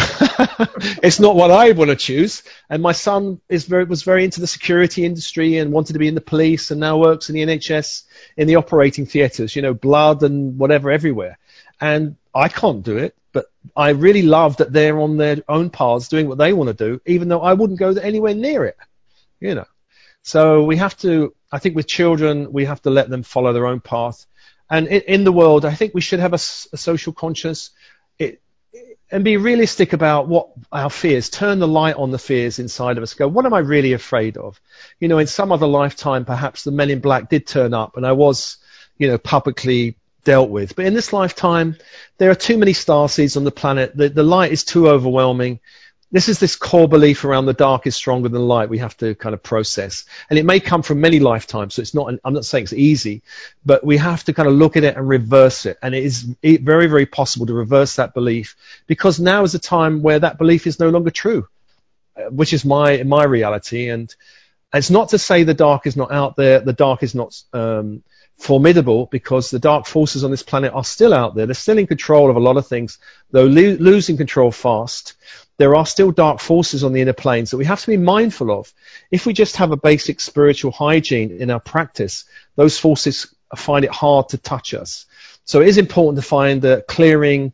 it's 1.02 1.20
not 1.20 1.36
what 1.36 1.50
I 1.50 1.72
want 1.72 1.90
to 1.90 1.96
choose. 1.96 2.42
And 2.68 2.82
my 2.82 2.92
son 2.92 3.40
is 3.48 3.64
very, 3.64 3.84
was 3.84 4.02
very 4.02 4.24
into 4.24 4.40
the 4.40 4.46
security 4.46 5.04
industry 5.04 5.58
and 5.58 5.72
wanted 5.72 5.94
to 5.94 5.98
be 5.98 6.08
in 6.08 6.14
the 6.14 6.20
police 6.20 6.70
and 6.70 6.80
now 6.80 6.98
works 6.98 7.28
in 7.28 7.34
the 7.34 7.42
NHS 7.42 8.04
in 8.36 8.48
the 8.48 8.56
operating 8.56 9.06
theatres, 9.06 9.54
you 9.54 9.62
know, 9.62 9.74
blood 9.74 10.22
and 10.22 10.58
whatever 10.58 10.90
everywhere. 10.90 11.38
And 11.80 12.16
I 12.34 12.48
can't 12.48 12.82
do 12.82 12.98
it, 12.98 13.14
but 13.32 13.46
I 13.76 13.90
really 13.90 14.22
love 14.22 14.56
that 14.58 14.72
they're 14.72 14.98
on 14.98 15.16
their 15.16 15.38
own 15.48 15.70
paths 15.70 16.08
doing 16.08 16.28
what 16.28 16.38
they 16.38 16.52
want 16.52 16.68
to 16.68 16.74
do, 16.74 17.00
even 17.06 17.28
though 17.28 17.40
I 17.40 17.54
wouldn't 17.54 17.78
go 17.78 17.90
anywhere 17.90 18.34
near 18.34 18.64
it, 18.64 18.76
you 19.40 19.54
know. 19.54 19.66
So 20.22 20.64
we 20.64 20.76
have 20.76 20.96
to, 20.98 21.34
I 21.50 21.58
think 21.58 21.76
with 21.76 21.86
children, 21.86 22.52
we 22.52 22.64
have 22.64 22.82
to 22.82 22.90
let 22.90 23.08
them 23.08 23.22
follow 23.22 23.52
their 23.52 23.66
own 23.66 23.80
path. 23.80 24.26
And 24.70 24.86
in, 24.86 25.00
in 25.02 25.24
the 25.24 25.32
world, 25.32 25.64
I 25.64 25.74
think 25.74 25.94
we 25.94 26.00
should 26.00 26.20
have 26.20 26.32
a, 26.32 26.42
a 26.72 26.76
social 26.76 27.12
conscience 27.12 27.70
and 29.10 29.24
be 29.24 29.36
realistic 29.36 29.92
about 29.92 30.28
what 30.28 30.48
our 30.70 30.90
fears. 30.90 31.30
Turn 31.30 31.58
the 31.58 31.68
light 31.68 31.96
on 31.96 32.10
the 32.10 32.18
fears 32.18 32.58
inside 32.58 32.96
of 32.96 33.02
us. 33.02 33.14
Go, 33.14 33.26
what 33.28 33.46
am 33.46 33.54
I 33.54 33.60
really 33.60 33.92
afraid 33.92 34.36
of? 34.36 34.60
You 35.00 35.08
know, 35.08 35.18
in 35.18 35.26
some 35.26 35.50
other 35.52 35.66
lifetime, 35.66 36.24
perhaps 36.24 36.64
the 36.64 36.70
men 36.70 36.90
in 36.90 37.00
black 37.00 37.30
did 37.30 37.46
turn 37.46 37.72
up 37.74 37.96
and 37.96 38.06
I 38.06 38.12
was, 38.12 38.58
you 38.98 39.08
know, 39.08 39.18
publicly 39.18 39.96
dealt 40.24 40.50
with. 40.50 40.76
But 40.76 40.84
in 40.84 40.94
this 40.94 41.12
lifetime, 41.12 41.76
there 42.18 42.30
are 42.30 42.34
too 42.34 42.58
many 42.58 42.74
star 42.74 43.08
seeds 43.08 43.36
on 43.36 43.44
the 43.44 43.50
planet. 43.50 43.96
The, 43.96 44.10
the 44.10 44.22
light 44.22 44.52
is 44.52 44.64
too 44.64 44.88
overwhelming. 44.88 45.60
This 46.10 46.30
is 46.30 46.38
this 46.38 46.56
core 46.56 46.88
belief 46.88 47.24
around 47.24 47.44
the 47.44 47.52
dark 47.52 47.86
is 47.86 47.94
stronger 47.94 48.30
than 48.30 48.48
light 48.48 48.70
we 48.70 48.78
have 48.78 48.96
to 48.98 49.14
kind 49.14 49.34
of 49.34 49.42
process. 49.42 50.06
And 50.30 50.38
it 50.38 50.46
may 50.46 50.58
come 50.58 50.82
from 50.82 51.02
many 51.02 51.20
lifetimes, 51.20 51.74
so 51.74 51.82
it's 51.82 51.92
not, 51.92 52.14
I'm 52.24 52.32
not 52.32 52.46
saying 52.46 52.64
it's 52.64 52.72
easy, 52.72 53.22
but 53.66 53.84
we 53.84 53.98
have 53.98 54.24
to 54.24 54.32
kind 54.32 54.48
of 54.48 54.54
look 54.54 54.78
at 54.78 54.84
it 54.84 54.96
and 54.96 55.06
reverse 55.06 55.66
it. 55.66 55.76
And 55.82 55.94
it 55.94 56.04
is 56.04 56.22
very, 56.42 56.86
very 56.86 57.04
possible 57.04 57.44
to 57.46 57.52
reverse 57.52 57.96
that 57.96 58.14
belief 58.14 58.56
because 58.86 59.20
now 59.20 59.42
is 59.42 59.54
a 59.54 59.58
time 59.58 60.00
where 60.00 60.18
that 60.18 60.38
belief 60.38 60.66
is 60.66 60.80
no 60.80 60.88
longer 60.88 61.10
true, 61.10 61.46
uh, 62.16 62.30
which 62.30 62.54
is 62.54 62.64
my, 62.64 63.02
my 63.02 63.24
reality. 63.24 63.90
And 63.90 64.14
it's 64.72 64.90
not 64.90 65.10
to 65.10 65.18
say 65.18 65.42
the 65.42 65.52
dark 65.52 65.86
is 65.86 65.96
not 65.96 66.10
out 66.10 66.36
there, 66.36 66.60
the 66.60 66.72
dark 66.72 67.02
is 67.02 67.14
not, 67.14 67.38
um, 67.52 68.02
formidable 68.38 69.06
because 69.06 69.50
the 69.50 69.58
dark 69.58 69.84
forces 69.84 70.22
on 70.24 70.30
this 70.30 70.44
planet 70.44 70.72
are 70.72 70.84
still 70.84 71.12
out 71.12 71.34
there. 71.34 71.46
They're 71.46 71.54
still 71.54 71.76
in 71.76 71.88
control 71.88 72.30
of 72.30 72.36
a 72.36 72.40
lot 72.40 72.56
of 72.56 72.66
things, 72.66 72.98
though 73.32 73.44
lo- 73.44 73.76
losing 73.78 74.16
control 74.16 74.52
fast. 74.52 75.14
There 75.58 75.76
are 75.76 75.86
still 75.86 76.12
dark 76.12 76.40
forces 76.40 76.84
on 76.84 76.92
the 76.92 77.00
inner 77.00 77.12
planes 77.12 77.50
that 77.50 77.56
we 77.56 77.64
have 77.64 77.80
to 77.80 77.86
be 77.88 77.96
mindful 77.96 78.50
of. 78.50 78.72
If 79.10 79.26
we 79.26 79.32
just 79.32 79.56
have 79.56 79.72
a 79.72 79.76
basic 79.76 80.20
spiritual 80.20 80.72
hygiene 80.72 81.30
in 81.32 81.50
our 81.50 81.60
practice, 81.60 82.24
those 82.56 82.78
forces 82.78 83.34
find 83.56 83.84
it 83.84 83.90
hard 83.90 84.28
to 84.30 84.38
touch 84.38 84.72
us. 84.74 85.06
So 85.44 85.60
it 85.60 85.68
is 85.68 85.78
important 85.78 86.22
to 86.22 86.28
find 86.28 86.62
the 86.62 86.84
clearing, 86.86 87.52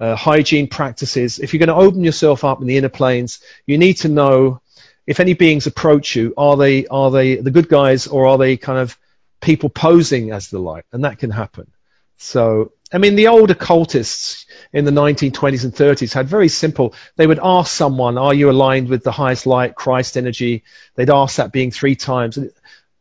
uh, 0.00 0.16
hygiene 0.16 0.66
practices. 0.66 1.38
If 1.38 1.52
you're 1.52 1.64
going 1.64 1.76
to 1.76 1.86
open 1.86 2.02
yourself 2.02 2.42
up 2.44 2.60
in 2.60 2.66
the 2.66 2.76
inner 2.76 2.88
planes, 2.88 3.40
you 3.66 3.78
need 3.78 3.94
to 3.98 4.08
know 4.08 4.60
if 5.06 5.20
any 5.20 5.34
beings 5.34 5.66
approach 5.66 6.16
you, 6.16 6.34
are 6.36 6.56
they 6.56 6.86
are 6.86 7.10
they 7.10 7.36
the 7.36 7.50
good 7.50 7.68
guys 7.68 8.06
or 8.06 8.26
are 8.26 8.38
they 8.38 8.56
kind 8.56 8.78
of 8.78 8.98
people 9.40 9.68
posing 9.68 10.30
as 10.30 10.48
the 10.48 10.58
light, 10.58 10.84
and 10.92 11.04
that 11.04 11.18
can 11.18 11.30
happen. 11.30 11.70
So, 12.16 12.72
I 12.92 12.98
mean, 12.98 13.16
the 13.16 13.28
old 13.28 13.50
occultists 13.50 14.46
in 14.72 14.84
the 14.84 14.90
1920s 14.90 15.64
and 15.64 15.74
30s 15.74 16.12
had 16.12 16.28
very 16.28 16.48
simple. 16.48 16.94
They 17.16 17.26
would 17.26 17.40
ask 17.42 17.74
someone, 17.74 18.18
"Are 18.18 18.34
you 18.34 18.50
aligned 18.50 18.88
with 18.88 19.02
the 19.02 19.12
highest 19.12 19.46
light, 19.46 19.74
Christ 19.74 20.16
energy?" 20.16 20.62
They'd 20.94 21.10
ask 21.10 21.36
that 21.36 21.52
being 21.52 21.70
three 21.70 21.96
times. 21.96 22.36
And 22.36 22.50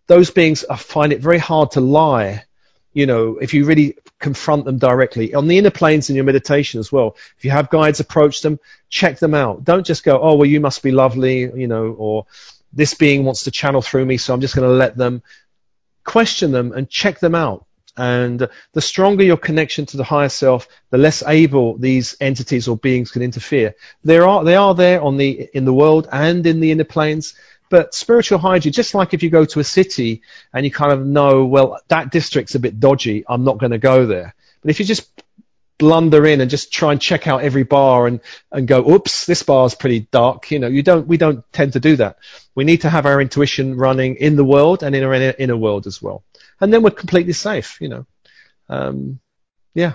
those 0.07 0.31
beings 0.31 0.65
I 0.69 0.75
find 0.75 1.13
it 1.13 1.21
very 1.21 1.37
hard 1.37 1.71
to 1.71 1.81
lie. 1.81 2.43
You 2.93 3.05
know, 3.05 3.37
if 3.41 3.53
you 3.53 3.65
really 3.65 3.95
confront 4.19 4.65
them 4.65 4.77
directly 4.77 5.33
on 5.33 5.47
the 5.47 5.57
inner 5.57 5.69
planes 5.69 6.09
in 6.09 6.15
your 6.15 6.25
meditation 6.25 6.79
as 6.79 6.91
well. 6.91 7.17
If 7.37 7.43
you 7.43 7.51
have 7.51 7.69
guides 7.69 7.99
approach 7.99 8.41
them, 8.41 8.59
check 8.89 9.19
them 9.19 9.33
out. 9.33 9.63
Don't 9.65 9.85
just 9.85 10.03
go, 10.03 10.19
"Oh, 10.19 10.35
well, 10.35 10.47
you 10.47 10.61
must 10.61 10.81
be 10.81 10.91
lovely," 10.91 11.41
you 11.41 11.67
know, 11.67 11.93
or 11.97 12.25
this 12.71 12.93
being 12.93 13.25
wants 13.25 13.43
to 13.43 13.51
channel 13.51 13.81
through 13.81 14.05
me, 14.05 14.17
so 14.17 14.33
I'm 14.33 14.41
just 14.41 14.55
going 14.55 14.67
to 14.67 14.75
let 14.75 14.95
them 14.95 15.21
question 16.03 16.51
them 16.51 16.71
and 16.71 16.89
check 16.89 17.19
them 17.19 17.35
out. 17.35 17.65
And 17.95 18.47
the 18.73 18.81
stronger 18.81 19.23
your 19.23 19.37
connection 19.37 19.85
to 19.87 19.97
the 19.97 20.03
higher 20.03 20.29
self, 20.29 20.67
the 20.89 20.97
less 20.97 21.21
able 21.27 21.77
these 21.77 22.15
entities 22.19 22.67
or 22.67 22.75
beings 22.75 23.11
can 23.11 23.21
interfere. 23.21 23.75
They 24.03 24.17
are, 24.17 24.43
they 24.43 24.55
are 24.55 24.73
there 24.73 25.01
on 25.01 25.17
the, 25.17 25.49
in 25.53 25.65
the 25.65 25.73
world 25.73 26.07
and 26.11 26.45
in 26.45 26.59
the 26.59 26.71
inner 26.71 26.83
planes. 26.83 27.35
But 27.69 27.93
spiritual 27.93 28.39
hygiene, 28.39 28.73
just 28.73 28.93
like 28.93 29.13
if 29.13 29.23
you 29.23 29.29
go 29.29 29.45
to 29.45 29.59
a 29.59 29.63
city 29.63 30.21
and 30.53 30.65
you 30.65 30.71
kind 30.71 30.91
of 30.91 31.05
know, 31.05 31.45
well, 31.45 31.79
that 31.87 32.11
district's 32.11 32.55
a 32.55 32.59
bit 32.59 32.79
dodgy, 32.79 33.23
I'm 33.27 33.43
not 33.43 33.57
going 33.57 33.71
to 33.71 33.79
go 33.79 34.05
there. 34.05 34.35
But 34.61 34.71
if 34.71 34.79
you 34.79 34.85
just 34.85 35.09
blunder 35.77 36.25
in 36.25 36.39
and 36.39 36.49
just 36.49 36.71
try 36.71 36.91
and 36.91 37.01
check 37.01 37.27
out 37.27 37.43
every 37.43 37.63
bar 37.63 38.07
and, 38.07 38.21
and 38.51 38.67
go, 38.67 38.89
oops, 38.89 39.25
this 39.25 39.43
bar's 39.43 39.75
pretty 39.75 40.01
dark. 40.11 40.51
You 40.51 40.59
know, 40.59 40.67
you 40.67 40.83
don't, 40.83 41.07
we 41.07 41.17
don't 41.17 41.43
tend 41.51 41.73
to 41.73 41.79
do 41.79 41.95
that. 41.97 42.17
We 42.55 42.63
need 42.63 42.81
to 42.81 42.89
have 42.89 43.05
our 43.05 43.19
intuition 43.19 43.75
running 43.75 44.15
in 44.15 44.35
the 44.35 44.45
world 44.45 44.83
and 44.83 44.95
in 44.95 45.03
our 45.03 45.13
inner, 45.13 45.33
inner 45.37 45.57
world 45.57 45.87
as 45.87 46.01
well. 46.01 46.23
And 46.61 46.71
then 46.71 46.83
we're 46.83 46.91
completely 46.91 47.33
safe, 47.33 47.79
you 47.81 47.89
know. 47.89 48.05
Um, 48.69 49.19
yeah. 49.73 49.93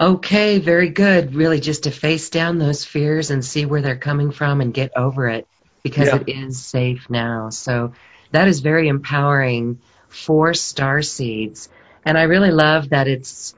Okay, 0.00 0.58
very 0.58 0.88
good. 0.88 1.34
Really 1.34 1.60
just 1.60 1.84
to 1.84 1.90
face 1.90 2.30
down 2.30 2.58
those 2.58 2.84
fears 2.84 3.30
and 3.30 3.44
see 3.44 3.66
where 3.66 3.82
they're 3.82 3.96
coming 3.96 4.32
from 4.32 4.60
and 4.60 4.74
get 4.74 4.92
over 4.96 5.28
it 5.28 5.46
because 5.82 6.08
yeah. 6.08 6.16
it 6.16 6.28
is 6.28 6.62
safe 6.62 7.08
now. 7.08 7.50
So 7.50 7.92
that 8.32 8.48
is 8.48 8.60
very 8.60 8.88
empowering 8.88 9.80
for 10.08 10.54
star 10.54 11.02
seeds. 11.02 11.68
And 12.04 12.18
I 12.18 12.22
really 12.22 12.50
love 12.50 12.90
that 12.90 13.06
it's 13.06 13.54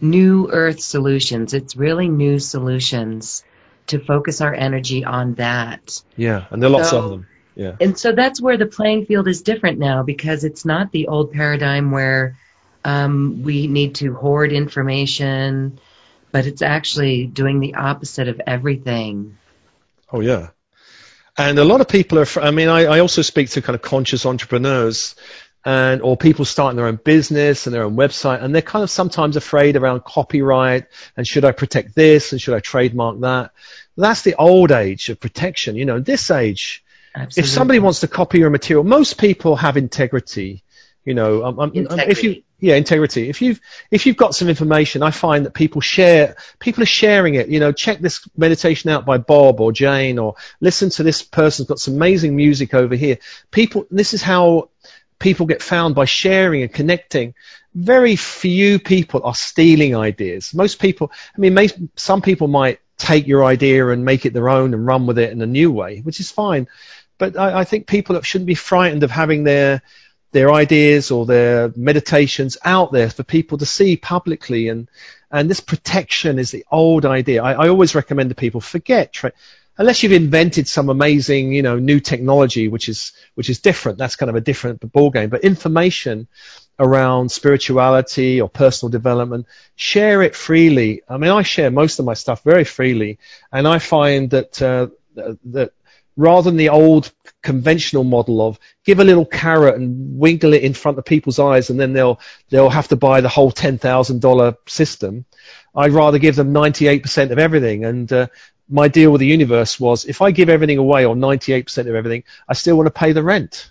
new 0.00 0.50
earth 0.52 0.80
solutions. 0.80 1.54
It's 1.54 1.76
really 1.76 2.08
new 2.08 2.38
solutions 2.38 3.42
to 3.86 3.98
focus 3.98 4.40
our 4.40 4.52
energy 4.54 5.04
on 5.04 5.34
that. 5.34 6.02
Yeah, 6.16 6.46
and 6.50 6.62
there 6.62 6.68
are 6.68 6.72
lots 6.72 6.90
so, 6.90 6.98
of 6.98 7.10
them. 7.10 7.26
Yeah. 7.56 7.76
And 7.80 7.98
so 7.98 8.12
that's 8.12 8.40
where 8.40 8.58
the 8.58 8.66
playing 8.66 9.06
field 9.06 9.26
is 9.26 9.42
different 9.42 9.78
now 9.78 10.02
because 10.02 10.44
it's 10.44 10.64
not 10.64 10.92
the 10.92 11.08
old 11.08 11.32
paradigm 11.32 11.90
where 11.90 12.36
um, 12.84 13.42
we 13.42 13.66
need 13.66 13.96
to 13.96 14.14
hoard 14.14 14.52
information, 14.52 15.80
but 16.30 16.46
it's 16.46 16.62
actually 16.62 17.26
doing 17.26 17.58
the 17.58 17.74
opposite 17.74 18.28
of 18.28 18.40
everything. 18.46 19.38
Oh, 20.12 20.20
yeah. 20.20 20.50
And 21.38 21.58
a 21.58 21.64
lot 21.64 21.80
of 21.80 21.88
people 21.88 22.18
are, 22.18 22.26
I 22.40 22.50
mean, 22.50 22.68
I, 22.68 22.84
I 22.84 22.98
also 23.00 23.22
speak 23.22 23.50
to 23.50 23.62
kind 23.62 23.74
of 23.74 23.82
conscious 23.82 24.26
entrepreneurs 24.26 25.16
and 25.64 26.00
or 26.00 26.16
people 26.16 26.44
starting 26.44 26.76
their 26.76 26.86
own 26.86 27.00
business 27.02 27.66
and 27.66 27.74
their 27.74 27.82
own 27.82 27.96
website 27.96 28.42
and 28.42 28.54
they're 28.54 28.62
kind 28.62 28.84
of 28.84 28.90
sometimes 28.90 29.36
afraid 29.36 29.76
around 29.76 30.04
copyright 30.04 30.86
and 31.16 31.26
should 31.26 31.44
I 31.44 31.50
protect 31.50 31.96
this 31.96 32.30
and 32.30 32.40
should 32.40 32.54
I 32.54 32.60
trademark 32.60 33.20
that 33.20 33.50
that's 33.96 34.22
the 34.22 34.36
old 34.36 34.70
age 34.70 35.08
of 35.08 35.18
protection 35.18 35.74
you 35.74 35.84
know 35.84 35.98
this 35.98 36.30
age 36.30 36.84
Absolutely. 37.16 37.40
if 37.40 37.48
somebody 37.48 37.78
wants 37.78 38.00
to 38.00 38.08
copy 38.08 38.38
your 38.38 38.50
material 38.50 38.84
most 38.84 39.18
people 39.18 39.56
have 39.56 39.76
integrity 39.76 40.62
you 41.04 41.14
know 41.14 41.44
um, 41.44 41.58
um, 41.58 41.72
if 41.74 42.22
you 42.22 42.42
yeah 42.58 42.74
integrity 42.76 43.28
if 43.28 43.42
you've 43.42 43.60
if 43.90 44.06
you've 44.06 44.16
got 44.16 44.34
some 44.34 44.48
information 44.48 45.02
i 45.02 45.10
find 45.10 45.46
that 45.46 45.54
people 45.54 45.80
share 45.80 46.36
people 46.58 46.82
are 46.82 46.86
sharing 46.86 47.34
it 47.34 47.48
you 47.48 47.60
know 47.60 47.72
check 47.72 47.98
this 47.98 48.26
meditation 48.36 48.90
out 48.90 49.04
by 49.04 49.18
bob 49.18 49.60
or 49.60 49.72
jane 49.72 50.18
or 50.18 50.34
listen 50.60 50.90
to 50.90 51.02
this 51.02 51.22
person's 51.22 51.68
got 51.68 51.78
some 51.78 51.94
amazing 51.94 52.36
music 52.36 52.74
over 52.74 52.94
here 52.94 53.18
people 53.50 53.86
this 53.90 54.14
is 54.14 54.22
how 54.22 54.68
people 55.18 55.46
get 55.46 55.62
found 55.62 55.94
by 55.94 56.04
sharing 56.04 56.62
and 56.62 56.72
connecting. 56.72 57.34
Very 57.74 58.16
few 58.16 58.78
people 58.78 59.22
are 59.24 59.34
stealing 59.34 59.94
ideas. 59.94 60.54
Most 60.54 60.80
people, 60.80 61.10
I 61.36 61.40
mean, 61.40 61.54
may, 61.54 61.68
some 61.96 62.22
people 62.22 62.48
might 62.48 62.80
take 62.96 63.26
your 63.26 63.44
idea 63.44 63.88
and 63.88 64.04
make 64.04 64.24
it 64.24 64.32
their 64.32 64.48
own 64.48 64.72
and 64.72 64.86
run 64.86 65.06
with 65.06 65.18
it 65.18 65.30
in 65.30 65.42
a 65.42 65.46
new 65.46 65.70
way, 65.70 66.00
which 66.00 66.20
is 66.20 66.30
fine. 66.30 66.66
But 67.18 67.38
I, 67.38 67.60
I 67.60 67.64
think 67.64 67.86
people 67.86 68.20
shouldn't 68.22 68.46
be 68.46 68.54
frightened 68.54 69.02
of 69.02 69.10
having 69.10 69.44
their 69.44 69.82
their 70.32 70.52
ideas 70.52 71.10
or 71.10 71.24
their 71.24 71.72
meditations 71.76 72.58
out 72.64 72.92
there 72.92 73.08
for 73.08 73.22
people 73.22 73.58
to 73.58 73.66
see 73.66 73.96
publicly 73.96 74.68
and 74.68 74.88
and 75.30 75.50
this 75.50 75.60
protection 75.60 76.38
is 76.38 76.50
the 76.50 76.64
old 76.70 77.04
idea. 77.04 77.42
I, 77.42 77.52
I 77.52 77.68
always 77.68 77.94
recommend 77.94 78.30
to 78.30 78.34
people 78.36 78.60
forget 78.60 79.12
tra- 79.12 79.32
unless 79.78 80.02
you've 80.02 80.12
invented 80.12 80.68
some 80.68 80.88
amazing, 80.88 81.52
you 81.52 81.62
know, 81.62 81.78
new 81.78 82.00
technology, 82.00 82.68
which 82.68 82.88
is 82.88 83.12
which 83.34 83.50
is 83.50 83.60
different. 83.60 83.98
That's 83.98 84.16
kind 84.16 84.30
of 84.30 84.36
a 84.36 84.40
different 84.40 84.80
ballgame. 84.80 85.30
But 85.30 85.44
information 85.44 86.28
around 86.78 87.30
spirituality 87.30 88.40
or 88.40 88.48
personal 88.48 88.90
development, 88.90 89.46
share 89.76 90.22
it 90.22 90.36
freely. 90.36 91.02
I 91.08 91.16
mean, 91.16 91.30
I 91.30 91.42
share 91.42 91.70
most 91.70 91.98
of 91.98 92.04
my 92.04 92.14
stuff 92.14 92.42
very 92.42 92.64
freely, 92.64 93.18
and 93.50 93.66
I 93.66 93.78
find 93.78 94.30
that 94.30 94.62
uh, 94.62 94.88
that 95.46 95.72
rather 96.16 96.50
than 96.50 96.56
the 96.56 96.70
old 96.70 97.12
conventional 97.42 98.04
model 98.04 98.46
of 98.46 98.58
give 98.84 98.98
a 98.98 99.04
little 99.04 99.26
carrot 99.26 99.76
and 99.76 100.18
wiggle 100.18 100.54
it 100.54 100.62
in 100.62 100.74
front 100.74 100.98
of 100.98 101.04
people's 101.04 101.38
eyes 101.38 101.70
and 101.70 101.78
then 101.78 101.92
they'll 101.92 102.18
they'll 102.48 102.70
have 102.70 102.88
to 102.88 102.96
buy 102.96 103.20
the 103.20 103.28
whole 103.28 103.50
ten 103.50 103.78
thousand 103.78 104.20
dollar 104.20 104.56
system. 104.66 105.24
I'd 105.74 105.92
rather 105.92 106.18
give 106.18 106.36
them 106.36 106.54
98% 106.54 107.30
of 107.30 107.38
everything. 107.38 107.84
And 107.84 108.10
uh, 108.10 108.28
my 108.68 108.88
deal 108.88 109.12
with 109.12 109.20
the 109.20 109.26
universe 109.26 109.78
was 109.78 110.06
if 110.06 110.22
I 110.22 110.30
give 110.30 110.48
everything 110.48 110.78
away 110.78 111.04
or 111.04 111.14
98% 111.14 111.78
of 111.80 111.94
everything, 111.94 112.24
I 112.48 112.54
still 112.54 112.76
want 112.76 112.86
to 112.86 112.90
pay 112.98 113.12
the 113.12 113.22
rent. 113.22 113.70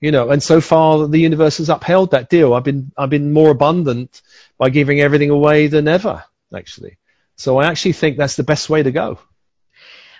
You 0.00 0.10
know, 0.10 0.30
and 0.30 0.42
so 0.42 0.62
far 0.62 1.06
the 1.06 1.18
universe 1.18 1.58
has 1.58 1.68
upheld 1.68 2.12
that 2.12 2.30
deal. 2.30 2.54
I've 2.54 2.64
been, 2.64 2.90
I've 2.96 3.10
been 3.10 3.34
more 3.34 3.50
abundant 3.50 4.22
by 4.56 4.70
giving 4.70 5.00
everything 5.00 5.28
away 5.28 5.66
than 5.66 5.86
ever, 5.86 6.24
actually. 6.56 6.96
So 7.36 7.58
I 7.58 7.66
actually 7.66 7.92
think 7.92 8.16
that's 8.16 8.36
the 8.36 8.42
best 8.42 8.70
way 8.70 8.82
to 8.82 8.90
go. 8.90 9.18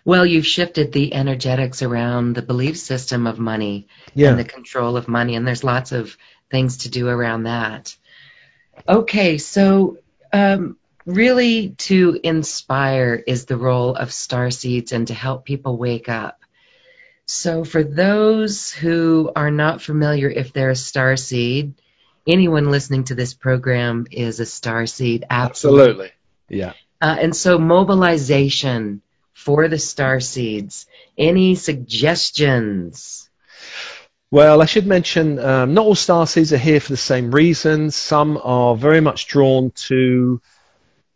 Well, 0.05 0.25
you've 0.25 0.47
shifted 0.47 0.93
the 0.93 1.15
energetics 1.15 1.83
around 1.83 2.35
the 2.35 2.43
belief 2.43 2.79
system 2.79 3.27
of 3.27 3.39
money 3.39 3.89
yeah. 4.15 4.31
and 4.31 4.39
the 4.39 4.45
control 4.45 4.97
of 4.97 5.09
money, 5.09 5.37
and 5.37 5.47
there's 5.47 5.65
lots 5.65 5.93
of 5.93 6.17
things 6.51 6.79
to 6.79 6.91
do 6.91 7.09
around 7.09 7.45
that. 7.45 7.95
Okay, 8.89 9.39
so 9.39 9.99
um, 10.33 10.77
really 11.07 11.71
to 11.71 12.19
inspire 12.23 13.23
is 13.27 13.45
the 13.45 13.57
role 13.57 13.95
of 13.95 14.13
star 14.13 14.51
seeds 14.51 14.93
and 14.93 15.07
to 15.09 15.15
help 15.15 15.45
people 15.45 15.77
wake 15.77 16.09
up. 16.09 16.41
So 17.27 17.65
for 17.65 17.85
those 17.85 18.73
who 18.73 19.31
are 19.37 19.51
not 19.51 19.83
familiar 19.83 20.29
if 20.29 20.53
they're 20.53 20.71
a 20.71 20.77
star 20.77 21.17
seed, 21.17 21.75
anyone 22.27 22.71
listening 22.71 23.05
to 23.05 23.15
this 23.15 23.35
program 23.35 24.07
is 24.11 24.41
a 24.41 24.47
star 24.47 24.87
seed. 24.87 25.25
Absolutely. 25.31 25.83
Absolutely. 25.83 26.11
Yeah. 26.49 26.73
Uh, 27.01 27.17
and 27.21 27.37
so 27.37 27.59
mobilization 27.59 29.01
for 29.33 29.69
the 29.69 29.79
star 29.79 30.21
seeds. 30.21 30.87
Any 31.17 31.55
suggestions? 31.55 33.29
Well, 34.31 34.63
I 34.63 34.67
should 34.67 34.87
mention 34.87 35.41
um, 35.41 35.75
not 35.75 35.87
all 35.87 35.95
star 35.97 36.27
seeds 36.27 36.53
are 36.53 36.59
here 36.59 36.79
for 36.79 36.93
the 36.93 36.97
same 36.97 37.33
reasons. 37.33 37.97
Some 37.97 38.39
are 38.45 38.77
very 38.77 39.01
much 39.01 39.27
drawn 39.27 39.73
to 39.89 40.41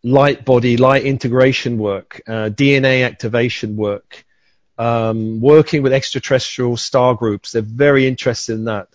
light 0.03 0.43
body, 0.43 0.75
light 0.75 1.05
integration 1.05 1.77
work, 1.77 2.21
uh, 2.27 2.49
DNA 2.49 3.05
activation 3.05 3.77
work, 3.77 4.25
um, 4.77 5.39
working 5.39 5.81
with 5.81 5.93
extraterrestrial 5.93 6.75
star 6.75 7.15
groups. 7.15 7.53
They're 7.53 7.61
very 7.61 8.05
interested 8.05 8.53
in 8.53 8.65
that. 8.65 8.89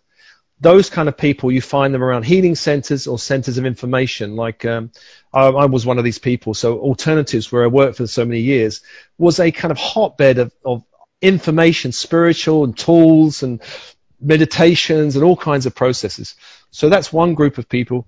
Those 0.60 0.90
kind 0.90 1.08
of 1.08 1.16
people, 1.16 1.50
you 1.50 1.62
find 1.62 1.94
them 1.94 2.04
around 2.04 2.24
healing 2.24 2.54
centers 2.54 3.06
or 3.06 3.18
centers 3.18 3.56
of 3.56 3.64
information. 3.64 4.36
Like 4.36 4.66
um, 4.66 4.92
I, 5.32 5.46
I, 5.46 5.66
was 5.66 5.86
one 5.86 5.98
of 5.98 6.04
these 6.04 6.18
people. 6.18 6.54
So 6.54 6.78
alternatives, 6.78 7.50
where 7.50 7.64
I 7.64 7.68
worked 7.68 7.98
for 7.98 8.06
so 8.06 8.24
many 8.24 8.40
years, 8.40 8.80
was 9.18 9.38
a 9.38 9.50
kind 9.50 9.70
of 9.70 9.78
hotbed 9.78 10.38
of, 10.38 10.52
of 10.64 10.84
information, 11.22 11.92
spiritual 11.92 12.64
and 12.64 12.76
tools 12.76 13.42
and 13.42 13.62
meditations 14.20 15.16
and 15.16 15.24
all 15.24 15.36
kinds 15.36 15.66
of 15.66 15.74
processes. 15.74 16.34
So 16.70 16.88
that's 16.88 17.12
one 17.12 17.34
group 17.34 17.58
of 17.58 17.68
people. 17.68 18.06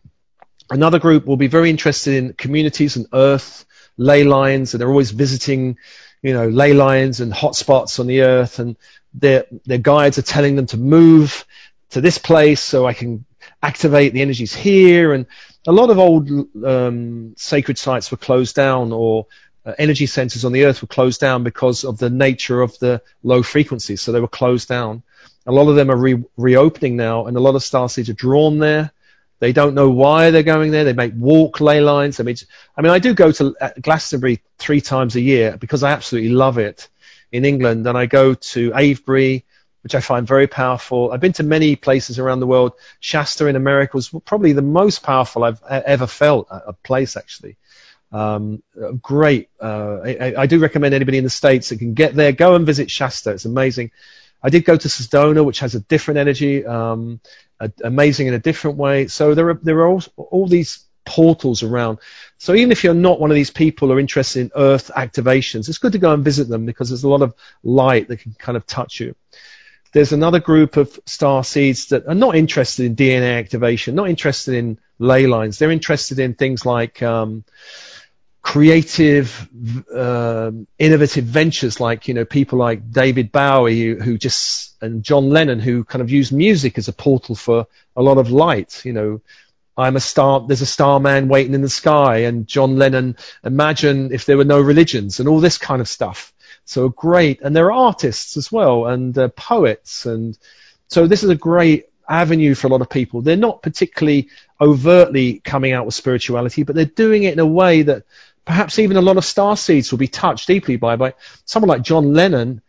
Another 0.70 0.98
group 0.98 1.26
will 1.26 1.36
be 1.36 1.48
very 1.48 1.70
interested 1.70 2.14
in 2.14 2.32
communities 2.34 2.96
and 2.96 3.06
earth, 3.12 3.66
ley 3.96 4.24
lines, 4.24 4.74
and 4.74 4.80
they're 4.80 4.88
always 4.88 5.10
visiting, 5.10 5.76
you 6.22 6.32
know, 6.32 6.48
ley 6.48 6.72
lines 6.72 7.20
and 7.20 7.32
hotspots 7.32 8.00
on 8.00 8.06
the 8.06 8.22
earth, 8.22 8.58
and 8.58 8.76
their 9.14 9.44
their 9.66 9.78
guides 9.78 10.18
are 10.18 10.22
telling 10.22 10.56
them 10.56 10.66
to 10.66 10.76
move 10.76 11.44
to 11.90 12.00
this 12.00 12.16
place 12.16 12.60
so 12.60 12.86
I 12.86 12.94
can 12.94 13.26
activate 13.62 14.12
the 14.12 14.22
energies 14.22 14.54
here. 14.54 15.12
And 15.12 15.26
a 15.66 15.72
lot 15.72 15.90
of 15.90 15.98
old 15.98 16.30
um, 16.64 17.34
sacred 17.36 17.78
sites 17.78 18.10
were 18.10 18.16
closed 18.16 18.54
down, 18.54 18.92
or 18.92 19.26
uh, 19.64 19.74
energy 19.78 20.06
centers 20.06 20.44
on 20.44 20.52
the 20.52 20.64
earth 20.64 20.82
were 20.82 20.88
closed 20.88 21.20
down 21.20 21.44
because 21.44 21.84
of 21.84 21.98
the 21.98 22.10
nature 22.10 22.62
of 22.62 22.78
the 22.78 23.00
low 23.22 23.42
frequencies, 23.42 24.02
so 24.02 24.12
they 24.12 24.20
were 24.20 24.28
closed 24.28 24.68
down. 24.68 25.02
A 25.46 25.52
lot 25.52 25.68
of 25.68 25.76
them 25.76 25.90
are 25.90 25.96
re- 25.96 26.24
reopening 26.36 26.96
now, 26.96 27.26
and 27.26 27.36
a 27.36 27.40
lot 27.40 27.54
of 27.54 27.62
star 27.62 27.88
seeds 27.88 28.08
are 28.08 28.14
drawn 28.14 28.58
there 28.58 28.92
they 29.42 29.52
don't 29.52 29.74
know 29.74 29.90
why 29.90 30.30
they're 30.30 30.44
going 30.44 30.70
there. 30.70 30.84
They 30.84 30.92
make 30.92 31.14
walk 31.16 31.60
ley 31.60 31.80
lines. 31.80 32.20
I 32.20 32.22
mean, 32.22 32.36
I 32.76 32.80
mean, 32.80 32.92
I 32.92 33.00
do 33.00 33.12
go 33.12 33.32
to 33.32 33.56
uh, 33.60 33.70
Glastonbury 33.80 34.40
three 34.58 34.80
times 34.80 35.16
a 35.16 35.20
year 35.20 35.56
because 35.56 35.82
I 35.82 35.90
absolutely 35.90 36.30
love 36.30 36.58
it 36.58 36.88
in 37.32 37.44
England, 37.44 37.84
and 37.88 37.98
I 37.98 38.06
go 38.06 38.34
to 38.34 38.72
Avebury, 38.72 39.44
which 39.83 39.95
I 39.95 40.01
find 40.01 40.26
very 40.26 40.47
powerful. 40.47 41.12
I've 41.12 41.20
been 41.20 41.33
to 41.35 41.43
many 41.43 41.76
places 41.76 42.18
around 42.18 42.41
the 42.41 42.47
world. 42.47 42.72
Shasta 43.01 43.47
in 43.47 43.57
America 43.57 43.97
was 43.97 44.09
probably 44.24 44.53
the 44.53 44.62
most 44.62 45.03
powerful 45.03 45.45
I've 45.45 45.62
ever 45.68 46.07
felt 46.07 46.49
a 46.51 46.72
place 46.72 47.16
actually. 47.16 47.57
Um, 48.12 48.62
great. 49.01 49.49
Uh, 49.61 50.01
I, 50.05 50.35
I, 50.37 50.47
do 50.47 50.59
recommend 50.59 50.93
anybody 50.93 51.16
in 51.16 51.24
the 51.24 51.30
States 51.30 51.70
that 51.70 51.78
can 51.78 51.95
get 51.95 52.14
there, 52.14 52.30
go 52.30 52.55
and 52.55 52.66
visit 52.66 52.91
Shasta. 52.91 53.30
It's 53.30 53.47
amazing. 53.47 53.91
I 54.43 54.51
did 54.51 54.66
go 54.66 54.76
to 54.76 54.89
Sedona, 54.89 55.43
which 55.43 55.61
has 55.61 55.74
a 55.74 55.80
different 55.80 56.18
energy. 56.18 56.66
Um, 56.66 57.20
amazing 57.85 58.26
in 58.26 58.35
a 58.35 58.39
different 58.39 58.76
way. 58.76 59.07
So 59.07 59.35
there 59.35 59.49
are 59.51 59.61
there 59.62 59.78
are 59.78 59.89
all, 59.89 60.03
all 60.16 60.47
these 60.47 60.85
portals 61.05 61.62
around. 61.62 61.99
So 62.39 62.55
even 62.55 62.72
if 62.72 62.85
you're 62.85 62.95
not 62.95 63.20
one 63.20 63.30
of 63.30 63.35
these 63.35 63.51
people 63.51 63.89
who 63.89 63.95
are 63.95 64.01
interested 64.01 64.41
in 64.41 64.51
Earth 64.55 64.91
activations, 64.97 65.68
it's 65.68 65.78
good 65.78 65.93
to 65.93 65.99
go 65.99 66.12
and 66.12 66.24
visit 66.24 66.49
them 66.49 66.66
because 66.66 66.89
there's 66.89 67.05
a 67.05 67.09
lot 67.09 67.22
of 67.22 67.35
light 67.62 68.09
that 68.09 68.18
can 68.18 68.35
kind 68.39 68.57
of 68.57 68.66
touch 68.66 69.01
you. 69.01 69.14
There's 69.93 70.12
another 70.12 70.40
group 70.40 70.76
of 70.76 70.99
star 71.07 71.45
seeds 71.45 71.88
that 71.88 72.07
are 72.07 72.14
not 72.14 72.34
interested 72.34 72.86
in 72.86 72.97
DNA 72.97 73.38
activation, 73.38 73.95
not 73.95 74.09
interested 74.09 74.55
in 74.55 74.78
ley 74.99 75.26
lines. 75.26 75.59
They're 75.59 75.70
interested 75.70 76.18
in 76.18 76.34
things 76.34 76.64
like 76.64 77.03
um, 77.03 77.45
creative, 78.43 79.49
uh, 79.95 80.51
innovative 80.78 81.24
ventures 81.24 81.78
like, 81.78 82.09
you 82.09 82.14
know, 82.14 82.24
people 82.24 82.59
like 82.59 82.90
David 82.90 83.32
Bowie 83.32 83.80
who, 83.80 83.97
who, 83.97 84.18
just, 84.18 84.76
and 84.82 85.03
John 85.03 85.30
Lennon 85.30 85.61
who 85.61 85.84
kind 85.84 86.03
of 86.03 86.11
use 86.11 86.32
music 86.32 86.78
as 86.78 86.88
a 86.88 86.93
portal 86.93 87.34
for 87.34 87.66
a 87.95 88.03
lot 88.03 88.18
of 88.18 88.30
light, 88.30 88.84
you 88.84 88.93
know, 88.93 89.20
I'm 89.76 89.97
a 89.97 90.01
star, 90.01 90.45
there's 90.47 90.61
a 90.61 90.66
starman 90.66 91.28
waiting 91.28 91.55
in 91.55 91.62
the 91.62 91.68
sky 91.68 92.18
and 92.18 92.47
John 92.47 92.76
Lennon, 92.76 93.16
imagine 93.45 94.12
if 94.12 94.26
there 94.26 94.36
were 94.36 94.45
no 94.45 94.61
religions 94.61 95.20
and 95.20 95.28
all 95.28 95.40
this 95.40 95.57
kind 95.59 95.80
of 95.80 95.88
stuff. 95.88 96.32
So 96.64 96.88
great. 96.88 97.40
And 97.42 97.54
there 97.54 97.66
are 97.66 97.86
artists 97.86 98.36
as 98.36 98.50
well 98.50 98.86
and 98.86 99.16
uh, 99.16 99.28
poets. 99.28 100.06
And 100.06 100.38
so 100.88 101.06
this 101.06 101.22
is 101.22 101.30
a 101.30 101.34
great 101.34 101.86
avenue 102.08 102.54
for 102.54 102.66
a 102.66 102.70
lot 102.70 102.80
of 102.80 102.90
people. 102.90 103.22
They're 103.22 103.36
not 103.36 103.62
particularly 103.62 104.28
overtly 104.60 105.40
coming 105.40 105.72
out 105.72 105.86
with 105.86 105.94
spirituality, 105.94 106.62
but 106.62 106.74
they're 106.74 106.84
doing 106.84 107.24
it 107.24 107.32
in 107.32 107.38
a 107.38 107.46
way 107.46 107.82
that 107.82 108.04
perhaps 108.44 108.78
even 108.78 108.96
a 108.96 109.02
lot 109.02 109.16
of 109.16 109.24
star 109.24 109.56
seeds 109.56 109.90
will 109.90 109.98
be 109.98 110.08
touched 110.08 110.46
deeply 110.46 110.76
by, 110.76 110.96
by 110.96 111.14
someone 111.44 111.68
like 111.68 111.82
John 111.82 112.12
Lennon 112.12 112.62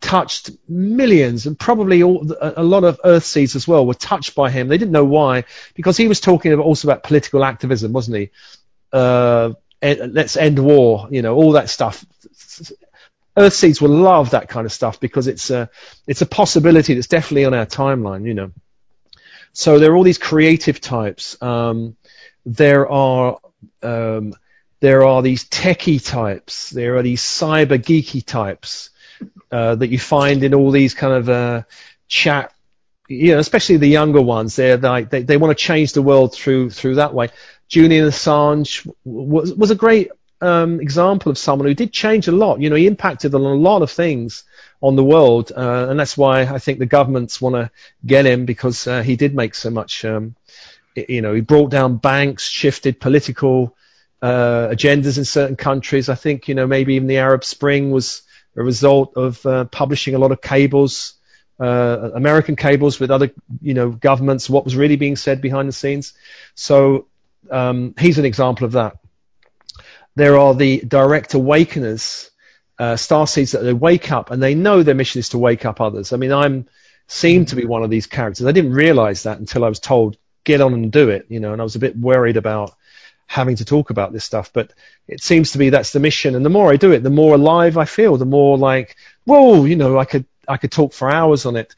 touched 0.00 0.50
millions 0.68 1.46
and 1.46 1.58
probably 1.58 2.02
all, 2.02 2.26
a 2.40 2.62
lot 2.62 2.84
of 2.84 3.00
earth 3.04 3.24
seeds 3.24 3.54
as 3.54 3.68
well 3.68 3.86
were 3.86 3.94
touched 3.94 4.34
by 4.34 4.50
him. 4.50 4.68
They 4.68 4.78
didn't 4.78 4.92
know 4.92 5.04
why 5.04 5.44
because 5.74 5.96
he 5.96 6.08
was 6.08 6.20
talking 6.20 6.52
also 6.54 6.88
about 6.88 7.02
political 7.02 7.44
activism, 7.44 7.92
wasn't 7.92 8.16
he? 8.16 8.30
Uh, 8.92 9.52
let's 9.82 10.36
end 10.36 10.58
war, 10.58 11.08
you 11.10 11.22
know, 11.22 11.34
all 11.34 11.52
that 11.52 11.70
stuff. 11.70 12.04
Earth 13.36 13.54
seeds 13.54 13.80
will 13.80 13.90
love 13.90 14.30
that 14.30 14.48
kind 14.48 14.66
of 14.66 14.72
stuff 14.72 15.00
because 15.00 15.26
it's 15.26 15.50
a, 15.50 15.70
it's 16.06 16.22
a 16.22 16.26
possibility 16.26 16.94
that's 16.94 17.06
definitely 17.06 17.44
on 17.44 17.54
our 17.54 17.66
timeline, 17.66 18.26
you 18.26 18.34
know. 18.34 18.52
So 19.52 19.78
there 19.78 19.92
are 19.92 19.96
all 19.96 20.02
these 20.02 20.18
creative 20.18 20.80
types. 20.80 21.40
Um, 21.42 21.96
there 22.46 22.88
are 22.88 23.38
um, 23.82 24.34
there 24.80 25.04
are 25.04 25.22
these 25.22 25.44
techie 25.44 26.04
types, 26.04 26.70
there 26.70 26.96
are 26.96 27.02
these 27.02 27.22
cyber 27.22 27.78
geeky 27.78 28.24
types 28.24 28.90
uh, 29.52 29.74
that 29.74 29.88
you 29.88 29.98
find 29.98 30.42
in 30.42 30.54
all 30.54 30.70
these 30.70 30.94
kind 30.94 31.12
of 31.12 31.28
uh, 31.28 31.62
chat, 32.08 32.52
you 33.08 33.32
know, 33.32 33.38
especially 33.38 33.76
the 33.76 33.88
younger 33.88 34.22
ones. 34.22 34.56
They're 34.56 34.78
like 34.78 35.10
they, 35.10 35.22
they 35.22 35.36
want 35.36 35.56
to 35.56 35.64
change 35.64 35.92
the 35.92 36.02
world 36.02 36.34
through 36.34 36.70
through 36.70 36.96
that 36.96 37.12
way. 37.12 37.28
Julian 37.68 38.08
Assange 38.08 38.90
was 39.04 39.52
was 39.54 39.70
a 39.70 39.74
great 39.76 40.10
um, 40.40 40.80
example 40.80 41.30
of 41.30 41.38
someone 41.38 41.68
who 41.68 41.74
did 41.74 41.92
change 41.92 42.28
a 42.28 42.32
lot. 42.32 42.60
You 42.60 42.70
know, 42.70 42.76
he 42.76 42.86
impacted 42.86 43.34
on 43.34 43.42
a 43.42 43.54
lot 43.54 43.82
of 43.82 43.90
things 43.90 44.44
on 44.80 44.96
the 44.96 45.04
world, 45.04 45.52
uh, 45.54 45.86
and 45.88 46.00
that's 46.00 46.16
why 46.16 46.42
I 46.42 46.58
think 46.58 46.78
the 46.78 46.86
governments 46.86 47.40
want 47.40 47.56
to 47.56 47.70
get 48.04 48.26
him 48.26 48.46
because 48.46 48.86
uh, 48.86 49.02
he 49.02 49.16
did 49.16 49.34
make 49.34 49.54
so 49.54 49.70
much. 49.70 50.04
Um, 50.04 50.34
you 50.94 51.22
know, 51.22 51.34
he 51.34 51.40
brought 51.40 51.70
down 51.70 51.98
banks, 51.98 52.48
shifted 52.48 53.00
political 53.00 53.76
uh, 54.22 54.68
agendas 54.68 55.18
in 55.18 55.24
certain 55.24 55.56
countries. 55.56 56.08
I 56.08 56.14
think 56.14 56.48
you 56.48 56.54
know 56.54 56.66
maybe 56.66 56.94
even 56.94 57.08
the 57.08 57.18
Arab 57.18 57.44
Spring 57.44 57.90
was 57.90 58.22
a 58.56 58.62
result 58.62 59.16
of 59.16 59.44
uh, 59.46 59.64
publishing 59.66 60.14
a 60.14 60.18
lot 60.18 60.32
of 60.32 60.40
cables, 60.40 61.14
uh, 61.58 62.10
American 62.14 62.56
cables 62.56 62.98
with 62.98 63.10
other 63.10 63.30
you 63.60 63.74
know 63.74 63.90
governments. 63.90 64.48
What 64.48 64.64
was 64.64 64.76
really 64.76 64.96
being 64.96 65.16
said 65.16 65.40
behind 65.40 65.68
the 65.68 65.72
scenes. 65.72 66.14
So 66.54 67.06
um, 67.50 67.94
he's 67.98 68.18
an 68.18 68.24
example 68.24 68.64
of 68.64 68.72
that. 68.72 68.96
There 70.16 70.38
are 70.38 70.54
the 70.54 70.80
direct 70.80 71.34
awakeners, 71.34 72.30
uh, 72.78 72.96
star 72.96 73.26
seeds 73.26 73.52
that 73.52 73.62
they 73.62 73.72
wake 73.72 74.10
up 74.10 74.30
and 74.30 74.42
they 74.42 74.54
know 74.54 74.82
their 74.82 74.94
mission 74.94 75.18
is 75.18 75.30
to 75.30 75.38
wake 75.38 75.64
up 75.64 75.80
others. 75.80 76.12
I 76.12 76.16
mean, 76.16 76.32
I'm 76.32 76.66
seem 77.10 77.44
to 77.44 77.56
be 77.56 77.66
one 77.66 77.82
of 77.82 77.90
these 77.90 78.06
characters. 78.06 78.46
I 78.46 78.52
didn't 78.52 78.72
realize 78.72 79.24
that 79.24 79.38
until 79.38 79.64
I 79.64 79.68
was 79.68 79.80
told 79.80 80.16
get 80.44 80.60
on 80.60 80.72
and 80.74 80.92
do 80.92 81.08
it, 81.10 81.26
you 81.28 81.40
know, 81.40 81.52
and 81.52 81.60
I 81.60 81.64
was 81.64 81.74
a 81.74 81.80
bit 81.80 81.96
worried 81.96 82.36
about 82.36 82.74
having 83.26 83.56
to 83.56 83.64
talk 83.64 83.90
about 83.90 84.12
this 84.12 84.24
stuff. 84.24 84.52
But 84.52 84.72
it 85.08 85.22
seems 85.22 85.52
to 85.52 85.58
be 85.58 85.70
that's 85.70 85.92
the 85.92 86.00
mission. 86.00 86.34
And 86.36 86.44
the 86.44 86.50
more 86.50 86.72
I 86.72 86.76
do 86.76 86.92
it, 86.92 87.02
the 87.02 87.10
more 87.10 87.34
alive 87.34 87.76
I 87.76 87.84
feel, 87.84 88.16
the 88.16 88.24
more 88.24 88.56
like, 88.56 88.96
whoa, 89.24 89.64
you 89.64 89.76
know, 89.76 89.98
I 89.98 90.04
could, 90.04 90.24
I 90.46 90.56
could 90.56 90.72
talk 90.72 90.92
for 90.92 91.10
hours 91.10 91.46
on 91.46 91.56
it. 91.56 91.74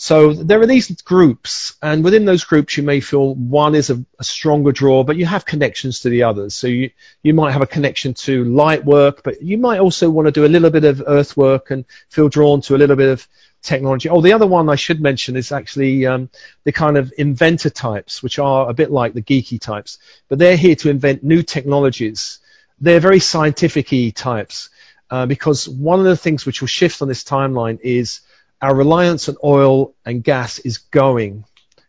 So 0.00 0.32
there 0.32 0.60
are 0.60 0.66
these 0.66 1.02
groups, 1.02 1.74
and 1.82 2.04
within 2.04 2.24
those 2.24 2.44
groups, 2.44 2.76
you 2.76 2.84
may 2.84 3.00
feel 3.00 3.34
one 3.34 3.74
is 3.74 3.90
a, 3.90 4.04
a, 4.20 4.22
stronger 4.22 4.70
draw, 4.70 5.02
but 5.02 5.16
you 5.16 5.26
have 5.26 5.44
connections 5.44 5.98
to 6.00 6.08
the 6.08 6.22
others. 6.22 6.54
So 6.54 6.68
you, 6.68 6.90
you 7.24 7.34
might 7.34 7.50
have 7.50 7.62
a 7.62 7.66
connection 7.66 8.14
to 8.14 8.44
light 8.44 8.84
work, 8.84 9.24
but 9.24 9.42
you 9.42 9.58
might 9.58 9.80
also 9.80 10.08
want 10.08 10.26
to 10.26 10.30
do 10.30 10.46
a 10.46 10.54
little 10.54 10.70
bit 10.70 10.84
of 10.84 11.02
earth 11.04 11.36
work 11.36 11.72
and 11.72 11.84
feel 12.10 12.28
drawn 12.28 12.60
to 12.60 12.76
a 12.76 12.78
little 12.78 12.94
bit 12.94 13.08
of 13.08 13.26
technology. 13.60 14.08
Oh, 14.08 14.20
the 14.20 14.34
other 14.34 14.46
one 14.46 14.68
I 14.68 14.76
should 14.76 15.00
mention 15.00 15.34
is 15.34 15.50
actually 15.50 16.06
um, 16.06 16.30
the 16.62 16.70
kind 16.70 16.96
of 16.96 17.12
inventor 17.18 17.70
types, 17.70 18.22
which 18.22 18.38
are 18.38 18.70
a 18.70 18.74
bit 18.74 18.92
like 18.92 19.14
the 19.14 19.22
geeky 19.22 19.60
types, 19.60 19.98
but 20.28 20.38
they're 20.38 20.56
here 20.56 20.76
to 20.76 20.90
invent 20.90 21.24
new 21.24 21.42
technologies. 21.42 22.38
They're 22.80 23.00
very 23.00 23.18
scientific 23.18 24.14
types 24.14 24.70
uh, 25.10 25.26
because 25.26 25.68
one 25.68 25.98
of 25.98 26.06
the 26.06 26.16
things 26.16 26.46
which 26.46 26.60
will 26.60 26.68
shift 26.68 27.02
on 27.02 27.08
this 27.08 27.24
timeline 27.24 27.80
is 27.82 28.20
our 28.60 28.74
reliance 28.74 29.28
on 29.28 29.36
oil 29.42 29.94
and 30.04 30.22
gas 30.22 30.58
is 30.58 30.78
going. 30.78 31.44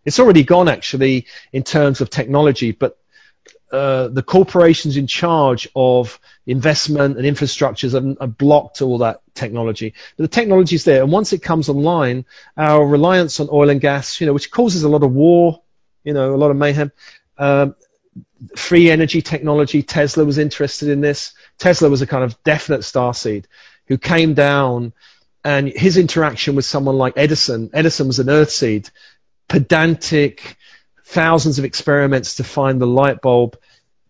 It's 0.06 0.20
already 0.20 0.44
gone 0.44 0.68
actually 0.68 1.28
in 1.52 1.64
terms 1.64 2.02
of 2.02 2.10
technology, 2.10 2.72
but 2.72 2.98
uh, 3.72 4.08
the 4.08 4.24
corporations 4.24 4.98
in 4.98 5.06
charge 5.06 5.68
of 5.76 6.20
investment 6.48 7.18
and 7.18 7.26
infrastructures 7.26 7.94
have, 7.94 8.18
have, 8.20 8.38
blocked 8.38 8.82
all 8.82 8.98
that 9.00 9.22
technology. 9.36 9.94
But 10.18 10.24
the 10.24 10.36
technology 10.36 10.76
is 10.76 10.84
there, 10.86 11.04
and 11.04 11.12
once 11.12 11.34
it 11.34 11.44
comes 11.44 11.70
online, 11.70 12.26
our 12.58 12.86
reliance 12.86 13.40
on 13.40 13.48
oil 13.52 13.70
and 13.70 13.80
gas, 13.80 14.20
you 14.20 14.26
know, 14.26 14.34
which 14.34 14.50
causes 14.50 14.82
a 14.82 14.90
lot 14.90 15.04
of 15.04 15.14
war, 15.14 15.62
you 16.04 16.14
know, 16.14 16.34
a 16.34 16.38
lot 16.38 16.50
of 16.50 16.58
mayhem. 16.58 16.92
Um, 17.38 17.76
free 18.56 18.90
energy 18.90 19.22
technology. 19.22 19.84
Tesla 19.84 20.26
was 20.26 20.38
interested 20.38 20.90
in 20.90 21.02
this. 21.02 21.34
Tesla 21.58 21.90
was 21.90 22.02
a 22.02 22.08
kind 22.08 22.24
of 22.24 22.42
definite 22.44 22.82
starseed 22.82 23.46
who 23.88 23.98
came 23.98 24.34
down 24.34 24.94
and 25.44 25.68
his 25.68 25.98
interaction 25.98 26.56
with 26.56 26.66
someone 26.66 26.98
like 26.98 27.14
Edison. 27.16 27.70
Edison 27.74 28.08
was 28.08 28.20
an 28.20 28.28
earthseed, 28.28 28.90
pedantic, 29.48 30.58
thousands 31.06 31.60
of 31.60 31.66
experiments 31.66 32.36
to 32.36 32.44
find 32.44 32.80
the 32.80 32.88
light 32.88 33.22
bulb. 33.22 33.58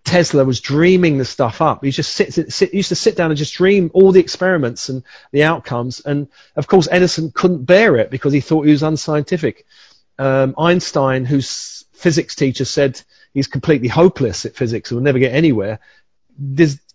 Tesla 0.04 0.44
was 0.44 0.60
dreaming 0.60 1.18
the 1.18 1.26
stuff 1.26 1.62
up. 1.62 1.84
He 1.84 1.92
just 1.92 2.14
sit, 2.14 2.52
sit, 2.52 2.74
used 2.74 2.90
to 2.90 2.96
sit 2.96 3.16
down 3.16 3.32
and 3.32 3.38
just 3.38 3.54
dream 3.54 3.92
all 3.94 4.12
the 4.12 4.20
experiments 4.20 4.90
and 4.90 5.04
the 5.32 5.44
outcomes. 5.44 6.00
And 6.00 6.28
of 6.56 6.68
course, 6.68 6.88
Edison 6.90 7.32
couldn't 7.32 7.66
bear 7.66 7.98
it 7.98 8.10
because 8.10 8.34
he 8.34 8.42
thought 8.42 8.66
he 8.66 8.72
was 8.72 8.84
unscientific. 8.84 9.66
Um, 10.18 10.56
Einstein, 10.58 11.26
whose 11.26 11.86
physics 11.94 12.36
teacher 12.36 12.66
said 12.66 13.02
he's 13.34 13.48
completely 13.48 13.88
hopeless 13.88 14.46
at 14.46 14.56
physics 14.56 14.90
and 14.90 14.98
will 14.98 15.04
never 15.04 15.20
get 15.20 15.34
anywhere, 15.34 15.80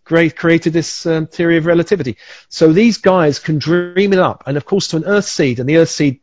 created 0.04 0.72
this 0.72 1.06
um, 1.06 1.26
theory 1.26 1.56
of 1.56 1.66
relativity. 1.66 2.16
So 2.48 2.72
these 2.72 2.98
guys 2.98 3.38
can 3.38 3.58
dream 3.58 4.12
it 4.12 4.18
up. 4.18 4.44
And 4.46 4.56
of 4.56 4.64
course, 4.64 4.88
to 4.88 4.96
an 4.96 5.04
Earth 5.04 5.26
seed 5.26 5.60
and 5.60 5.68
the 5.68 5.78
Earth 5.78 5.90
seed 5.90 6.20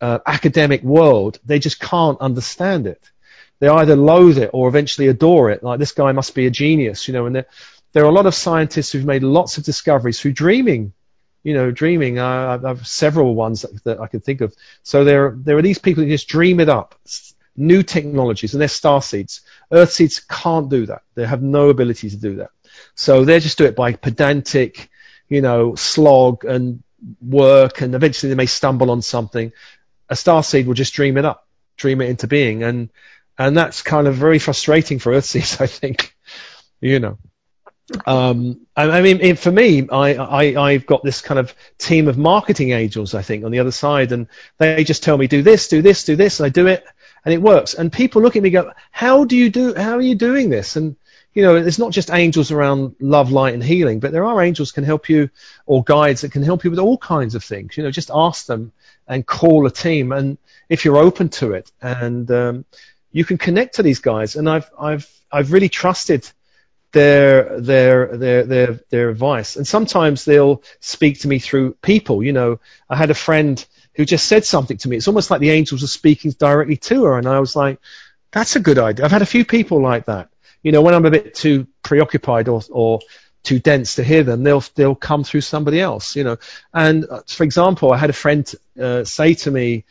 uh, 0.00 0.18
academic 0.26 0.82
world, 0.82 1.38
they 1.44 1.58
just 1.58 1.80
can't 1.80 2.20
understand 2.20 2.86
it. 2.86 3.10
They 3.60 3.68
either 3.68 3.94
loathe 3.94 4.38
it 4.38 4.50
or 4.52 4.68
eventually 4.68 5.08
adore 5.08 5.50
it. 5.50 5.62
Like 5.62 5.78
this 5.78 5.92
guy 5.92 6.12
must 6.12 6.34
be 6.34 6.46
a 6.46 6.50
genius, 6.50 7.06
you 7.06 7.14
know. 7.14 7.26
And 7.26 7.36
there, 7.36 7.46
there 7.92 8.04
are 8.04 8.08
a 8.08 8.12
lot 8.12 8.26
of 8.26 8.34
scientists 8.34 8.92
who've 8.92 9.04
made 9.04 9.22
lots 9.22 9.58
of 9.58 9.64
discoveries 9.64 10.18
through 10.18 10.32
dreaming, 10.32 10.92
you 11.42 11.54
know, 11.54 11.70
dreaming. 11.70 12.18
Uh, 12.18 12.58
I 12.64 12.68
have 12.68 12.86
several 12.86 13.34
ones 13.34 13.62
that, 13.62 13.84
that 13.84 14.00
I 14.00 14.06
can 14.06 14.20
think 14.20 14.40
of. 14.40 14.54
So 14.82 15.04
there, 15.04 15.34
there 15.36 15.58
are 15.58 15.62
these 15.62 15.78
people 15.78 16.02
who 16.02 16.10
just 16.10 16.28
dream 16.28 16.58
it 16.60 16.70
up, 16.70 16.94
new 17.56 17.82
technologies, 17.82 18.54
and 18.54 18.60
they're 18.60 18.68
star 18.68 19.02
seeds. 19.02 19.42
Earth 19.70 19.92
seeds 19.92 20.20
can't 20.20 20.70
do 20.70 20.86
that. 20.86 21.02
They 21.14 21.26
have 21.26 21.42
no 21.42 21.68
ability 21.68 22.08
to 22.10 22.16
do 22.16 22.36
that. 22.36 22.50
So 23.00 23.24
they 23.24 23.40
just 23.40 23.56
do 23.56 23.64
it 23.64 23.74
by 23.74 23.94
pedantic, 23.94 24.90
you 25.26 25.40
know, 25.40 25.74
slog 25.74 26.44
and 26.44 26.82
work, 27.22 27.80
and 27.80 27.94
eventually 27.94 28.28
they 28.28 28.36
may 28.36 28.44
stumble 28.44 28.90
on 28.90 29.00
something. 29.00 29.52
A 30.10 30.16
star 30.16 30.42
seed 30.42 30.66
will 30.66 30.74
just 30.74 30.92
dream 30.92 31.16
it 31.16 31.24
up, 31.24 31.48
dream 31.78 32.02
it 32.02 32.10
into 32.10 32.26
being, 32.26 32.62
and 32.62 32.90
and 33.38 33.56
that's 33.56 33.80
kind 33.80 34.06
of 34.06 34.16
very 34.16 34.38
frustrating 34.38 34.98
for 34.98 35.14
Earthseeds, 35.14 35.58
I 35.62 35.66
think. 35.66 36.14
You 36.82 37.00
know. 37.00 37.16
Um, 38.04 38.66
I, 38.76 38.90
I, 38.90 39.00
mean, 39.00 39.34
for 39.36 39.50
me, 39.50 39.88
I, 39.88 40.14
I, 40.16 40.62
I've 40.62 40.84
got 40.84 41.02
this 41.02 41.22
kind 41.22 41.40
of 41.40 41.54
team 41.78 42.06
of 42.06 42.18
marketing 42.18 42.72
angels, 42.72 43.14
I 43.14 43.22
think, 43.22 43.46
on 43.46 43.50
the 43.50 43.60
other 43.60 43.72
side, 43.72 44.12
and 44.12 44.26
they 44.58 44.84
just 44.84 45.02
tell 45.02 45.16
me, 45.16 45.26
do 45.26 45.40
this, 45.42 45.68
do 45.68 45.80
this, 45.80 46.04
do 46.04 46.16
this, 46.16 46.38
and 46.38 46.46
I 46.46 46.50
do 46.50 46.66
it, 46.66 46.84
and 47.24 47.32
it 47.32 47.40
works. 47.40 47.72
And 47.72 47.90
people 47.90 48.20
look 48.20 48.36
at 48.36 48.42
me 48.42 48.50
go, 48.50 48.72
how 48.90 49.24
do 49.24 49.38
you 49.38 49.48
do, 49.48 49.74
how 49.74 49.94
are 49.94 50.02
you 50.02 50.14
doing 50.16 50.50
this? 50.50 50.76
And, 50.76 50.96
you 51.32 51.42
know, 51.42 51.54
it's 51.56 51.78
not 51.78 51.92
just 51.92 52.10
angels 52.10 52.50
around 52.50 52.96
love, 53.00 53.30
light, 53.30 53.54
and 53.54 53.62
healing, 53.62 54.00
but 54.00 54.12
there 54.12 54.24
are 54.24 54.42
angels 54.42 54.72
can 54.72 54.84
help 54.84 55.08
you, 55.08 55.30
or 55.66 55.84
guides 55.84 56.22
that 56.22 56.32
can 56.32 56.42
help 56.42 56.64
you 56.64 56.70
with 56.70 56.80
all 56.80 56.98
kinds 56.98 57.34
of 57.34 57.44
things. 57.44 57.76
You 57.76 57.84
know, 57.84 57.90
just 57.90 58.10
ask 58.12 58.46
them 58.46 58.72
and 59.06 59.26
call 59.26 59.66
a 59.66 59.70
team, 59.70 60.12
and 60.12 60.38
if 60.68 60.84
you're 60.84 60.96
open 60.96 61.28
to 61.30 61.52
it, 61.52 61.70
and 61.80 62.30
um, 62.30 62.64
you 63.12 63.24
can 63.24 63.38
connect 63.38 63.76
to 63.76 63.82
these 63.82 64.00
guys. 64.00 64.36
And 64.36 64.48
I've 64.48 64.68
I've 64.78 65.08
I've 65.30 65.52
really 65.52 65.68
trusted 65.68 66.28
their 66.92 67.60
their 67.60 68.16
their 68.16 68.44
their 68.44 68.80
their 68.90 69.10
advice. 69.10 69.56
And 69.56 69.66
sometimes 69.66 70.24
they'll 70.24 70.62
speak 70.80 71.20
to 71.20 71.28
me 71.28 71.38
through 71.38 71.74
people. 71.74 72.22
You 72.22 72.32
know, 72.32 72.60
I 72.88 72.96
had 72.96 73.10
a 73.10 73.14
friend 73.14 73.64
who 73.94 74.04
just 74.04 74.26
said 74.26 74.44
something 74.44 74.78
to 74.78 74.88
me. 74.88 74.96
It's 74.96 75.08
almost 75.08 75.30
like 75.30 75.40
the 75.40 75.50
angels 75.50 75.82
are 75.82 75.88
speaking 75.88 76.32
directly 76.32 76.76
to 76.76 77.04
her, 77.04 77.18
and 77.18 77.28
I 77.28 77.38
was 77.40 77.54
like, 77.54 77.78
"That's 78.32 78.56
a 78.56 78.60
good 78.60 78.78
idea." 78.78 79.04
I've 79.04 79.12
had 79.12 79.22
a 79.22 79.26
few 79.26 79.44
people 79.44 79.80
like 79.80 80.06
that. 80.06 80.28
You 80.62 80.72
know, 80.72 80.82
when 80.82 80.94
I'm 80.94 81.06
a 81.06 81.10
bit 81.10 81.34
too 81.34 81.66
preoccupied 81.82 82.48
or 82.48 82.62
or 82.70 83.00
too 83.42 83.58
dense 83.58 83.94
to 83.96 84.04
hear 84.04 84.22
them, 84.22 84.42
they'll 84.42 84.64
they'll 84.74 84.94
come 84.94 85.24
through 85.24 85.40
somebody 85.42 85.80
else. 85.80 86.16
You 86.16 86.24
know, 86.24 86.36
and 86.72 87.06
uh, 87.08 87.22
for 87.26 87.44
example, 87.44 87.92
I 87.92 87.96
had 87.96 88.10
a 88.10 88.14
friend 88.14 88.50
uh, 88.80 89.04
say 89.04 89.34
to 89.34 89.50
me, 89.50 89.84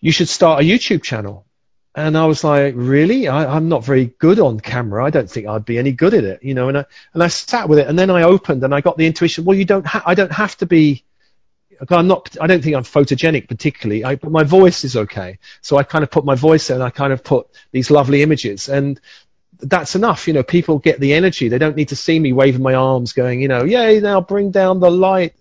"You 0.00 0.12
should 0.12 0.28
start 0.28 0.60
a 0.60 0.64
YouTube 0.64 1.02
channel." 1.02 1.46
And 1.94 2.16
I 2.16 2.26
was 2.26 2.44
like, 2.44 2.74
really? 2.76 3.26
I, 3.26 3.56
am 3.56 3.68
not 3.68 3.84
very 3.84 4.06
good 4.06 4.38
on 4.38 4.60
camera. 4.60 5.04
I 5.04 5.10
don't 5.10 5.28
think 5.28 5.48
I'd 5.48 5.64
be 5.64 5.78
any 5.78 5.90
good 5.90 6.14
at 6.14 6.22
it, 6.22 6.44
you 6.44 6.54
know. 6.54 6.68
And 6.68 6.78
I 6.78 6.84
and 7.12 7.22
I 7.24 7.26
sat 7.26 7.68
with 7.68 7.80
it, 7.80 7.88
and 7.88 7.98
then 7.98 8.08
I 8.08 8.22
opened, 8.22 8.62
and 8.62 8.72
I 8.72 8.80
got 8.80 8.96
the 8.96 9.06
intuition. 9.06 9.44
Well, 9.44 9.56
you 9.56 9.64
don't. 9.64 9.84
Ha- 9.84 10.04
I 10.06 10.14
don't 10.14 10.30
have 10.30 10.56
to 10.58 10.66
be. 10.66 11.02
I'm 11.90 12.06
not. 12.06 12.36
I 12.40 12.46
don't 12.46 12.62
think 12.62 12.76
I'm 12.76 12.84
photogenic 12.84 13.48
particularly. 13.48 14.04
I, 14.04 14.14
but 14.14 14.30
my 14.30 14.44
voice 14.44 14.84
is 14.84 14.96
okay. 14.96 15.40
So 15.60 15.76
I 15.76 15.82
kind 15.82 16.04
of 16.04 16.10
put 16.12 16.24
my 16.24 16.36
voice 16.36 16.70
in. 16.70 16.82
I 16.82 16.90
kind 16.90 17.12
of 17.12 17.24
put 17.24 17.48
these 17.72 17.90
lovely 17.90 18.22
images, 18.22 18.68
and 18.68 19.00
that's 19.60 19.94
enough. 19.94 20.28
You 20.28 20.34
know, 20.34 20.42
people 20.42 20.78
get 20.78 21.00
the 21.00 21.14
energy. 21.14 21.48
They 21.48 21.58
don't 21.58 21.76
need 21.76 21.88
to 21.88 21.96
see 21.96 22.18
me 22.18 22.32
waving 22.32 22.62
my 22.62 22.74
arms, 22.74 23.12
going, 23.12 23.40
you 23.40 23.48
know, 23.48 23.64
yay! 23.64 24.00
Now 24.00 24.20
bring 24.20 24.50
down 24.50 24.80
the 24.80 24.90
light. 24.90 25.34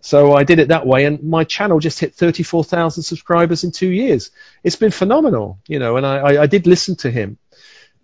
So 0.00 0.32
I 0.32 0.44
did 0.44 0.58
it 0.58 0.68
that 0.68 0.86
way, 0.86 1.04
and 1.04 1.22
my 1.24 1.44
channel 1.44 1.80
just 1.80 1.98
hit 1.98 2.14
34,000 2.14 3.02
subscribers 3.02 3.64
in 3.64 3.72
two 3.72 3.88
years. 3.88 4.30
It's 4.62 4.76
been 4.76 4.92
phenomenal, 4.92 5.58
you 5.66 5.78
know. 5.78 5.96
And 5.96 6.06
I, 6.06 6.16
I, 6.16 6.42
I, 6.42 6.46
did 6.46 6.66
listen 6.66 6.96
to 6.96 7.10
him, 7.10 7.36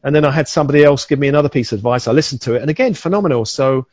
and 0.03 0.15
then 0.15 0.25
I 0.25 0.33
had 0.33 0.49
somebody 0.49 0.83
else 0.83 1.07
give 1.07 1.19
me 1.19 1.29
another 1.29 1.49
piece 1.49 1.73
of 1.73 1.79
advice. 1.79 2.09
I 2.09 2.13
listened 2.13 2.43
to 2.43 2.55
it, 2.55 2.63
and 2.63 2.71
again, 2.71 2.95
phenomenal. 2.95 3.45
So 3.45 3.87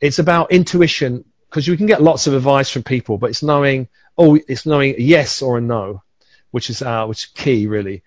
it's 0.00 0.18
about 0.18 0.50
intuition 0.50 1.24
because 1.48 1.68
you 1.68 1.76
can 1.76 1.86
get 1.86 2.02
lots 2.02 2.26
of 2.26 2.34
advice 2.34 2.70
from 2.70 2.82
people, 2.84 3.18
but 3.18 3.30
it's 3.30 3.42
knowing 3.42 3.88
oh, 4.16 4.38
it's 4.48 4.66
knowing 4.66 4.94
a 4.94 5.00
yes 5.00 5.42
or 5.42 5.58
a 5.58 5.60
no, 5.60 6.02
which 6.50 6.70
is 6.70 6.82
uh, 6.82 7.06
which 7.06 7.24
is 7.24 7.30
key 7.30 7.66
really. 7.66 8.02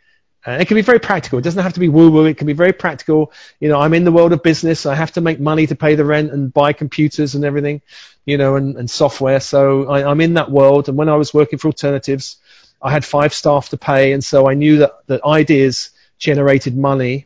And 0.45 0.61
it 0.61 0.67
can 0.67 0.75
be 0.75 0.81
very 0.81 0.99
practical. 0.99 1.39
It 1.39 1.41
doesn't 1.41 1.63
have 1.63 1.73
to 1.73 1.79
be 1.79 1.89
woo-woo. 1.89 2.25
It 2.25 2.37
can 2.37 2.45
be 2.45 2.53
very 2.53 2.71
practical. 2.71 3.33
You 3.59 3.67
know, 3.67 3.79
I'm 3.79 3.95
in 3.95 4.03
the 4.03 4.11
world 4.11 4.31
of 4.31 4.43
business. 4.43 4.85
I 4.85 4.93
have 4.93 5.13
to 5.13 5.21
make 5.21 5.39
money 5.39 5.65
to 5.65 5.75
pay 5.75 5.95
the 5.95 6.05
rent 6.05 6.31
and 6.31 6.53
buy 6.53 6.73
computers 6.73 7.33
and 7.33 7.43
everything, 7.43 7.81
you 8.25 8.37
know, 8.37 8.55
and, 8.55 8.77
and 8.77 8.87
software. 8.87 9.39
So 9.39 9.87
I, 9.87 10.07
I'm 10.07 10.21
in 10.21 10.35
that 10.35 10.51
world. 10.51 10.87
And 10.87 10.97
when 10.97 11.09
I 11.09 11.15
was 11.15 11.33
working 11.33 11.57
for 11.57 11.69
alternatives, 11.69 12.37
I 12.79 12.91
had 12.91 13.03
five 13.03 13.33
staff 13.33 13.69
to 13.69 13.77
pay. 13.77 14.13
And 14.13 14.23
so 14.23 14.47
I 14.47 14.53
knew 14.53 14.77
that, 14.77 14.93
that 15.07 15.23
ideas 15.23 15.89
generated 16.19 16.77
money. 16.77 17.25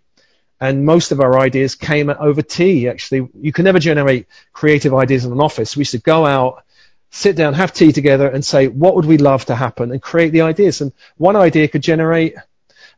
And 0.61 0.85
most 0.85 1.11
of 1.11 1.19
our 1.19 1.39
ideas 1.39 1.75
came 1.75 2.09
over 2.09 2.41
tea, 2.41 2.87
actually. 2.87 3.27
You 3.41 3.51
can 3.51 3.65
never 3.65 3.79
generate 3.79 4.27
creative 4.53 4.93
ideas 4.93 5.25
in 5.25 5.33
an 5.33 5.41
office. 5.41 5.75
We 5.75 5.81
used 5.81 5.91
to 5.91 5.99
go 5.99 6.25
out, 6.25 6.63
sit 7.11 7.35
down, 7.35 7.53
have 7.55 7.73
tea 7.73 7.91
together 7.91 8.29
and 8.29 8.45
say, 8.45 8.69
what 8.69 8.95
would 8.95 9.05
we 9.05 9.17
love 9.17 9.43
to 9.45 9.55
happen 9.55 9.91
and 9.91 10.01
create 10.01 10.31
the 10.31 10.41
ideas. 10.41 10.79
And 10.79 10.93
one 11.17 11.35
idea 11.35 11.67
could 11.67 11.83
generate– 11.83 12.35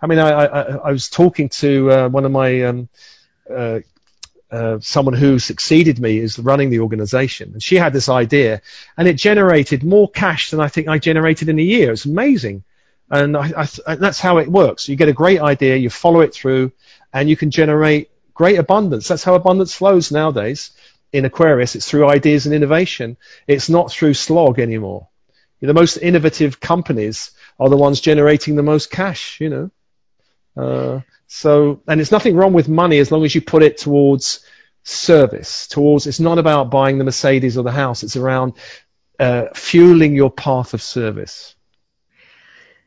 I 0.02 0.08
mean, 0.08 0.20
I, 0.20 0.30
I, 0.30 0.62
I 0.78 0.92
was 0.92 1.10
talking 1.10 1.50
to 1.50 1.92
uh, 1.92 2.10
one 2.10 2.26
of 2.26 2.32
my 2.32 2.64
um, 2.64 2.90
uh, 3.50 3.80
uh, 4.50 4.80
someone 4.82 5.14
who 5.14 5.40
succeeded 5.40 6.00
me 6.00 6.18
is 6.18 6.40
running 6.40 6.70
the 6.70 6.80
organization, 6.80 7.52
and 7.54 7.64
she 7.64 7.76
had 7.76 7.94
this 7.94 8.10
idea, 8.10 8.62
and 8.98 9.08
it 9.08 9.14
generated 9.14 9.84
more 9.84 10.10
cash 10.10 10.52
than 10.52 10.60
I 10.60 10.68
think 10.68 10.88
I 10.88 10.98
generated 10.98 11.50
in 11.50 11.60
a 11.60 11.64
year. 11.64 11.92
It's 11.92 12.06
amazing, 12.06 12.64
and 13.10 13.38
I, 13.38 13.68
I, 13.88 13.96
that's 13.96 14.20
how 14.20 14.40
it 14.40 14.52
works. 14.52 14.90
You 14.90 14.96
get 14.96 15.08
a 15.08 15.14
great 15.14 15.40
idea, 15.40 15.76
you 15.78 15.90
follow 15.90 16.22
it 16.22 16.34
through, 16.34 16.72
and 17.14 17.30
you 17.30 17.38
can 17.38 17.52
generate 17.52 18.10
great 18.34 18.58
abundance. 18.58 19.08
That's 19.08 19.24
how 19.24 19.36
abundance 19.36 19.74
flows 19.74 20.12
nowadays 20.12 20.72
in 21.14 21.26
Aquarius. 21.26 21.76
It's 21.76 21.90
through 21.90 22.10
ideas 22.10 22.46
and 22.46 22.56
innovation. 22.56 23.18
It's 23.48 23.70
not 23.70 23.92
through 23.92 24.16
slog 24.16 24.60
anymore. 24.60 25.08
The 25.62 25.74
most 25.74 25.98
innovative 25.98 26.60
companies 26.60 27.32
are 27.60 27.70
the 27.70 27.78
ones 27.78 28.02
generating 28.02 28.56
the 28.56 28.64
most 28.64 28.90
cash. 28.90 29.40
You 29.40 29.50
know. 29.50 29.72
Uh, 30.56 31.02
so, 31.28 31.82
and 31.88 32.00
there's 32.00 32.12
nothing 32.12 32.36
wrong 32.36 32.54
with 32.54 32.68
money 32.68 33.00
as 33.00 33.12
long 33.12 33.24
as 33.24 33.34
you 33.34 33.42
put 33.42 33.64
it 33.64 33.78
towards 33.78 34.46
service, 34.84 35.68
towards, 35.68 36.08
it's 36.08 36.20
not 36.20 36.40
about 36.40 36.72
buying 36.72 36.98
the 36.98 37.04
Mercedes 37.04 37.58
or 37.58 37.64
the 37.64 37.72
house, 37.72 38.04
it's 38.04 38.18
around 38.18 38.54
uh, 39.20 39.48
fueling 39.54 40.16
your 40.16 40.32
path 40.32 40.74
of 40.74 40.82
service. 40.82 41.56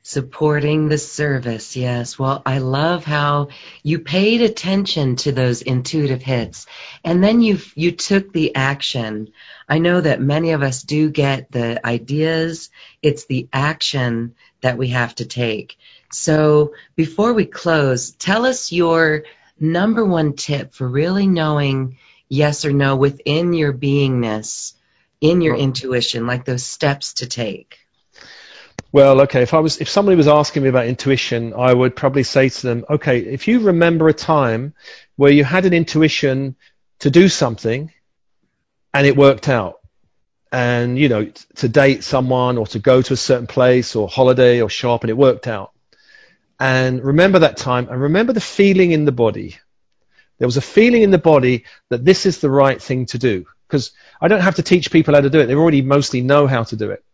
Supporting 0.06 0.88
the 0.88 0.98
service, 0.98 1.76
yes. 1.76 2.18
Well, 2.18 2.42
I 2.44 2.58
love 2.58 3.04
how 3.04 3.48
you 3.82 4.00
paid 4.00 4.42
attention 4.42 5.16
to 5.16 5.32
those 5.32 5.62
intuitive 5.62 6.20
hits 6.20 6.66
and 7.02 7.24
then 7.24 7.40
you 7.40 7.58
you 7.74 7.92
took 7.92 8.30
the 8.30 8.54
action. 8.54 9.32
I 9.66 9.78
know 9.78 10.02
that 10.02 10.20
many 10.20 10.50
of 10.50 10.62
us 10.62 10.82
do 10.82 11.08
get 11.08 11.50
the 11.50 11.84
ideas, 11.86 12.68
it's 13.00 13.24
the 13.24 13.48
action 13.50 14.34
that 14.60 14.76
we 14.76 14.88
have 14.88 15.14
to 15.14 15.24
take. 15.24 15.78
So 16.14 16.74
before 16.94 17.32
we 17.32 17.44
close, 17.44 18.12
tell 18.12 18.46
us 18.46 18.70
your 18.70 19.24
number 19.58 20.04
one 20.04 20.34
tip 20.34 20.72
for 20.72 20.88
really 20.88 21.26
knowing 21.26 21.98
yes 22.28 22.64
or 22.64 22.72
no 22.72 22.94
within 22.94 23.52
your 23.52 23.72
beingness, 23.72 24.74
in 25.20 25.40
your 25.40 25.56
intuition, 25.56 26.26
like 26.26 26.44
those 26.44 26.64
steps 26.64 27.14
to 27.14 27.26
take. 27.26 27.78
Well, 28.92 29.22
okay, 29.22 29.42
if 29.42 29.54
I 29.54 29.58
was 29.58 29.80
if 29.80 29.88
somebody 29.88 30.16
was 30.16 30.28
asking 30.28 30.62
me 30.62 30.68
about 30.68 30.86
intuition, 30.86 31.52
I 31.52 31.74
would 31.74 31.96
probably 31.96 32.22
say 32.22 32.48
to 32.48 32.62
them, 32.62 32.84
okay, 32.88 33.18
if 33.18 33.48
you 33.48 33.60
remember 33.60 34.08
a 34.08 34.14
time 34.14 34.72
where 35.16 35.32
you 35.32 35.42
had 35.42 35.66
an 35.66 35.72
intuition 35.72 36.54
to 37.00 37.10
do 37.10 37.28
something 37.28 37.92
and 38.92 39.06
it 39.06 39.16
worked 39.16 39.48
out, 39.48 39.80
and 40.52 40.96
you 40.96 41.08
know, 41.08 41.32
to 41.56 41.68
date 41.68 42.04
someone 42.04 42.56
or 42.56 42.68
to 42.68 42.78
go 42.78 43.02
to 43.02 43.14
a 43.14 43.16
certain 43.16 43.48
place 43.48 43.96
or 43.96 44.08
holiday 44.08 44.62
or 44.62 44.70
shop 44.70 45.02
and 45.02 45.10
it 45.10 45.16
worked 45.16 45.48
out 45.48 45.73
and 46.60 47.02
remember 47.04 47.40
that 47.40 47.56
time 47.56 47.88
and 47.88 48.00
remember 48.00 48.32
the 48.32 48.40
feeling 48.40 48.92
in 48.92 49.04
the 49.04 49.12
body. 49.12 49.58
There 50.38 50.48
was 50.48 50.56
a 50.56 50.62
feeling 50.62 51.02
in 51.02 51.10
the 51.10 51.18
body 51.18 51.64
that 51.90 52.04
this 52.04 52.26
is 52.26 52.40
the 52.40 52.50
right 52.50 52.80
thing 52.80 53.06
to 53.06 53.18
do 53.18 53.46
because 53.68 53.92
I 54.20 54.28
don't 54.28 54.40
have 54.40 54.56
to 54.56 54.62
teach 54.62 54.90
people 54.90 55.14
how 55.14 55.20
to 55.20 55.30
do 55.30 55.40
it. 55.40 55.46
They 55.46 55.54
already 55.54 55.82
mostly 55.82 56.20
know 56.20 56.46
how 56.46 56.64
to 56.64 56.76
do 56.76 56.90
it. 56.90 57.04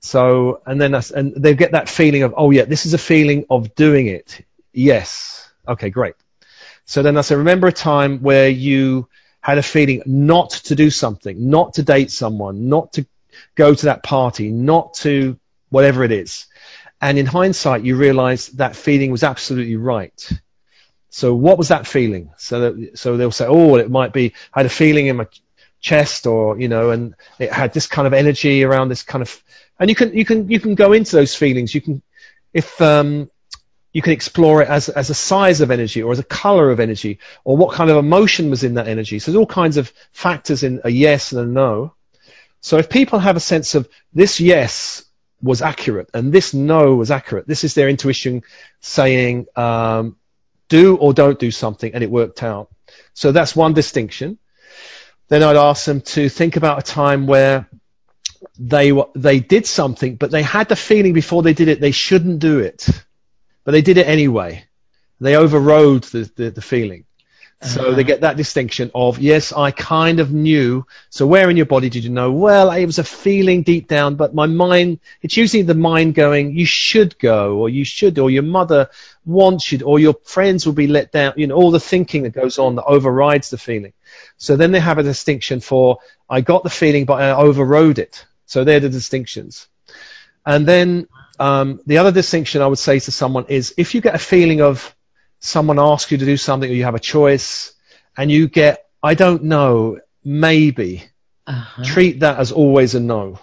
So, 0.00 0.62
and 0.66 0.80
then 0.80 0.92
that's, 0.92 1.10
and 1.10 1.34
they 1.34 1.54
get 1.54 1.72
that 1.72 1.88
feeling 1.88 2.22
of, 2.22 2.34
oh 2.36 2.50
yeah, 2.50 2.64
this 2.64 2.86
is 2.86 2.94
a 2.94 2.98
feeling 2.98 3.46
of 3.50 3.74
doing 3.74 4.06
it. 4.06 4.44
Yes. 4.72 5.50
Okay, 5.66 5.90
great. 5.90 6.14
So 6.84 7.02
then 7.02 7.16
I 7.16 7.22
say, 7.22 7.34
remember 7.34 7.66
a 7.66 7.72
time 7.72 8.20
where 8.20 8.48
you 8.48 9.08
had 9.40 9.58
a 9.58 9.62
feeling 9.62 10.02
not 10.06 10.50
to 10.50 10.74
do 10.74 10.90
something, 10.90 11.50
not 11.50 11.74
to 11.74 11.82
date 11.82 12.10
someone, 12.10 12.68
not 12.68 12.92
to 12.94 13.06
go 13.54 13.74
to 13.74 13.86
that 13.86 14.02
party, 14.02 14.50
not 14.50 14.94
to 14.94 15.38
whatever 15.70 16.04
it 16.04 16.12
is. 16.12 16.46
And 17.00 17.18
in 17.18 17.26
hindsight, 17.26 17.84
you 17.84 17.96
realize 17.96 18.48
that 18.48 18.74
feeling 18.74 19.10
was 19.10 19.22
absolutely 19.22 19.76
right. 19.76 20.30
So 21.10 21.34
what 21.34 21.58
was 21.58 21.68
that 21.68 21.86
feeling? 21.86 22.30
So 22.36 22.60
that, 22.60 22.98
so 22.98 23.16
they'll 23.16 23.30
say, 23.30 23.46
oh, 23.46 23.76
it 23.76 23.90
might 23.90 24.12
be, 24.12 24.34
I 24.52 24.60
had 24.60 24.66
a 24.66 24.70
feeling 24.70 25.06
in 25.06 25.16
my 25.16 25.26
chest 25.80 26.26
or, 26.26 26.58
you 26.58 26.68
know, 26.68 26.90
and 26.90 27.14
it 27.38 27.52
had 27.52 27.72
this 27.72 27.86
kind 27.86 28.06
of 28.06 28.12
energy 28.12 28.64
around 28.64 28.88
this 28.88 29.02
kind 29.02 29.22
of, 29.22 29.42
and 29.78 29.88
you 29.88 29.96
can, 29.96 30.14
you 30.14 30.24
can, 30.24 30.50
you 30.50 30.60
can 30.60 30.74
go 30.74 30.92
into 30.92 31.16
those 31.16 31.34
feelings. 31.34 31.74
You 31.74 31.80
can, 31.80 32.02
if, 32.52 32.80
um, 32.80 33.30
you 33.92 34.02
can 34.02 34.12
explore 34.12 34.60
it 34.60 34.68
as, 34.68 34.90
as 34.90 35.08
a 35.08 35.14
size 35.14 35.62
of 35.62 35.70
energy 35.70 36.02
or 36.02 36.12
as 36.12 36.18
a 36.18 36.24
color 36.24 36.70
of 36.70 36.80
energy 36.80 37.18
or 37.44 37.56
what 37.56 37.74
kind 37.74 37.88
of 37.88 37.96
emotion 37.96 38.50
was 38.50 38.62
in 38.62 38.74
that 38.74 38.88
energy. 38.88 39.18
So 39.18 39.30
there's 39.30 39.40
all 39.40 39.46
kinds 39.46 39.78
of 39.78 39.90
factors 40.12 40.62
in 40.62 40.82
a 40.84 40.90
yes 40.90 41.32
and 41.32 41.40
a 41.40 41.46
no. 41.46 41.94
So 42.60 42.76
if 42.76 42.90
people 42.90 43.18
have 43.20 43.36
a 43.36 43.40
sense 43.40 43.74
of 43.74 43.88
this 44.12 44.38
yes 44.38 45.05
was 45.46 45.62
accurate 45.62 46.10
and 46.12 46.32
this 46.32 46.52
no 46.52 46.96
was 46.96 47.10
accurate, 47.10 47.46
this 47.46 47.64
is 47.64 47.74
their 47.74 47.88
intuition 47.88 48.42
saying 48.80 49.46
um, 49.56 50.16
do 50.68 50.96
or 50.96 51.14
don't 51.14 51.38
do 51.38 51.50
something 51.50 51.94
and 51.94 52.02
it 52.04 52.10
worked 52.10 52.42
out. 52.42 52.68
So 53.14 53.32
that's 53.32 53.56
one 53.56 53.72
distinction. 53.72 54.38
Then 55.28 55.42
I'd 55.42 55.56
ask 55.56 55.86
them 55.86 56.02
to 56.02 56.28
think 56.28 56.56
about 56.56 56.78
a 56.78 56.82
time 56.82 57.26
where 57.26 57.68
they 58.58 58.92
they 59.14 59.40
did 59.40 59.66
something, 59.66 60.16
but 60.16 60.30
they 60.30 60.42
had 60.42 60.68
the 60.68 60.76
feeling 60.76 61.14
before 61.14 61.42
they 61.42 61.54
did 61.54 61.68
it 61.68 61.80
they 61.80 61.90
shouldn't 61.90 62.38
do 62.40 62.58
it 62.58 62.88
but 63.66 63.72
they 63.72 63.82
did 63.82 63.98
it 63.98 64.06
anyway. 64.06 64.64
They 65.20 65.36
overrode 65.36 66.04
the, 66.04 66.30
the, 66.36 66.50
the 66.50 66.62
feeling. 66.62 67.04
So 67.62 67.80
uh-huh. 67.80 67.96
they 67.96 68.04
get 68.04 68.20
that 68.20 68.36
distinction 68.36 68.90
of, 68.94 69.18
yes, 69.18 69.50
I 69.50 69.70
kind 69.70 70.20
of 70.20 70.30
knew. 70.30 70.86
So 71.08 71.26
where 71.26 71.48
in 71.48 71.56
your 71.56 71.64
body 71.64 71.88
did 71.88 72.04
you 72.04 72.10
know? 72.10 72.30
Well, 72.30 72.70
it 72.70 72.84
was 72.84 72.98
a 72.98 73.04
feeling 73.04 73.62
deep 73.62 73.88
down, 73.88 74.16
but 74.16 74.34
my 74.34 74.44
mind, 74.46 75.00
it's 75.22 75.38
usually 75.38 75.62
the 75.62 75.74
mind 75.74 76.14
going, 76.14 76.54
you 76.54 76.66
should 76.66 77.18
go, 77.18 77.56
or 77.56 77.70
you 77.70 77.86
should, 77.86 78.18
or 78.18 78.30
your 78.30 78.42
mother 78.42 78.90
wants 79.24 79.72
you, 79.72 79.80
or 79.86 79.98
your 79.98 80.16
friends 80.24 80.66
will 80.66 80.74
be 80.74 80.86
let 80.86 81.12
down. 81.12 81.32
You 81.36 81.46
know, 81.46 81.54
all 81.54 81.70
the 81.70 81.80
thinking 81.80 82.24
that 82.24 82.34
goes 82.34 82.58
on 82.58 82.74
that 82.76 82.84
overrides 82.84 83.48
the 83.48 83.58
feeling. 83.58 83.94
So 84.36 84.56
then 84.56 84.72
they 84.72 84.80
have 84.80 84.98
a 84.98 85.02
distinction 85.02 85.60
for, 85.60 85.98
I 86.28 86.42
got 86.42 86.62
the 86.62 86.70
feeling, 86.70 87.06
but 87.06 87.22
I 87.22 87.30
overrode 87.32 87.98
it. 87.98 88.26
So 88.44 88.64
they're 88.64 88.80
the 88.80 88.90
distinctions. 88.90 89.66
And 90.44 90.66
then 90.66 91.08
um, 91.38 91.80
the 91.86 91.98
other 91.98 92.12
distinction 92.12 92.62
I 92.62 92.66
would 92.66 92.78
say 92.78 92.98
to 92.98 93.10
someone 93.10 93.46
is 93.48 93.74
if 93.76 93.94
you 93.94 94.00
get 94.00 94.14
a 94.14 94.18
feeling 94.18 94.60
of 94.62 94.95
someone 95.40 95.78
asks 95.78 96.10
you 96.10 96.18
to 96.18 96.24
do 96.24 96.36
something 96.36 96.70
or 96.70 96.74
you 96.74 96.84
have 96.84 96.94
a 96.94 97.00
choice 97.00 97.72
and 98.16 98.30
you 98.30 98.48
get, 98.48 98.86
I 99.02 99.14
don't 99.14 99.44
know, 99.44 100.00
maybe, 100.24 101.04
uh-huh. 101.46 101.84
treat 101.84 102.20
that 102.20 102.38
as 102.38 102.52
always 102.52 102.94
a 102.94 103.00
no. 103.00 103.38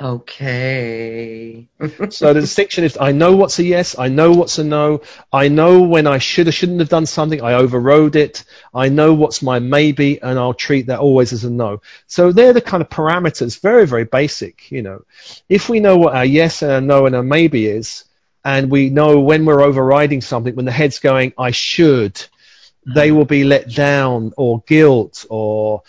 Okay. 0.00 1.68
so 2.10 2.32
the 2.32 2.40
distinction 2.40 2.84
is 2.84 2.96
I 3.00 3.10
know 3.10 3.34
what's 3.34 3.58
a 3.58 3.64
yes, 3.64 3.98
I 3.98 4.06
know 4.06 4.30
what's 4.30 4.58
a 4.58 4.64
no, 4.64 5.02
I 5.32 5.48
know 5.48 5.82
when 5.82 6.06
I 6.06 6.18
should 6.18 6.46
or 6.46 6.52
shouldn't 6.52 6.78
have 6.78 6.88
done 6.88 7.06
something, 7.06 7.42
I 7.42 7.54
overrode 7.54 8.14
it, 8.14 8.44
I 8.72 8.90
know 8.90 9.14
what's 9.14 9.42
my 9.42 9.58
maybe, 9.58 10.22
and 10.22 10.38
I'll 10.38 10.54
treat 10.54 10.86
that 10.86 11.00
always 11.00 11.32
as 11.32 11.44
a 11.44 11.50
no. 11.50 11.82
So 12.06 12.30
they're 12.30 12.52
the 12.52 12.60
kind 12.60 12.80
of 12.80 12.88
parameters, 12.88 13.60
very, 13.60 13.88
very 13.88 14.04
basic, 14.04 14.70
you 14.70 14.82
know. 14.82 15.04
If 15.48 15.68
we 15.68 15.80
know 15.80 15.96
what 15.96 16.14
our 16.14 16.24
yes 16.24 16.62
and 16.62 16.70
a 16.70 16.80
no 16.80 17.06
and 17.06 17.16
a 17.16 17.22
maybe 17.24 17.66
is, 17.66 18.04
and 18.48 18.70
we 18.70 18.88
know 18.88 19.20
when 19.20 19.44
we're 19.44 19.60
overriding 19.60 20.22
something, 20.22 20.54
when 20.56 20.64
the 20.64 20.72
head's 20.72 21.00
going, 21.00 21.34
I 21.36 21.50
should, 21.50 22.24
they 22.86 23.12
will 23.12 23.26
be 23.26 23.44
let 23.44 23.68
down 23.68 24.32
or 24.38 24.62
guilt 24.66 25.26
or 25.28 25.82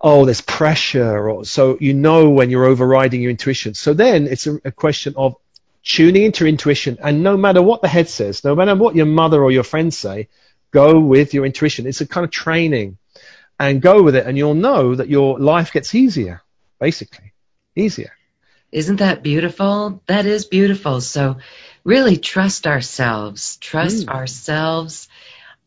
oh, 0.00 0.24
there's 0.24 0.40
pressure, 0.40 1.28
or 1.28 1.44
so 1.44 1.76
you 1.80 1.92
know 1.92 2.30
when 2.30 2.48
you're 2.48 2.64
overriding 2.64 3.20
your 3.20 3.30
intuition. 3.30 3.74
So 3.74 3.92
then 3.92 4.26
it's 4.26 4.46
a, 4.46 4.58
a 4.64 4.72
question 4.72 5.12
of 5.18 5.36
tuning 5.84 6.22
into 6.22 6.46
intuition, 6.46 6.96
and 7.04 7.22
no 7.22 7.36
matter 7.36 7.60
what 7.60 7.82
the 7.82 7.88
head 7.88 8.08
says, 8.08 8.42
no 8.42 8.54
matter 8.54 8.74
what 8.74 8.96
your 8.96 9.06
mother 9.06 9.42
or 9.42 9.52
your 9.52 9.62
friends 9.62 9.98
say, 9.98 10.28
go 10.70 10.98
with 10.98 11.34
your 11.34 11.44
intuition. 11.44 11.86
It's 11.86 12.00
a 12.00 12.06
kind 12.06 12.24
of 12.24 12.30
training, 12.30 12.96
and 13.60 13.82
go 13.82 14.02
with 14.02 14.16
it, 14.16 14.26
and 14.26 14.38
you'll 14.38 14.54
know 14.54 14.94
that 14.94 15.10
your 15.10 15.38
life 15.38 15.72
gets 15.74 15.94
easier, 15.94 16.42
basically, 16.80 17.34
easier. 17.76 18.12
Isn't 18.72 18.96
that 18.96 19.22
beautiful? 19.22 20.02
That 20.06 20.24
is 20.24 20.46
beautiful. 20.46 21.02
So 21.02 21.36
really 21.84 22.16
trust 22.16 22.66
ourselves. 22.66 23.56
Trust 23.56 24.06
mm. 24.06 24.14
ourselves 24.14 25.08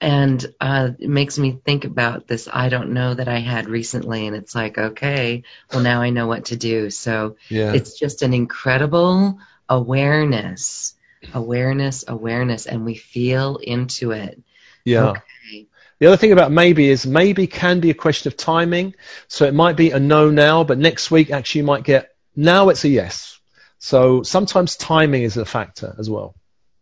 and 0.01 0.45
uh, 0.59 0.89
it 0.99 1.09
makes 1.09 1.37
me 1.37 1.59
think 1.63 1.85
about 1.85 2.27
this 2.27 2.49
I 2.51 2.69
don't 2.69 2.93
know 2.93 3.13
that 3.13 3.27
I 3.27 3.39
had 3.39 3.69
recently, 3.69 4.27
and 4.27 4.35
it's 4.35 4.53
like, 4.53 4.77
okay, 4.77 5.43
well 5.71 5.81
now 5.81 6.01
I 6.01 6.09
know 6.09 6.27
what 6.27 6.45
to 6.45 6.57
do. 6.57 6.89
So 6.89 7.37
yeah. 7.49 7.73
it's 7.73 7.97
just 7.97 8.21
an 8.21 8.33
incredible 8.33 9.39
awareness, 9.69 10.95
awareness, 11.33 12.03
awareness, 12.07 12.65
and 12.65 12.85
we 12.85 12.95
feel 12.95 13.57
into 13.57 14.11
it. 14.11 14.41
Yeah. 14.83 15.11
Okay. 15.11 15.67
The 15.99 16.07
other 16.07 16.17
thing 16.17 16.33
about 16.33 16.51
maybe 16.51 16.89
is 16.89 17.07
maybe 17.07 17.47
can 17.47 17.79
be 17.79 17.89
a 17.89 17.95
question 17.95 18.27
of 18.27 18.37
timing. 18.37 18.95
So 19.29 19.45
it 19.45 19.53
might 19.53 19.77
be 19.77 19.91
a 19.91 19.99
no 19.99 20.29
now, 20.29 20.65
but 20.65 20.77
next 20.77 21.09
week 21.09 21.31
actually 21.31 21.61
you 21.61 21.65
might 21.65 21.83
get 21.83 22.13
now 22.35 22.67
it's 22.69 22.83
a 22.83 22.89
yes. 22.89 23.39
So 23.79 24.23
sometimes 24.23 24.75
timing 24.75 25.23
is 25.23 25.37
a 25.37 25.45
factor 25.45 25.95
as 25.99 26.09
well. 26.09 26.35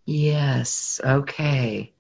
Yes. 0.05 0.99
Okay. 1.03 1.93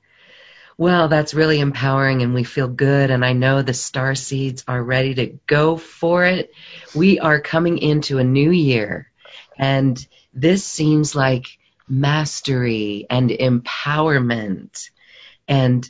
Well, 0.77 1.07
that's 1.07 1.33
really 1.33 1.59
empowering 1.59 2.21
and 2.21 2.33
we 2.33 2.43
feel 2.43 2.67
good. 2.67 3.11
And 3.11 3.23
I 3.23 3.33
know 3.33 3.61
the 3.61 3.73
star 3.73 4.15
seeds 4.15 4.63
are 4.67 4.81
ready 4.81 5.13
to 5.15 5.39
go 5.45 5.77
for 5.77 6.25
it. 6.25 6.51
We 6.95 7.19
are 7.19 7.39
coming 7.39 7.77
into 7.77 8.17
a 8.17 8.23
new 8.23 8.51
year 8.51 9.11
and 9.57 10.05
this 10.33 10.63
seems 10.63 11.15
like 11.15 11.57
mastery 11.87 13.05
and 13.09 13.29
empowerment 13.29 14.89
and 15.47 15.87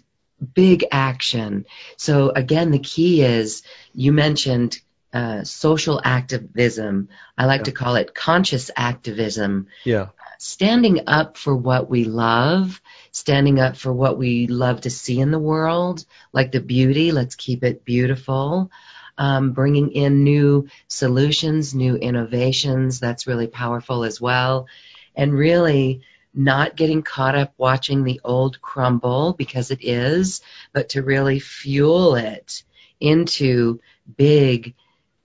big 0.53 0.85
action. 0.91 1.65
So 1.97 2.29
again, 2.29 2.71
the 2.71 2.79
key 2.79 3.21
is 3.21 3.63
you 3.93 4.11
mentioned 4.11 4.79
uh, 5.13 5.43
social 5.43 6.01
activism. 6.03 7.09
I 7.37 7.45
like 7.45 7.61
yeah. 7.61 7.65
to 7.65 7.71
call 7.71 7.95
it 7.95 8.15
conscious 8.15 8.71
activism. 8.75 9.67
Yeah. 9.83 10.07
Standing 10.39 11.01
up 11.07 11.37
for 11.37 11.55
what 11.55 11.89
we 11.89 12.03
love 12.05 12.81
standing 13.13 13.59
up 13.59 13.77
for 13.77 13.93
what 13.93 14.17
we 14.17 14.47
love 14.47 14.81
to 14.81 14.89
see 14.89 15.19
in 15.19 15.31
the 15.31 15.39
world, 15.39 16.03
like 16.33 16.51
the 16.51 16.59
beauty. 16.59 17.11
Let's 17.11 17.35
keep 17.35 17.63
it 17.63 17.85
beautiful. 17.85 18.71
Um, 19.17 19.51
bringing 19.51 19.91
in 19.91 20.23
new 20.23 20.67
solutions, 20.87 21.75
new 21.75 21.95
innovations. 21.95 22.99
That's 22.99 23.27
really 23.27 23.45
powerful 23.45 24.03
as 24.03 24.19
well. 24.19 24.67
And 25.15 25.31
really 25.31 26.01
not 26.33 26.75
getting 26.75 27.03
caught 27.03 27.35
up 27.35 27.53
watching 27.57 28.03
the 28.03 28.19
old 28.23 28.59
crumble 28.59 29.33
because 29.33 29.69
it 29.69 29.83
is, 29.83 30.41
but 30.73 30.89
to 30.89 31.03
really 31.03 31.39
fuel 31.39 32.15
it 32.15 32.63
into 32.99 33.79
big 34.17 34.73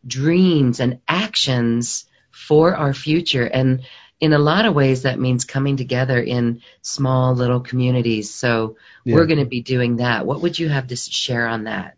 dreams 0.06 0.80
and 0.80 1.00
actions 1.06 2.04
for 2.30 2.74
our 2.74 2.94
future. 2.94 3.44
And 3.44 3.82
in 4.20 4.32
a 4.32 4.38
lot 4.38 4.66
of 4.66 4.74
ways, 4.74 5.02
that 5.02 5.18
means 5.18 5.44
coming 5.44 5.76
together 5.76 6.20
in 6.20 6.62
small 6.82 7.34
little 7.34 7.60
communities. 7.60 8.34
So 8.34 8.76
yeah. 9.04 9.14
we're 9.14 9.26
going 9.26 9.38
to 9.38 9.44
be 9.44 9.62
doing 9.62 9.96
that. 9.96 10.26
What 10.26 10.40
would 10.42 10.58
you 10.58 10.68
have 10.68 10.88
to 10.88 10.96
share 10.96 11.46
on 11.46 11.64
that? 11.64 11.96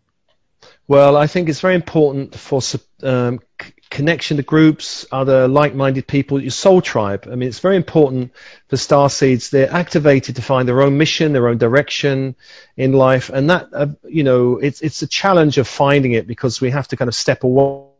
Well, 0.87 1.15
I 1.15 1.27
think 1.27 1.47
it's 1.47 1.61
very 1.61 1.75
important 1.75 2.35
for 2.35 2.59
um, 3.01 3.39
c- 3.61 3.73
connection 3.89 4.37
to 4.37 4.43
groups, 4.43 5.05
other 5.11 5.47
like-minded 5.47 6.05
people, 6.05 6.41
your 6.41 6.51
soul 6.51 6.81
tribe. 6.81 7.27
I 7.31 7.35
mean, 7.35 7.47
it's 7.47 7.59
very 7.59 7.77
important 7.77 8.33
for 8.67 8.77
star 8.77 9.09
seeds. 9.09 9.49
They're 9.49 9.71
activated 9.71 10.35
to 10.35 10.41
find 10.41 10.67
their 10.67 10.81
own 10.81 10.97
mission, 10.97 11.33
their 11.33 11.47
own 11.47 11.57
direction 11.57 12.35
in 12.75 12.91
life, 12.91 13.29
and 13.29 13.49
that 13.49 13.69
uh, 13.73 13.87
you 14.03 14.23
know, 14.23 14.57
it's 14.57 14.81
it's 14.81 15.01
a 15.01 15.07
challenge 15.07 15.57
of 15.57 15.67
finding 15.67 16.11
it 16.11 16.27
because 16.27 16.59
we 16.59 16.71
have 16.71 16.87
to 16.89 16.97
kind 16.97 17.07
of 17.07 17.15
step 17.15 17.43
away 17.43 17.90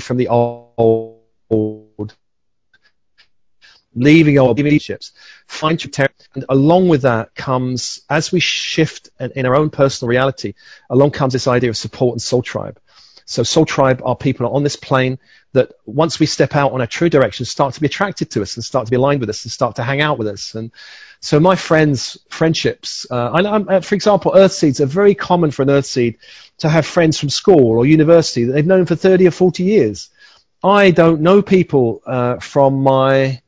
from 0.00 0.16
the 0.16 0.28
old, 0.28 2.14
leaving 3.94 4.38
old 4.38 4.58
relationships, 4.58 5.12
find 5.46 5.82
your 5.82 5.90
territory. 5.90 6.16
And 6.34 6.44
along 6.48 6.88
with 6.88 7.02
that 7.02 7.34
comes, 7.34 8.02
as 8.08 8.30
we 8.30 8.40
shift 8.40 9.10
in 9.18 9.46
our 9.46 9.56
own 9.56 9.70
personal 9.70 10.08
reality, 10.08 10.54
along 10.88 11.10
comes 11.10 11.32
this 11.32 11.48
idea 11.48 11.70
of 11.70 11.76
support 11.76 12.14
and 12.14 12.22
soul 12.22 12.42
tribe. 12.42 12.80
So 13.24 13.42
soul 13.44 13.64
tribe 13.64 14.02
are 14.04 14.16
people 14.16 14.46
on 14.48 14.62
this 14.64 14.76
plane 14.76 15.18
that 15.52 15.72
once 15.86 16.18
we 16.18 16.26
step 16.26 16.56
out 16.56 16.72
on 16.72 16.80
our 16.80 16.86
true 16.86 17.08
direction 17.08 17.46
start 17.46 17.74
to 17.74 17.80
be 17.80 17.86
attracted 17.86 18.30
to 18.32 18.42
us 18.42 18.56
and 18.56 18.64
start 18.64 18.86
to 18.86 18.90
be 18.90 18.96
aligned 18.96 19.20
with 19.20 19.30
us 19.30 19.44
and 19.44 19.52
start 19.52 19.76
to 19.76 19.84
hang 19.84 20.00
out 20.00 20.18
with 20.18 20.26
us. 20.28 20.54
And 20.54 20.72
So 21.20 21.38
my 21.38 21.54
friends, 21.54 22.18
friendships, 22.30 23.06
uh, 23.10 23.30
I, 23.30 23.42
uh, 23.42 23.80
for 23.80 23.94
example, 23.94 24.32
earth 24.34 24.52
seeds 24.52 24.80
are 24.80 24.86
very 24.86 25.14
common 25.14 25.50
for 25.50 25.62
an 25.62 25.70
earth 25.70 25.84
seed 25.84 26.16
to 26.58 26.68
have 26.68 26.86
friends 26.86 27.18
from 27.18 27.28
school 27.28 27.78
or 27.78 27.84
university 27.84 28.44
that 28.44 28.52
they've 28.52 28.66
known 28.66 28.86
for 28.86 28.96
30 28.96 29.26
or 29.26 29.30
40 29.30 29.62
years. 29.62 30.08
I 30.64 30.90
don't 30.90 31.20
know 31.20 31.42
people 31.42 32.02
uh, 32.06 32.38
from 32.38 32.82
my, 32.82 33.42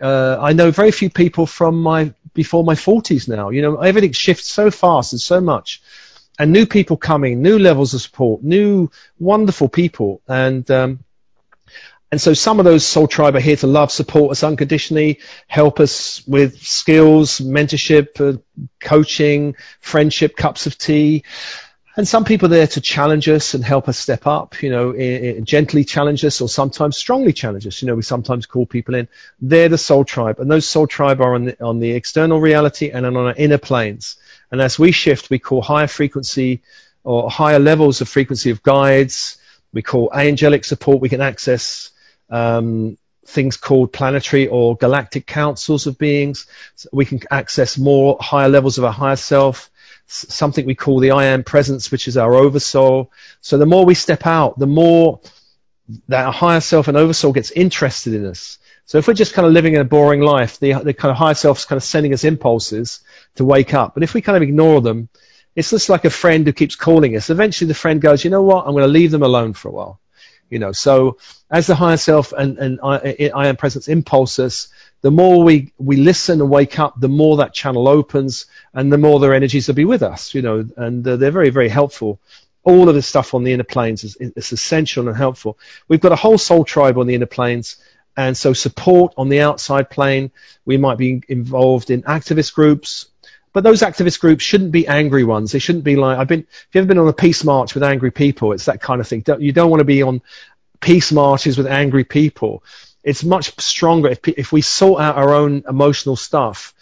uh, 0.00 0.36
I 0.38 0.52
know 0.52 0.70
very 0.70 0.90
few 0.90 1.08
people 1.08 1.46
from 1.46 1.80
my, 1.80 2.12
before 2.34 2.62
my 2.62 2.74
40s 2.74 3.26
now. 3.26 3.48
You 3.48 3.62
know, 3.62 3.76
everything 3.76 4.12
shifts 4.12 4.48
so 4.48 4.70
fast 4.70 5.14
and 5.14 5.20
so 5.20 5.40
much. 5.40 5.82
And 6.38 6.52
new 6.52 6.66
people 6.66 6.98
coming, 6.98 7.40
new 7.42 7.58
levels 7.58 7.94
of 7.94 8.02
support, 8.02 8.44
new 8.44 8.90
wonderful 9.18 9.68
people. 9.68 10.20
And, 10.28 10.70
um, 10.70 11.04
and 12.10 12.20
so 12.20 12.32
some 12.32 12.58
of 12.58 12.64
those 12.64 12.86
soul 12.86 13.06
tribe 13.06 13.36
are 13.36 13.40
here 13.40 13.56
to 13.56 13.66
love, 13.66 13.92
support 13.92 14.30
us 14.30 14.42
unconditionally, 14.42 15.20
help 15.46 15.78
us 15.78 16.26
with 16.26 16.58
skills, 16.58 17.38
mentorship, 17.38 18.18
uh, 18.20 18.38
coaching, 18.80 19.54
friendship, 19.80 20.34
cups 20.34 20.66
of 20.66 20.78
tea. 20.78 21.24
And 21.98 22.08
some 22.08 22.24
people 22.24 22.46
are 22.46 22.56
there 22.56 22.66
to 22.68 22.80
challenge 22.80 23.28
us 23.28 23.52
and 23.52 23.62
help 23.62 23.88
us 23.88 23.98
step 23.98 24.26
up, 24.26 24.62
you 24.62 24.70
know, 24.70 25.40
gently 25.42 25.84
challenge 25.84 26.24
us 26.24 26.40
or 26.40 26.48
sometimes 26.48 26.96
strongly 26.96 27.32
challenge 27.32 27.66
us. 27.66 27.82
You 27.82 27.88
know, 27.88 27.96
we 27.96 28.02
sometimes 28.02 28.46
call 28.46 28.64
people 28.66 28.94
in. 28.94 29.08
They're 29.40 29.68
the 29.68 29.76
soul 29.76 30.04
tribe. 30.04 30.38
And 30.38 30.50
those 30.50 30.64
soul 30.64 30.86
tribe 30.86 31.20
are 31.20 31.34
on 31.34 31.46
the, 31.46 31.62
on 31.62 31.80
the 31.80 31.90
external 31.90 32.40
reality 32.40 32.90
and 32.90 33.04
on 33.04 33.16
our 33.16 33.34
inner 33.36 33.58
planes. 33.58 34.16
And 34.50 34.62
as 34.62 34.78
we 34.78 34.92
shift, 34.92 35.28
we 35.28 35.40
call 35.40 35.60
higher 35.60 35.88
frequency 35.88 36.62
or 37.04 37.28
higher 37.28 37.58
levels 37.58 38.00
of 38.00 38.08
frequency 38.08 38.50
of 38.50 38.62
guides. 38.62 39.36
We 39.74 39.82
call 39.82 40.10
angelic 40.14 40.64
support. 40.64 41.00
We 41.00 41.08
can 41.10 41.20
access 41.20 41.90
um, 42.30 42.98
things 43.26 43.56
called 43.56 43.92
planetary 43.92 44.48
or 44.48 44.76
galactic 44.76 45.26
councils 45.26 45.86
of 45.86 45.98
beings. 45.98 46.46
So 46.76 46.88
we 46.92 47.04
can 47.04 47.20
access 47.30 47.78
more 47.78 48.16
higher 48.20 48.48
levels 48.48 48.78
of 48.78 48.84
our 48.84 48.92
higher 48.92 49.16
self 49.16 49.70
something 50.08 50.64
we 50.64 50.74
call 50.74 51.00
the 51.00 51.10
I 51.10 51.26
am 51.26 51.44
presence, 51.44 51.90
which 51.90 52.08
is 52.08 52.16
our 52.16 52.34
oversoul. 52.34 53.12
So 53.40 53.58
the 53.58 53.66
more 53.66 53.84
we 53.84 53.94
step 53.94 54.26
out, 54.26 54.58
the 54.58 54.66
more 54.66 55.20
that 56.08 56.26
our 56.26 56.32
higher 56.32 56.60
self 56.60 56.88
and 56.88 56.96
oversoul 56.96 57.32
gets 57.32 57.50
interested 57.50 58.14
in 58.14 58.26
us. 58.26 58.58
So 58.86 58.98
if 58.98 59.06
we're 59.06 59.14
just 59.14 59.34
kind 59.34 59.46
of 59.46 59.52
living 59.52 59.74
in 59.74 59.80
a 59.82 59.84
boring 59.84 60.22
life, 60.22 60.58
the, 60.58 60.72
the 60.72 60.94
kind 60.94 61.10
of 61.10 61.18
higher 61.18 61.34
self 61.34 61.58
is 61.58 61.64
kind 61.66 61.76
of 61.76 61.82
sending 61.82 62.14
us 62.14 62.24
impulses 62.24 63.00
to 63.36 63.44
wake 63.44 63.74
up. 63.74 63.94
But 63.94 64.02
if 64.02 64.14
we 64.14 64.22
kind 64.22 64.36
of 64.36 64.42
ignore 64.42 64.80
them, 64.80 65.08
it's 65.54 65.70
just 65.70 65.88
like 65.88 66.04
a 66.04 66.10
friend 66.10 66.46
who 66.46 66.52
keeps 66.52 66.74
calling 66.74 67.16
us. 67.16 67.30
Eventually 67.30 67.68
the 67.68 67.74
friend 67.74 68.00
goes, 68.00 68.24
you 68.24 68.30
know 68.30 68.42
what, 68.42 68.66
I'm 68.66 68.72
going 68.72 68.84
to 68.84 68.88
leave 68.88 69.10
them 69.10 69.22
alone 69.22 69.52
for 69.52 69.68
a 69.68 69.72
while. 69.72 70.00
You 70.50 70.58
know, 70.58 70.72
so 70.72 71.18
as 71.50 71.66
the 71.66 71.74
higher 71.74 71.96
self 71.96 72.32
and, 72.32 72.58
and 72.58 72.80
I, 72.82 73.30
I 73.34 73.48
am 73.48 73.56
presence 73.56 73.88
impulse 73.88 74.38
us, 74.38 74.68
the 75.00 75.10
more 75.10 75.44
we, 75.44 75.72
we 75.78 75.96
listen 75.96 76.40
and 76.40 76.50
wake 76.50 76.78
up, 76.78 76.98
the 76.98 77.08
more 77.08 77.36
that 77.36 77.54
channel 77.54 77.86
opens 77.86 78.46
and 78.74 78.92
the 78.92 78.98
more 78.98 79.20
their 79.20 79.34
energies 79.34 79.68
will 79.68 79.74
be 79.74 79.84
with 79.84 80.02
us, 80.02 80.34
you 80.34 80.42
know, 80.42 80.66
and 80.76 81.06
uh, 81.06 81.16
they're 81.16 81.30
very, 81.30 81.50
very 81.50 81.68
helpful. 81.68 82.18
All 82.64 82.88
of 82.88 82.94
this 82.94 83.06
stuff 83.06 83.34
on 83.34 83.44
the 83.44 83.52
inner 83.52 83.64
planes 83.64 84.04
is, 84.04 84.16
is 84.16 84.52
essential 84.52 85.06
and 85.08 85.16
helpful. 85.16 85.58
We've 85.86 86.00
got 86.00 86.12
a 86.12 86.16
whole 86.16 86.38
soul 86.38 86.64
tribe 86.64 86.98
on 86.98 87.06
the 87.06 87.14
inner 87.14 87.26
planes. 87.26 87.76
And 88.16 88.36
so 88.36 88.52
support 88.52 89.14
on 89.16 89.28
the 89.28 89.40
outside 89.40 89.90
plane, 89.90 90.32
we 90.64 90.76
might 90.76 90.98
be 90.98 91.22
involved 91.28 91.90
in 91.90 92.02
activist 92.02 92.52
groups, 92.52 93.06
but 93.52 93.64
those 93.64 93.82
activist 93.82 94.20
groups 94.20 94.44
shouldn't 94.44 94.72
be 94.72 94.86
angry 94.86 95.24
ones. 95.24 95.52
They 95.52 95.58
shouldn't 95.58 95.84
be 95.84 95.96
like, 95.96 96.18
I've 96.18 96.28
been, 96.28 96.40
if 96.40 96.68
you've 96.72 96.82
ever 96.82 96.88
been 96.88 96.98
on 96.98 97.08
a 97.08 97.12
peace 97.12 97.44
march 97.44 97.74
with 97.74 97.82
angry 97.82 98.10
people, 98.10 98.52
it's 98.52 98.66
that 98.66 98.80
kind 98.80 99.00
of 99.00 99.08
thing. 99.08 99.24
You 99.38 99.52
don't 99.52 99.70
want 99.70 99.80
to 99.80 99.84
be 99.84 100.02
on 100.02 100.22
peace 100.80 101.12
marches 101.12 101.58
with 101.58 101.66
angry 101.66 102.04
people 102.04 102.62
it's 103.08 103.24
much 103.24 103.58
stronger 103.60 104.08
if, 104.08 104.26
if 104.28 104.52
we 104.52 104.60
sort 104.60 105.00
out 105.00 105.16
our 105.16 105.32
own 105.32 105.64
emotional 105.68 106.16
stuff 106.16 106.74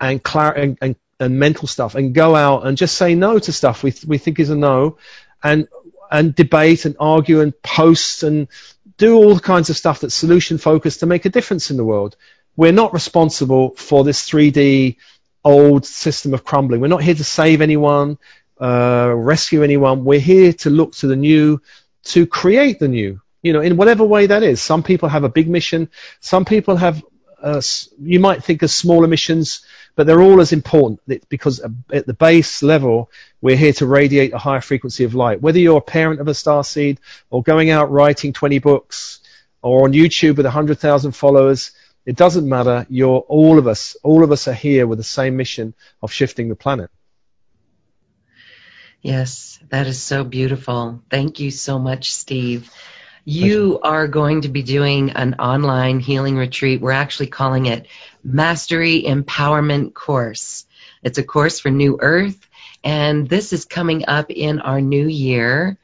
and, 0.00 0.22
clar- 0.22 0.54
and, 0.54 0.78
and, 0.82 0.96
and 1.18 1.38
mental 1.38 1.66
stuff 1.66 1.94
and 1.94 2.14
go 2.14 2.34
out 2.36 2.66
and 2.66 2.76
just 2.76 2.96
say 2.96 3.14
no 3.14 3.38
to 3.38 3.52
stuff 3.52 3.82
we, 3.82 3.94
we 4.06 4.18
think 4.18 4.38
is 4.38 4.50
a 4.50 4.56
no 4.56 4.98
and, 5.42 5.68
and 6.10 6.34
debate 6.34 6.84
and 6.84 6.96
argue 7.00 7.40
and 7.40 7.60
post 7.62 8.22
and 8.22 8.48
do 8.98 9.16
all 9.16 9.38
kinds 9.38 9.70
of 9.70 9.76
stuff 9.76 10.00
that's 10.00 10.14
solution 10.14 10.58
focused 10.58 11.00
to 11.00 11.06
make 11.06 11.24
a 11.24 11.30
difference 11.30 11.70
in 11.70 11.78
the 11.78 11.84
world. 11.84 12.16
We're 12.56 12.72
not 12.72 12.92
responsible 12.92 13.74
for 13.76 14.04
this 14.04 14.28
3D 14.28 14.96
old 15.44 15.86
system 15.86 16.34
of 16.34 16.44
crumbling. 16.44 16.80
We're 16.80 16.88
not 16.88 17.02
here 17.02 17.14
to 17.14 17.24
save 17.24 17.60
anyone, 17.60 18.18
uh, 18.60 19.12
rescue 19.14 19.62
anyone. 19.62 20.04
We're 20.04 20.20
here 20.20 20.52
to 20.54 20.70
look 20.70 20.92
to 20.96 21.06
the 21.06 21.16
new, 21.16 21.60
to 22.04 22.26
create 22.26 22.78
the 22.78 22.88
new 22.88 23.20
you 23.42 23.52
know, 23.52 23.60
in 23.60 23.76
whatever 23.76 24.04
way 24.04 24.26
that 24.26 24.42
is. 24.42 24.60
Some 24.60 24.82
people 24.82 25.08
have 25.08 25.24
a 25.24 25.28
big 25.28 25.48
mission. 25.48 25.88
Some 26.20 26.44
people 26.44 26.76
have, 26.76 27.02
uh, 27.42 27.62
you 28.00 28.20
might 28.20 28.44
think 28.44 28.62
of 28.62 28.70
smaller 28.70 29.06
missions, 29.06 29.64
but 29.96 30.06
they're 30.06 30.22
all 30.22 30.40
as 30.40 30.52
important 30.52 31.00
because 31.28 31.60
at 31.92 32.06
the 32.06 32.14
base 32.14 32.62
level, 32.62 33.10
we're 33.40 33.56
here 33.56 33.72
to 33.74 33.86
radiate 33.86 34.32
a 34.32 34.38
higher 34.38 34.60
frequency 34.60 35.04
of 35.04 35.14
light. 35.14 35.40
Whether 35.40 35.58
you're 35.58 35.78
a 35.78 35.82
parent 35.82 36.20
of 36.20 36.28
a 36.28 36.34
star 36.34 36.64
seed 36.64 37.00
or 37.30 37.42
going 37.42 37.70
out 37.70 37.90
writing 37.90 38.32
20 38.32 38.58
books 38.58 39.20
or 39.62 39.84
on 39.84 39.92
YouTube 39.92 40.36
with 40.36 40.46
100,000 40.46 41.12
followers, 41.12 41.72
it 42.10 42.16
doesn't 42.16 42.48
matter. 42.48 42.86
You're 42.90 43.20
all 43.28 43.60
of 43.60 43.68
us. 43.68 43.96
All 44.02 44.24
of 44.24 44.32
us 44.32 44.48
are 44.48 44.52
here 44.52 44.84
with 44.84 44.98
the 44.98 45.04
same 45.04 45.36
mission 45.36 45.74
of 46.02 46.10
shifting 46.10 46.48
the 46.48 46.56
planet. 46.56 46.90
Yes, 49.00 49.60
that 49.68 49.86
is 49.86 50.02
so 50.02 50.24
beautiful. 50.24 51.04
Thank 51.08 51.38
you 51.38 51.52
so 51.52 51.78
much, 51.78 52.12
Steve. 52.12 52.68
You 53.24 53.78
are 53.84 54.08
going 54.08 54.40
to 54.40 54.48
be 54.48 54.64
doing 54.64 55.10
an 55.10 55.34
online 55.34 56.00
healing 56.00 56.36
retreat. 56.36 56.80
We're 56.80 56.90
actually 56.90 57.28
calling 57.28 57.66
it 57.66 57.86
Mastery 58.24 59.04
Empowerment 59.04 59.94
Course. 59.94 60.66
It's 61.04 61.18
a 61.18 61.22
course 61.22 61.60
for 61.60 61.70
New 61.70 62.00
Earth, 62.00 62.44
and 62.82 63.28
this 63.28 63.52
is 63.52 63.66
coming 63.66 64.06
up 64.08 64.32
in 64.32 64.58
our 64.58 64.80
new 64.80 65.06
year. 65.06 65.78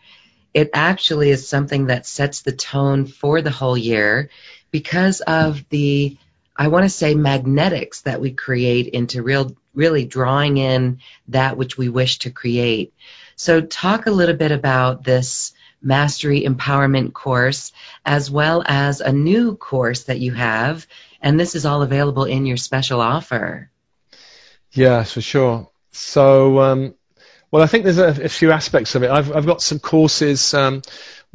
It 0.53 0.71
actually 0.75 1.31
is 1.31 1.49
something 1.49 1.87
that 1.87 2.05
sets 2.05 2.41
the 2.41 2.51
tone 2.51 3.07
for 3.07 3.43
the 3.43 3.53
whole 3.53 3.79
year 3.79 4.29
because 4.77 5.23
of 5.23 5.67
the, 5.71 6.19
I 6.55 6.69
want 6.69 6.85
to 6.85 6.91
say, 6.91 7.15
magnetics 7.15 8.03
that 8.03 8.21
we 8.21 8.33
create 8.33 8.89
into 8.89 9.23
real, 9.23 9.57
really 9.73 10.05
drawing 10.05 10.59
in 10.59 10.99
that 11.29 11.57
which 11.57 11.79
we 11.79 11.89
wish 11.89 12.19
to 12.19 12.31
create. 12.31 12.93
So, 13.37 13.63
talk 13.63 14.05
a 14.05 14.11
little 14.11 14.37
bit 14.37 14.53
about 14.53 15.03
this 15.03 15.55
Mastery 15.81 16.43
Empowerment 16.43 17.15
course, 17.15 17.73
as 18.05 18.31
well 18.31 18.63
as 18.67 19.01
a 19.01 19.13
new 19.13 19.57
course 19.57 20.05
that 20.05 20.21
you 20.21 20.33
have. 20.33 20.87
And 21.23 21.41
this 21.41 21.55
is 21.55 21.65
all 21.65 21.81
available 21.81 22.25
in 22.25 22.45
your 22.45 22.59
special 22.59 23.01
offer. 23.01 23.71
Yeah, 24.73 25.05
for 25.05 25.23
sure. 25.23 25.71
So, 25.93 26.61
um, 26.61 26.95
well, 27.51 27.63
I 27.63 27.67
think 27.67 27.85
there's 27.85 27.97
a, 27.97 28.25
a, 28.25 28.29
few 28.29 28.53
aspects 28.53 28.95
of 28.95 29.05
it. 29.05 29.11
I've, 29.11 29.35
I've 29.35 29.47
got 29.47 29.63
some 29.63 29.79
courses. 29.79 30.53
Um, 30.53 30.83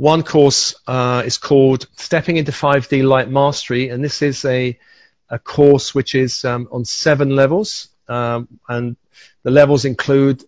one 0.01 0.23
course 0.23 0.73
uh, 0.87 1.21
is 1.23 1.37
called 1.37 1.87
Stepping 1.95 2.37
into 2.37 2.51
5D 2.51 3.07
Light 3.07 3.29
Mastery, 3.29 3.89
and 3.89 4.03
this 4.03 4.23
is 4.23 4.43
a, 4.45 4.79
a 5.29 5.37
course 5.37 5.93
which 5.93 6.15
is 6.15 6.43
um, 6.43 6.67
on 6.71 6.85
seven 6.85 7.35
levels. 7.35 7.89
Um, 8.07 8.47
and 8.67 8.97
the 9.43 9.51
levels 9.51 9.85
include 9.85 10.43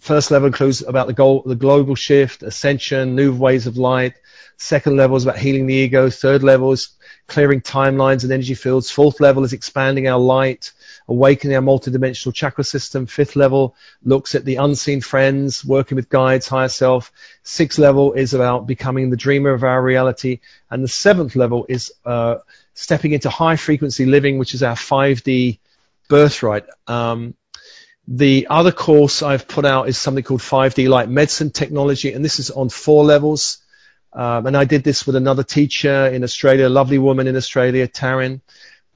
first 0.00 0.30
level 0.30 0.46
includes 0.46 0.82
about 0.82 1.06
the, 1.06 1.14
goal, 1.14 1.42
the 1.46 1.56
global 1.56 1.94
shift, 1.94 2.42
ascension, 2.42 3.16
new 3.16 3.34
ways 3.34 3.66
of 3.66 3.78
light. 3.78 4.14
Second 4.58 4.96
level 4.96 5.16
is 5.16 5.24
about 5.24 5.38
healing 5.38 5.66
the 5.66 5.74
ego. 5.74 6.10
Third 6.10 6.42
level 6.42 6.72
is 6.72 6.90
clearing 7.28 7.62
timelines 7.62 8.24
and 8.24 8.32
energy 8.32 8.54
fields. 8.54 8.90
Fourth 8.90 9.20
level 9.20 9.42
is 9.44 9.54
expanding 9.54 10.06
our 10.06 10.18
light, 10.18 10.72
awakening 11.08 11.56
our 11.56 11.62
multidimensional 11.62 12.34
chakra 12.34 12.64
system. 12.64 13.06
Fifth 13.06 13.36
level 13.36 13.76
looks 14.02 14.34
at 14.34 14.44
the 14.44 14.56
unseen 14.56 15.00
friends, 15.00 15.64
working 15.64 15.96
with 15.96 16.08
guides, 16.08 16.48
higher 16.48 16.68
self. 16.68 17.12
Sixth 17.42 17.78
level 17.78 18.12
is 18.12 18.34
about 18.34 18.66
becoming 18.66 19.10
the 19.10 19.16
dreamer 19.16 19.50
of 19.50 19.62
our 19.62 19.82
reality. 19.82 20.40
And 20.70 20.82
the 20.82 20.88
seventh 20.88 21.36
level 21.36 21.66
is 21.68 21.92
uh, 22.04 22.36
stepping 22.74 23.12
into 23.12 23.30
high 23.30 23.56
frequency 23.56 24.06
living, 24.06 24.38
which 24.38 24.54
is 24.54 24.62
our 24.62 24.74
5D 24.74 25.58
birthright. 26.08 26.64
Um, 26.86 27.34
the 28.08 28.46
other 28.48 28.72
course 28.72 29.22
I've 29.22 29.48
put 29.48 29.64
out 29.64 29.88
is 29.88 29.98
something 29.98 30.22
called 30.22 30.40
5D 30.40 30.88
Light 30.88 31.08
Medicine 31.08 31.50
Technology, 31.50 32.12
and 32.12 32.24
this 32.24 32.38
is 32.38 32.50
on 32.50 32.68
four 32.68 33.04
levels. 33.04 33.58
Um, 34.12 34.46
and 34.46 34.56
I 34.56 34.64
did 34.64 34.82
this 34.82 35.06
with 35.06 35.16
another 35.16 35.42
teacher 35.42 36.06
in 36.06 36.24
Australia, 36.24 36.68
a 36.68 36.70
lovely 36.70 36.98
woman 36.98 37.26
in 37.26 37.36
Australia, 37.36 37.86
Taryn. 37.86 38.40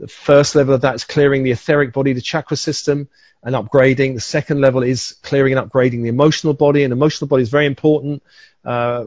The 0.01 0.09
first 0.09 0.55
level 0.55 0.75
of 0.75 0.81
that 0.81 0.95
is 0.95 1.05
clearing 1.05 1.43
the 1.43 1.53
etheric 1.53 1.93
body, 1.93 2.13
the 2.13 2.21
chakra 2.21 2.57
system, 2.57 3.09
and 3.43 3.55
upgrading. 3.55 4.15
The 4.15 4.21
second 4.21 4.61
level 4.61 4.83
is 4.83 5.13
clearing 5.23 5.57
and 5.57 5.71
upgrading 5.71 6.03
the 6.03 6.09
emotional 6.09 6.55
body, 6.55 6.85
and 6.85 6.93
emotional 6.93 7.29
body 7.29 7.43
is 7.43 7.51
very 7.51 7.67
important. 7.67 8.23
Uh, 8.65 9.07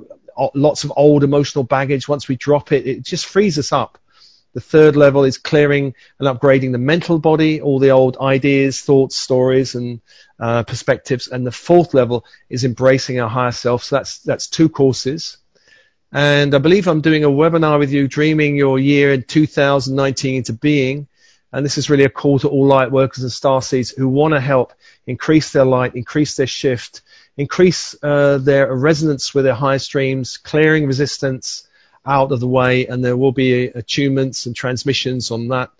lots 0.56 0.84
of 0.84 0.94
old 0.96 1.24
emotional 1.24 1.64
baggage. 1.64 2.08
Once 2.08 2.28
we 2.28 2.36
drop 2.36 2.72
it, 2.72 2.88
it 2.88 3.04
just 3.04 3.26
frees 3.26 3.60
us 3.60 3.72
up 3.72 3.98
the 4.54 4.62
third 4.62 4.96
level 4.96 5.24
is 5.24 5.38
clearing 5.38 5.96
and 6.20 6.28
upgrading 6.28 6.72
the 6.72 6.78
mental 6.78 7.20
body, 7.20 7.60
all 7.60 7.80
the 7.80 7.90
old 7.92 8.18
ideas, 8.18 8.82
thoughts, 8.82 9.16
stories, 9.16 9.76
and 9.76 10.00
uh, 10.40 10.64
perspectives. 10.64 11.28
And 11.28 11.46
the 11.46 11.52
fourth 11.52 11.94
level 11.94 12.24
is 12.50 12.64
embracing 12.64 13.20
our 13.20 13.30
higher 13.30 13.52
self. 13.52 13.84
So 13.84 13.96
that's 13.98 14.20
that's 14.20 14.48
two 14.48 14.70
courses. 14.70 15.38
And 16.14 16.54
I 16.54 16.60
believe 16.60 16.88
I'm 16.88 17.02
doing 17.02 17.24
a 17.24 17.30
webinar 17.30 17.80
with 17.80 17.92
you, 17.92 18.08
dreaming 18.08 18.56
your 18.56 18.78
year 18.78 19.14
in 19.14 19.24
2019 19.24 20.36
into 20.36 20.54
being. 20.54 21.08
And 21.52 21.66
this 21.66 21.80
is 21.80 21.90
really 21.90 22.04
a 22.04 22.10
call 22.10 22.38
to 22.40 22.50
all 22.50 22.68
light 22.68 22.92
workers 22.92 23.24
and 23.24 23.32
star 23.32 23.64
seeds 23.64 23.90
who 23.90 24.08
want 24.08 24.36
to 24.36 24.40
help 24.40 24.74
increase 25.08 25.52
their 25.52 25.66
light, 25.66 25.96
increase 25.96 26.36
their 26.36 26.48
shift, 26.48 27.02
increase 27.36 27.96
uh, 28.04 28.38
their 28.38 28.74
resonance 28.76 29.34
with 29.34 29.46
their 29.46 29.56
higher 29.56 29.80
streams, 29.80 30.38
clearing 30.38 30.86
resistance 30.86 31.68
out 32.06 32.32
of 32.32 32.40
the 32.40 32.48
way, 32.48 32.86
and 32.86 33.04
there 33.04 33.18
will 33.18 33.32
be 33.32 33.70
attunements 33.70 34.46
and 34.46 34.56
transmissions 34.56 35.32
on 35.32 35.48
that 35.48 35.72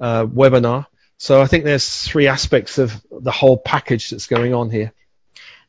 uh, 0.00 0.26
webinar. 0.26 0.86
So 1.16 1.40
I 1.40 1.46
think 1.46 1.64
there's 1.64 2.02
three 2.02 2.28
aspects 2.28 2.76
of 2.76 3.00
the 3.10 3.30
whole 3.30 3.56
package 3.56 4.10
that's 4.10 4.26
going 4.26 4.52
on 4.52 4.68
here. 4.68 4.92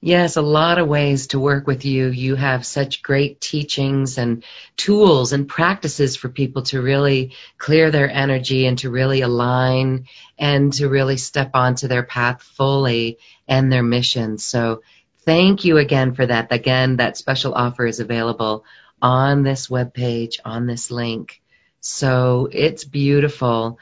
Yes, 0.01 0.37
a 0.37 0.41
lot 0.41 0.77
of 0.77 0.87
ways 0.87 1.27
to 1.27 1.41
work 1.41 1.67
with 1.67 1.83
you. 1.83 2.07
You 2.07 2.35
have 2.35 2.65
such 2.65 3.01
great 3.01 3.41
teachings 3.41 4.17
and 4.17 4.45
tools 4.77 5.33
and 5.33 5.45
practices 5.45 6.15
for 6.15 6.29
people 6.29 6.61
to 6.63 6.81
really 6.81 7.33
clear 7.57 7.91
their 7.91 8.09
energy 8.09 8.65
and 8.65 8.77
to 8.79 8.89
really 8.89 9.19
align 9.19 10.05
and 10.37 10.71
to 10.73 10.87
really 10.87 11.17
step 11.17 11.51
onto 11.53 11.89
their 11.89 12.03
path 12.03 12.41
fully 12.41 13.17
and 13.45 13.69
their 13.69 13.83
mission. 13.83 14.37
So 14.37 14.83
thank 15.25 15.65
you 15.65 15.77
again 15.77 16.13
for 16.15 16.25
that. 16.25 16.53
Again, 16.53 16.95
that 16.97 17.17
special 17.17 17.53
offer 17.53 17.85
is 17.85 17.99
available 17.99 18.63
on 19.01 19.43
this 19.43 19.67
webpage, 19.67 20.39
on 20.45 20.65
this 20.65 20.91
link. 20.91 21.41
So 21.81 22.47
it's 22.49 22.85
beautiful. 22.85 23.79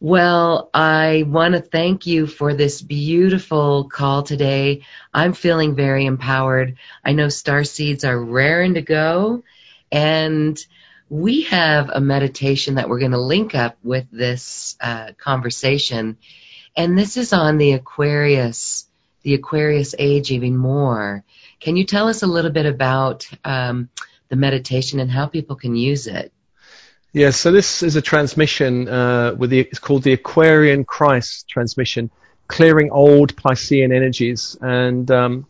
Well, 0.00 0.70
I 0.72 1.24
want 1.26 1.54
to 1.54 1.60
thank 1.60 2.06
you 2.06 2.28
for 2.28 2.54
this 2.54 2.80
beautiful 2.80 3.88
call 3.88 4.22
today. 4.22 4.82
I'm 5.12 5.32
feeling 5.32 5.74
very 5.74 6.06
empowered. 6.06 6.76
I 7.04 7.14
know 7.14 7.28
star 7.28 7.64
seeds 7.64 8.04
are 8.04 8.16
raring 8.16 8.74
to 8.74 8.82
go, 8.82 9.42
and 9.90 10.56
we 11.08 11.42
have 11.44 11.90
a 11.92 12.00
meditation 12.00 12.76
that 12.76 12.88
we're 12.88 13.00
going 13.00 13.10
to 13.10 13.20
link 13.20 13.56
up 13.56 13.76
with 13.82 14.06
this 14.12 14.76
uh, 14.80 15.14
conversation, 15.18 16.16
and 16.76 16.96
this 16.96 17.16
is 17.16 17.32
on 17.32 17.58
the 17.58 17.72
Aquarius, 17.72 18.86
the 19.22 19.34
Aquarius 19.34 19.96
age 19.98 20.30
even 20.30 20.56
more. 20.56 21.24
Can 21.58 21.76
you 21.76 21.84
tell 21.84 22.06
us 22.06 22.22
a 22.22 22.28
little 22.28 22.52
bit 22.52 22.66
about 22.66 23.28
um, 23.44 23.88
the 24.28 24.36
meditation 24.36 25.00
and 25.00 25.10
how 25.10 25.26
people 25.26 25.56
can 25.56 25.74
use 25.74 26.06
it? 26.06 26.32
Yeah, 27.12 27.30
so 27.30 27.50
this 27.50 27.82
is 27.82 27.96
a 27.96 28.02
transmission 28.02 28.86
uh, 28.86 29.34
with 29.34 29.48
the 29.48 29.60
it's 29.60 29.78
called 29.78 30.02
the 30.02 30.12
Aquarian 30.12 30.84
Christ 30.84 31.48
transmission, 31.48 32.10
clearing 32.48 32.90
old 32.90 33.34
Piscean 33.34 33.94
energies, 33.94 34.58
and 34.60 35.10
um, 35.10 35.46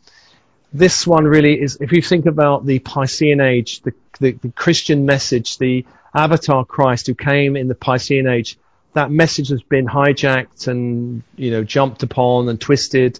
this 0.72 1.04
one 1.04 1.24
really 1.24 1.60
is. 1.60 1.76
If 1.80 1.90
you 1.90 2.00
think 2.00 2.26
about 2.26 2.64
the 2.64 2.78
Piscean 2.78 3.44
age, 3.44 3.80
the, 3.80 3.92
the, 4.20 4.32
the 4.32 4.52
Christian 4.52 5.04
message, 5.04 5.58
the 5.58 5.84
Avatar 6.14 6.64
Christ 6.64 7.08
who 7.08 7.14
came 7.16 7.56
in 7.56 7.66
the 7.66 7.74
Piscean 7.74 8.30
age, 8.30 8.56
that 8.92 9.10
message 9.10 9.48
has 9.48 9.62
been 9.62 9.86
hijacked 9.86 10.68
and 10.68 11.24
you 11.34 11.50
know 11.50 11.64
jumped 11.64 12.04
upon 12.04 12.48
and 12.48 12.60
twisted, 12.60 13.18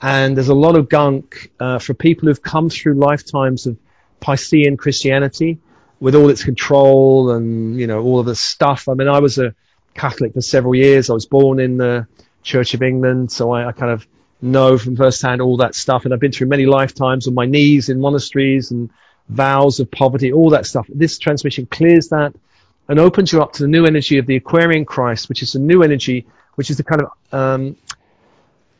and 0.00 0.36
there's 0.36 0.48
a 0.48 0.54
lot 0.54 0.76
of 0.76 0.88
gunk 0.88 1.50
uh, 1.58 1.80
for 1.80 1.94
people 1.94 2.28
who've 2.28 2.42
come 2.42 2.70
through 2.70 2.94
lifetimes 2.94 3.66
of 3.66 3.76
Piscean 4.20 4.78
Christianity 4.78 5.58
with 6.00 6.14
all 6.14 6.30
its 6.30 6.42
control 6.42 7.30
and 7.30 7.78
you 7.78 7.86
know 7.86 8.02
all 8.02 8.18
of 8.18 8.26
the 8.26 8.34
stuff. 8.34 8.88
I 8.88 8.94
mean, 8.94 9.08
I 9.08 9.20
was 9.20 9.38
a 9.38 9.54
Catholic 9.94 10.32
for 10.32 10.40
several 10.40 10.74
years. 10.74 11.10
I 11.10 11.12
was 11.12 11.26
born 11.26 11.60
in 11.60 11.76
the 11.76 12.06
Church 12.42 12.74
of 12.74 12.82
England, 12.82 13.30
so 13.30 13.52
I, 13.52 13.68
I 13.68 13.72
kind 13.72 13.92
of 13.92 14.06
know 14.42 14.78
from 14.78 14.96
first 14.96 15.20
hand 15.20 15.40
all 15.42 15.58
that 15.58 15.74
stuff. 15.74 16.04
And 16.04 16.14
I've 16.14 16.20
been 16.20 16.32
through 16.32 16.48
many 16.48 16.66
lifetimes 16.66 17.28
on 17.28 17.34
my 17.34 17.46
knees 17.46 17.88
in 17.90 18.00
monasteries 18.00 18.70
and 18.70 18.90
vows 19.28 19.78
of 19.78 19.90
poverty, 19.90 20.32
all 20.32 20.50
that 20.50 20.66
stuff. 20.66 20.86
This 20.88 21.18
transmission 21.18 21.66
clears 21.66 22.08
that 22.08 22.34
and 22.88 22.98
opens 22.98 23.32
you 23.32 23.40
up 23.40 23.52
to 23.52 23.62
the 23.62 23.68
new 23.68 23.86
energy 23.86 24.18
of 24.18 24.26
the 24.26 24.36
Aquarian 24.36 24.84
Christ, 24.84 25.28
which 25.28 25.42
is 25.42 25.54
a 25.54 25.60
new 25.60 25.82
energy, 25.82 26.26
which 26.56 26.70
is 26.70 26.76
the 26.76 26.82
kind 26.82 27.02
of 27.02 27.10
um, 27.32 27.76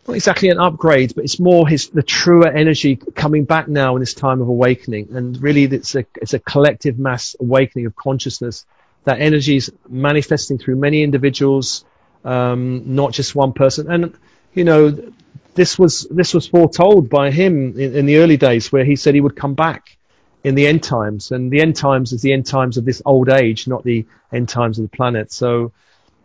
not 0.07 0.17
exactly 0.17 0.49
an 0.49 0.59
upgrade, 0.59 1.15
but 1.15 1.25
it's 1.25 1.39
more 1.39 1.69
his 1.69 1.89
the 1.89 2.03
truer 2.03 2.49
energy 2.49 2.97
coming 2.97 3.45
back 3.45 3.69
now 3.69 3.97
in 3.97 4.01
this 4.01 4.15
time 4.15 4.41
of 4.41 4.49
awakening. 4.49 5.09
And 5.15 5.41
really, 5.43 5.65
it's 5.65 5.95
a 5.95 6.05
it's 6.21 6.35
a 6.35 6.39
collective 6.39 6.99
mass 6.99 7.37
awakening 7.39 7.87
of 7.87 7.95
consciousness. 7.97 8.65
That 9.05 9.21
energy 9.21 9.57
is 9.57 9.73
manifesting 9.89 10.59
through 10.59 10.77
many 10.77 11.03
individuals, 11.03 11.85
um, 12.25 12.95
not 12.95 13.13
just 13.13 13.35
one 13.35 13.53
person. 13.53 13.91
And 13.91 14.15
you 14.55 14.65
know, 14.65 15.13
this 15.55 15.79
was 15.79 16.07
this 16.11 16.35
was 16.35 16.47
foretold 16.47 17.09
by 17.09 17.31
him 17.31 17.79
in, 17.79 17.95
in 17.95 18.07
the 18.07 18.19
early 18.19 18.37
days, 18.37 18.73
where 18.73 18.85
he 18.85 18.97
said 18.97 19.15
he 19.15 19.21
would 19.21 19.37
come 19.37 19.55
back 19.55 19.97
in 20.43 20.55
the 20.55 20.67
end 20.67 20.83
times. 20.83 21.31
And 21.31 21.51
the 21.51 21.61
end 21.61 21.77
times 21.77 22.13
is 22.13 22.23
the 22.23 22.33
end 22.33 22.47
times 22.47 22.79
of 22.79 22.85
this 22.85 23.03
old 23.05 23.29
age, 23.29 23.69
not 23.69 23.85
the 23.85 24.07
end 24.33 24.49
times 24.49 24.79
of 24.79 24.91
the 24.91 24.97
planet. 24.97 25.31
So 25.31 25.73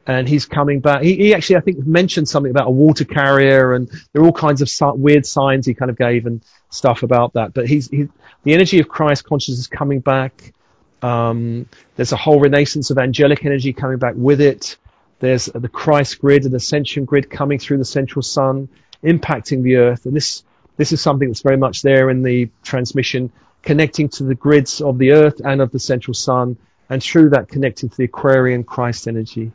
and 0.08 0.30
he's 0.30 0.46
coming 0.46 0.80
back. 0.80 1.02
He, 1.02 1.16
he, 1.16 1.34
actually, 1.34 1.58
I 1.58 1.62
think, 1.62 1.86
mentioned 1.86 2.30
something 2.30 2.52
about 2.52 2.68
a 2.68 2.72
water 2.72 3.06
carrier, 3.06 3.74
and 3.74 3.90
there 4.14 4.22
are 4.22 4.26
all 4.26 4.34
kinds 4.34 4.62
of 4.62 5.00
weird 5.00 5.26
signs 5.26 5.66
he 5.66 5.74
kind 5.74 5.90
of 5.90 5.98
gave 5.98 6.26
and 6.26 6.42
stuff 6.70 7.04
about 7.04 7.34
that. 7.34 7.54
But 7.54 7.68
he's 7.68 7.90
he, 7.90 8.08
the 8.44 8.54
energy 8.54 8.80
of 8.80 8.88
Christ 8.88 9.24
consciousness 9.24 9.60
is 9.60 9.68
coming 9.68 10.00
back. 10.00 10.54
Um, 11.02 11.68
there's 11.96 12.12
a 12.12 12.18
whole 12.18 12.40
renaissance 12.40 12.92
of 12.92 12.98
angelic 12.98 13.46
energy 13.46 13.74
coming 13.74 13.98
back 13.98 14.14
with 14.16 14.42
it. 14.42 14.78
There's 15.20 15.46
the 15.46 15.70
Christ 15.70 16.20
grid 16.20 16.46
and 16.46 16.54
ascension 16.54 17.06
grid 17.06 17.30
coming 17.30 17.58
through 17.58 17.78
the 17.78 17.86
central 17.86 18.22
sun, 18.22 18.70
impacting 19.04 19.64
the 19.64 19.78
earth, 19.78 20.06
and 20.06 20.16
this 20.16 20.44
this 20.78 20.92
is 20.92 21.02
something 21.02 21.30
that's 21.30 21.42
very 21.42 21.58
much 21.58 21.82
there 21.82 22.10
in 22.10 22.22
the 22.22 22.50
transmission, 22.64 23.32
connecting 23.64 24.10
to 24.10 24.24
the 24.24 24.36
grids 24.36 24.82
of 24.82 24.98
the 25.00 25.12
earth 25.12 25.42
and 25.44 25.62
of 25.62 25.72
the 25.72 25.80
central 25.80 26.14
sun, 26.14 26.58
and 26.90 27.02
through 27.02 27.30
that 27.30 27.48
connecting 27.48 27.90
to 27.90 27.98
the 27.98 28.04
Aquarian 28.04 28.64
Christ 28.64 29.08
energy. 29.08 29.52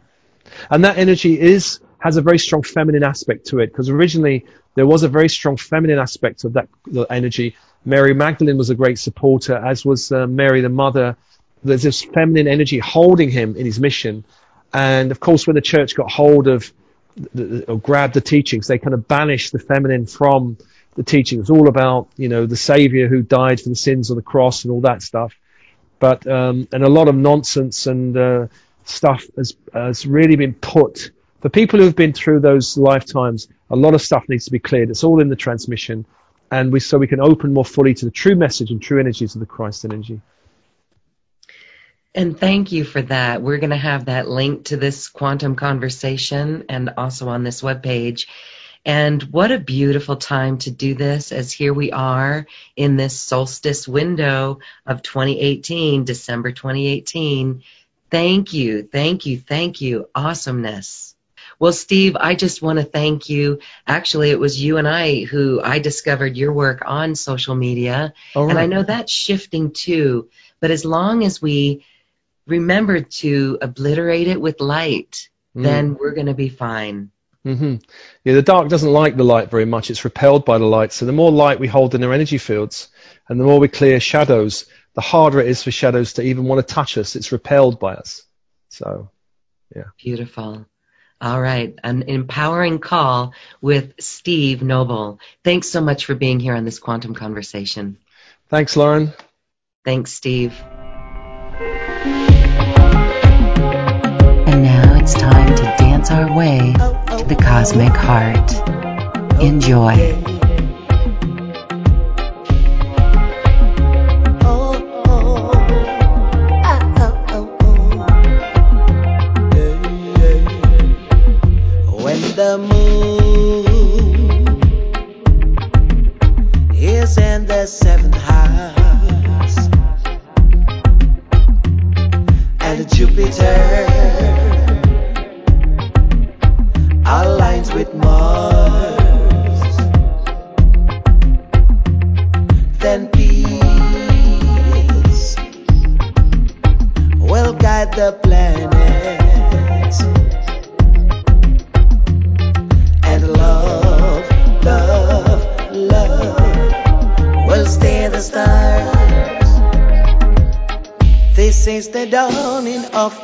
And 0.70 0.84
that 0.84 0.98
energy 0.98 1.40
is, 1.40 1.80
has 1.98 2.16
a 2.16 2.22
very 2.22 2.38
strong 2.38 2.62
feminine 2.62 3.05
aspect 3.05 3.46
to 3.48 3.59
it, 3.61 3.68
because 3.68 3.88
originally 3.88 4.46
there 4.74 4.86
was 4.86 5.03
a 5.03 5.09
very 5.09 5.28
strong 5.28 5.57
feminine 5.57 5.98
aspect 5.98 6.44
of 6.44 6.53
that 6.55 6.68
energy. 7.11 7.57
Mary 7.84 8.14
Magdalene 8.14 8.59
was 8.59 8.70
a 8.70 8.74
great 8.74 8.98
supporter, 8.98 9.57
as 9.57 9.84
was 9.84 10.12
uh, 10.12 10.26
Mary 10.26 10.61
the 10.61 10.68
mother. 10.68 11.16
There's 11.64 11.82
this 11.82 12.03
feminine 12.03 12.48
energy 12.48 12.78
holding 12.78 13.30
him 13.30 13.57
in 13.57 13.66
his 13.66 13.80
mission. 13.80 14.24
And 14.72 15.11
of 15.11 15.18
course, 15.18 15.46
when 15.46 15.57
the 15.57 15.61
church 15.61 15.94
got 15.94 16.11
hold 16.11 16.46
of, 16.46 16.72
or 17.68 17.78
grabbed 17.78 18.14
the 18.14 18.20
teachings, 18.20 18.66
they 18.66 18.78
kind 18.78 18.94
of 18.94 19.09
banished 19.09 19.53
the 19.53 19.59
feminine 19.59 20.07
from 20.07 20.57
the 20.94 21.03
teaching. 21.03 21.40
It's 21.40 21.51
all 21.51 21.68
about, 21.68 22.09
you 22.16 22.28
know, 22.28 22.46
the 22.46 22.57
Savior 22.57 23.09
who 23.09 23.22
died 23.22 23.61
for 23.61 23.68
the 23.68 23.76
sins 23.76 24.11
of 24.11 24.16
the 24.16 24.22
cross 24.22 24.64
and 24.64 24.72
all 24.72 24.82
that 24.82 25.03
stuff. 25.03 25.34
But, 25.98 26.26
um, 26.26 26.68
and 26.72 26.82
a 26.82 26.88
lot 26.88 27.09
of 27.09 27.14
nonsense 27.14 27.86
and, 27.86 28.16
uh, 28.16 28.46
stuff 28.85 29.24
has, 29.37 29.57
has 29.72 30.07
really 30.07 30.37
been 30.37 30.55
put. 30.55 31.11
For 31.41 31.49
people 31.49 31.81
who've 31.81 31.97
been 31.97 32.12
through 32.12 32.41
those 32.41 32.76
lifetimes, 32.76 33.49
a 33.70 33.76
lot 33.76 33.95
of 33.95 34.03
stuff 34.03 34.24
needs 34.28 34.45
to 34.47 34.51
be 34.51 34.59
cleared. 34.59 34.91
It's 34.91 35.05
all 35.05 35.20
in 35.20 35.28
the 35.28 35.37
transmission. 35.37 36.05
And 36.51 36.72
we, 36.72 36.81
so 36.81 36.99
we 36.99 37.07
can 37.07 37.20
open 37.20 37.53
more 37.55 37.64
fully 37.64 37.95
to 37.95 38.05
the 38.05 38.11
true 38.11 38.35
message 38.35 38.70
and 38.70 38.83
true 38.83 38.99
energies 38.99 39.35
of 39.35 39.41
the 39.41 39.47
Christ 39.47 39.85
energy. 39.85 40.20
And 42.12 42.39
thank 42.39 42.72
you 42.72 42.85
for 42.85 43.01
that. 43.03 43.41
We're 43.41 43.59
going 43.59 43.70
to 43.70 43.76
have 43.76 44.07
that 44.07 44.28
link 44.28 44.66
to 44.66 44.76
this 44.76 45.09
quantum 45.09 45.55
conversation 45.55 46.64
and 46.68 46.95
also 46.97 47.28
on 47.28 47.45
this 47.45 47.62
webpage. 47.62 48.26
And 48.85 49.22
what 49.24 49.53
a 49.53 49.59
beautiful 49.59 50.16
time 50.16 50.59
to 50.59 50.70
do 50.70 50.95
this 50.95 51.33
as 51.33 51.53
here 51.53 51.74
we 51.74 51.93
are 51.93 52.47
in 52.74 52.97
this 52.97 53.20
solstice 53.20 53.87
window 53.87 54.61
of 54.87 55.03
2018, 55.03 56.05
December 56.05 56.51
2018. 56.51 57.62
Thank 58.11 58.52
you, 58.52 58.82
thank 58.82 59.26
you, 59.26 59.38
thank 59.38 59.80
you. 59.80 60.08
Awesomeness. 60.14 61.14
Well, 61.58 61.74
Steve, 61.74 62.16
I 62.18 62.34
just 62.34 62.62
want 62.62 62.78
to 62.78 62.84
thank 62.84 63.28
you. 63.28 63.58
Actually, 63.86 64.30
it 64.30 64.40
was 64.40 64.61
you 64.61 64.78
and 64.78 64.88
I 64.88 65.24
who 65.24 65.61
I 65.62 65.78
discovered 65.78 66.36
your 66.36 66.52
work 66.54 66.82
on 66.86 67.14
social 67.14 67.54
media. 67.54 68.14
Right. 68.34 68.48
And 68.48 68.58
I 68.58 68.64
know 68.64 68.82
that's 68.82 69.12
shifting 69.12 69.72
too. 69.72 70.30
But 70.61 70.70
as 70.70 70.86
long 70.86 71.22
as 71.22 71.42
we 71.42 71.84
remember 72.46 73.00
to 73.00 73.58
obliterate 73.61 74.26
it 74.26 74.40
with 74.40 74.61
light, 74.61 75.28
mm. 75.54 75.62
then 75.62 75.96
we're 76.00 76.14
going 76.14 76.26
to 76.26 76.34
be 76.34 76.48
fine. 76.48 77.11
Mm-hmm. 77.44 77.76
Yeah, 78.24 78.34
the 78.34 78.42
dark 78.42 78.68
doesn't 78.68 78.92
like 78.92 79.16
the 79.16 79.24
light 79.24 79.50
very 79.50 79.64
much. 79.64 79.90
It's 79.90 80.04
repelled 80.04 80.44
by 80.44 80.58
the 80.58 80.66
light. 80.66 80.92
So 80.92 81.06
the 81.06 81.12
more 81.12 81.30
light 81.30 81.61
we 81.61 81.68
hold 81.68 81.94
in 81.94 82.04
our 82.04 82.12
energy 82.12 82.38
fields, 82.38 82.88
and 83.28 83.38
the 83.38 83.44
more 83.44 83.58
we 83.58 83.68
clear 83.68 84.00
shadows, 84.00 84.66
the 84.95 85.01
harder 85.01 85.41
it 85.41 85.49
is 85.49 85.62
for 85.62 85.70
shadows 85.70 86.14
to 86.14 86.22
even 86.22 86.45
want 86.45 86.66
to 86.66 86.74
touch 86.74 86.99
us. 86.99 87.16
It's 87.16 87.32
repelled 87.32 87.78
by 87.78 87.95
us. 87.95 88.22
So, 88.68 89.11
yeah. 89.74 89.84
Beautiful. 89.99 90.66
All 91.20 91.41
right. 91.41 91.78
An 91.84 92.03
empowering 92.03 92.78
call 92.78 93.34
with 93.61 93.95
Steve 94.01 94.62
Nobel. 94.62 95.20
Thanks 95.45 95.68
so 95.68 95.80
much 95.80 96.07
for 96.07 96.14
being 96.14 96.41
here 96.41 96.55
on 96.55 96.64
this 96.64 96.78
quantum 96.78 97.14
conversation. 97.14 97.99
Thanks, 98.49 98.76
Lauren. 98.76 99.12
Thanks, 99.84 100.12
Steve. 100.12 100.55
And 104.47 104.62
now 104.62 104.99
it's 104.99 105.14
time 105.14 105.55
to 105.57 105.62
dance 105.78 106.11
our 106.11 106.36
way 106.36 106.72
to 107.18 107.24
the 107.28 107.36
cosmic 107.36 107.93
heart. 107.93 108.51
Enjoy. 109.41 110.39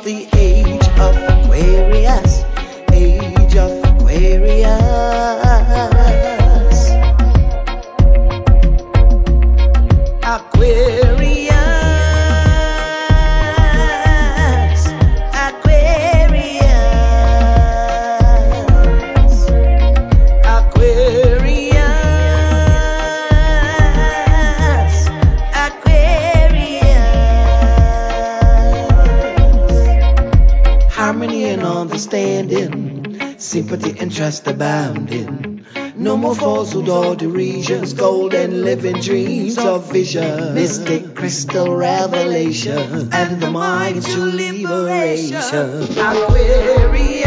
The 0.03 0.36
trust 34.27 34.47
abounding. 34.47 35.65
No 35.95 36.17
more 36.17 36.35
falsehood 36.35 36.89
or 36.89 37.15
derisions, 37.15 37.93
golden 37.93 38.61
living 38.61 38.99
dreams 38.99 39.57
of 39.57 39.89
vision, 39.89 40.53
mystic 40.53 41.15
crystal 41.15 41.73
revelation, 41.73 43.07
and 43.13 43.41
the 43.41 43.49
mind 43.49 44.01
to 44.01 44.19
liberation. 44.25 45.97
Aquarius, 45.97 47.26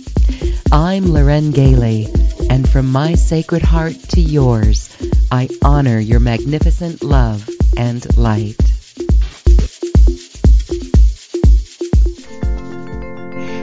I'm 0.73 1.07
Lauren 1.07 1.51
Galey, 1.51 2.07
and 2.49 2.67
from 2.67 2.89
my 2.89 3.15
sacred 3.15 3.61
heart 3.61 3.95
to 4.11 4.21
yours, 4.21 4.89
I 5.29 5.49
honor 5.65 5.99
your 5.99 6.21
magnificent 6.21 7.03
love 7.03 7.49
and 7.75 8.17
light. 8.17 8.55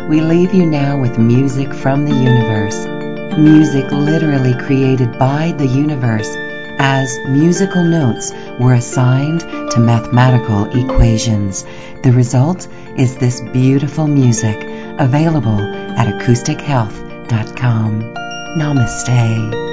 We 0.06 0.20
leave 0.20 0.52
you 0.52 0.66
now 0.66 1.00
with 1.00 1.18
music 1.18 1.72
from 1.72 2.04
the 2.04 2.14
universe. 2.14 2.86
Music 3.38 3.90
literally 3.90 4.52
created 4.66 5.18
by 5.18 5.54
the 5.56 5.66
universe 5.66 6.28
as 6.78 7.18
musical 7.26 7.84
notes 7.84 8.32
were 8.60 8.74
assigned 8.74 9.40
to 9.40 9.80
mathematical 9.80 10.66
equations. 10.78 11.64
The 12.02 12.12
result 12.12 12.68
is 12.98 13.16
this 13.16 13.40
beautiful 13.40 14.06
music 14.06 14.62
available 14.98 15.77
at 15.98 16.06
acoustichealth.com. 16.06 17.92
Namaste. 18.56 19.67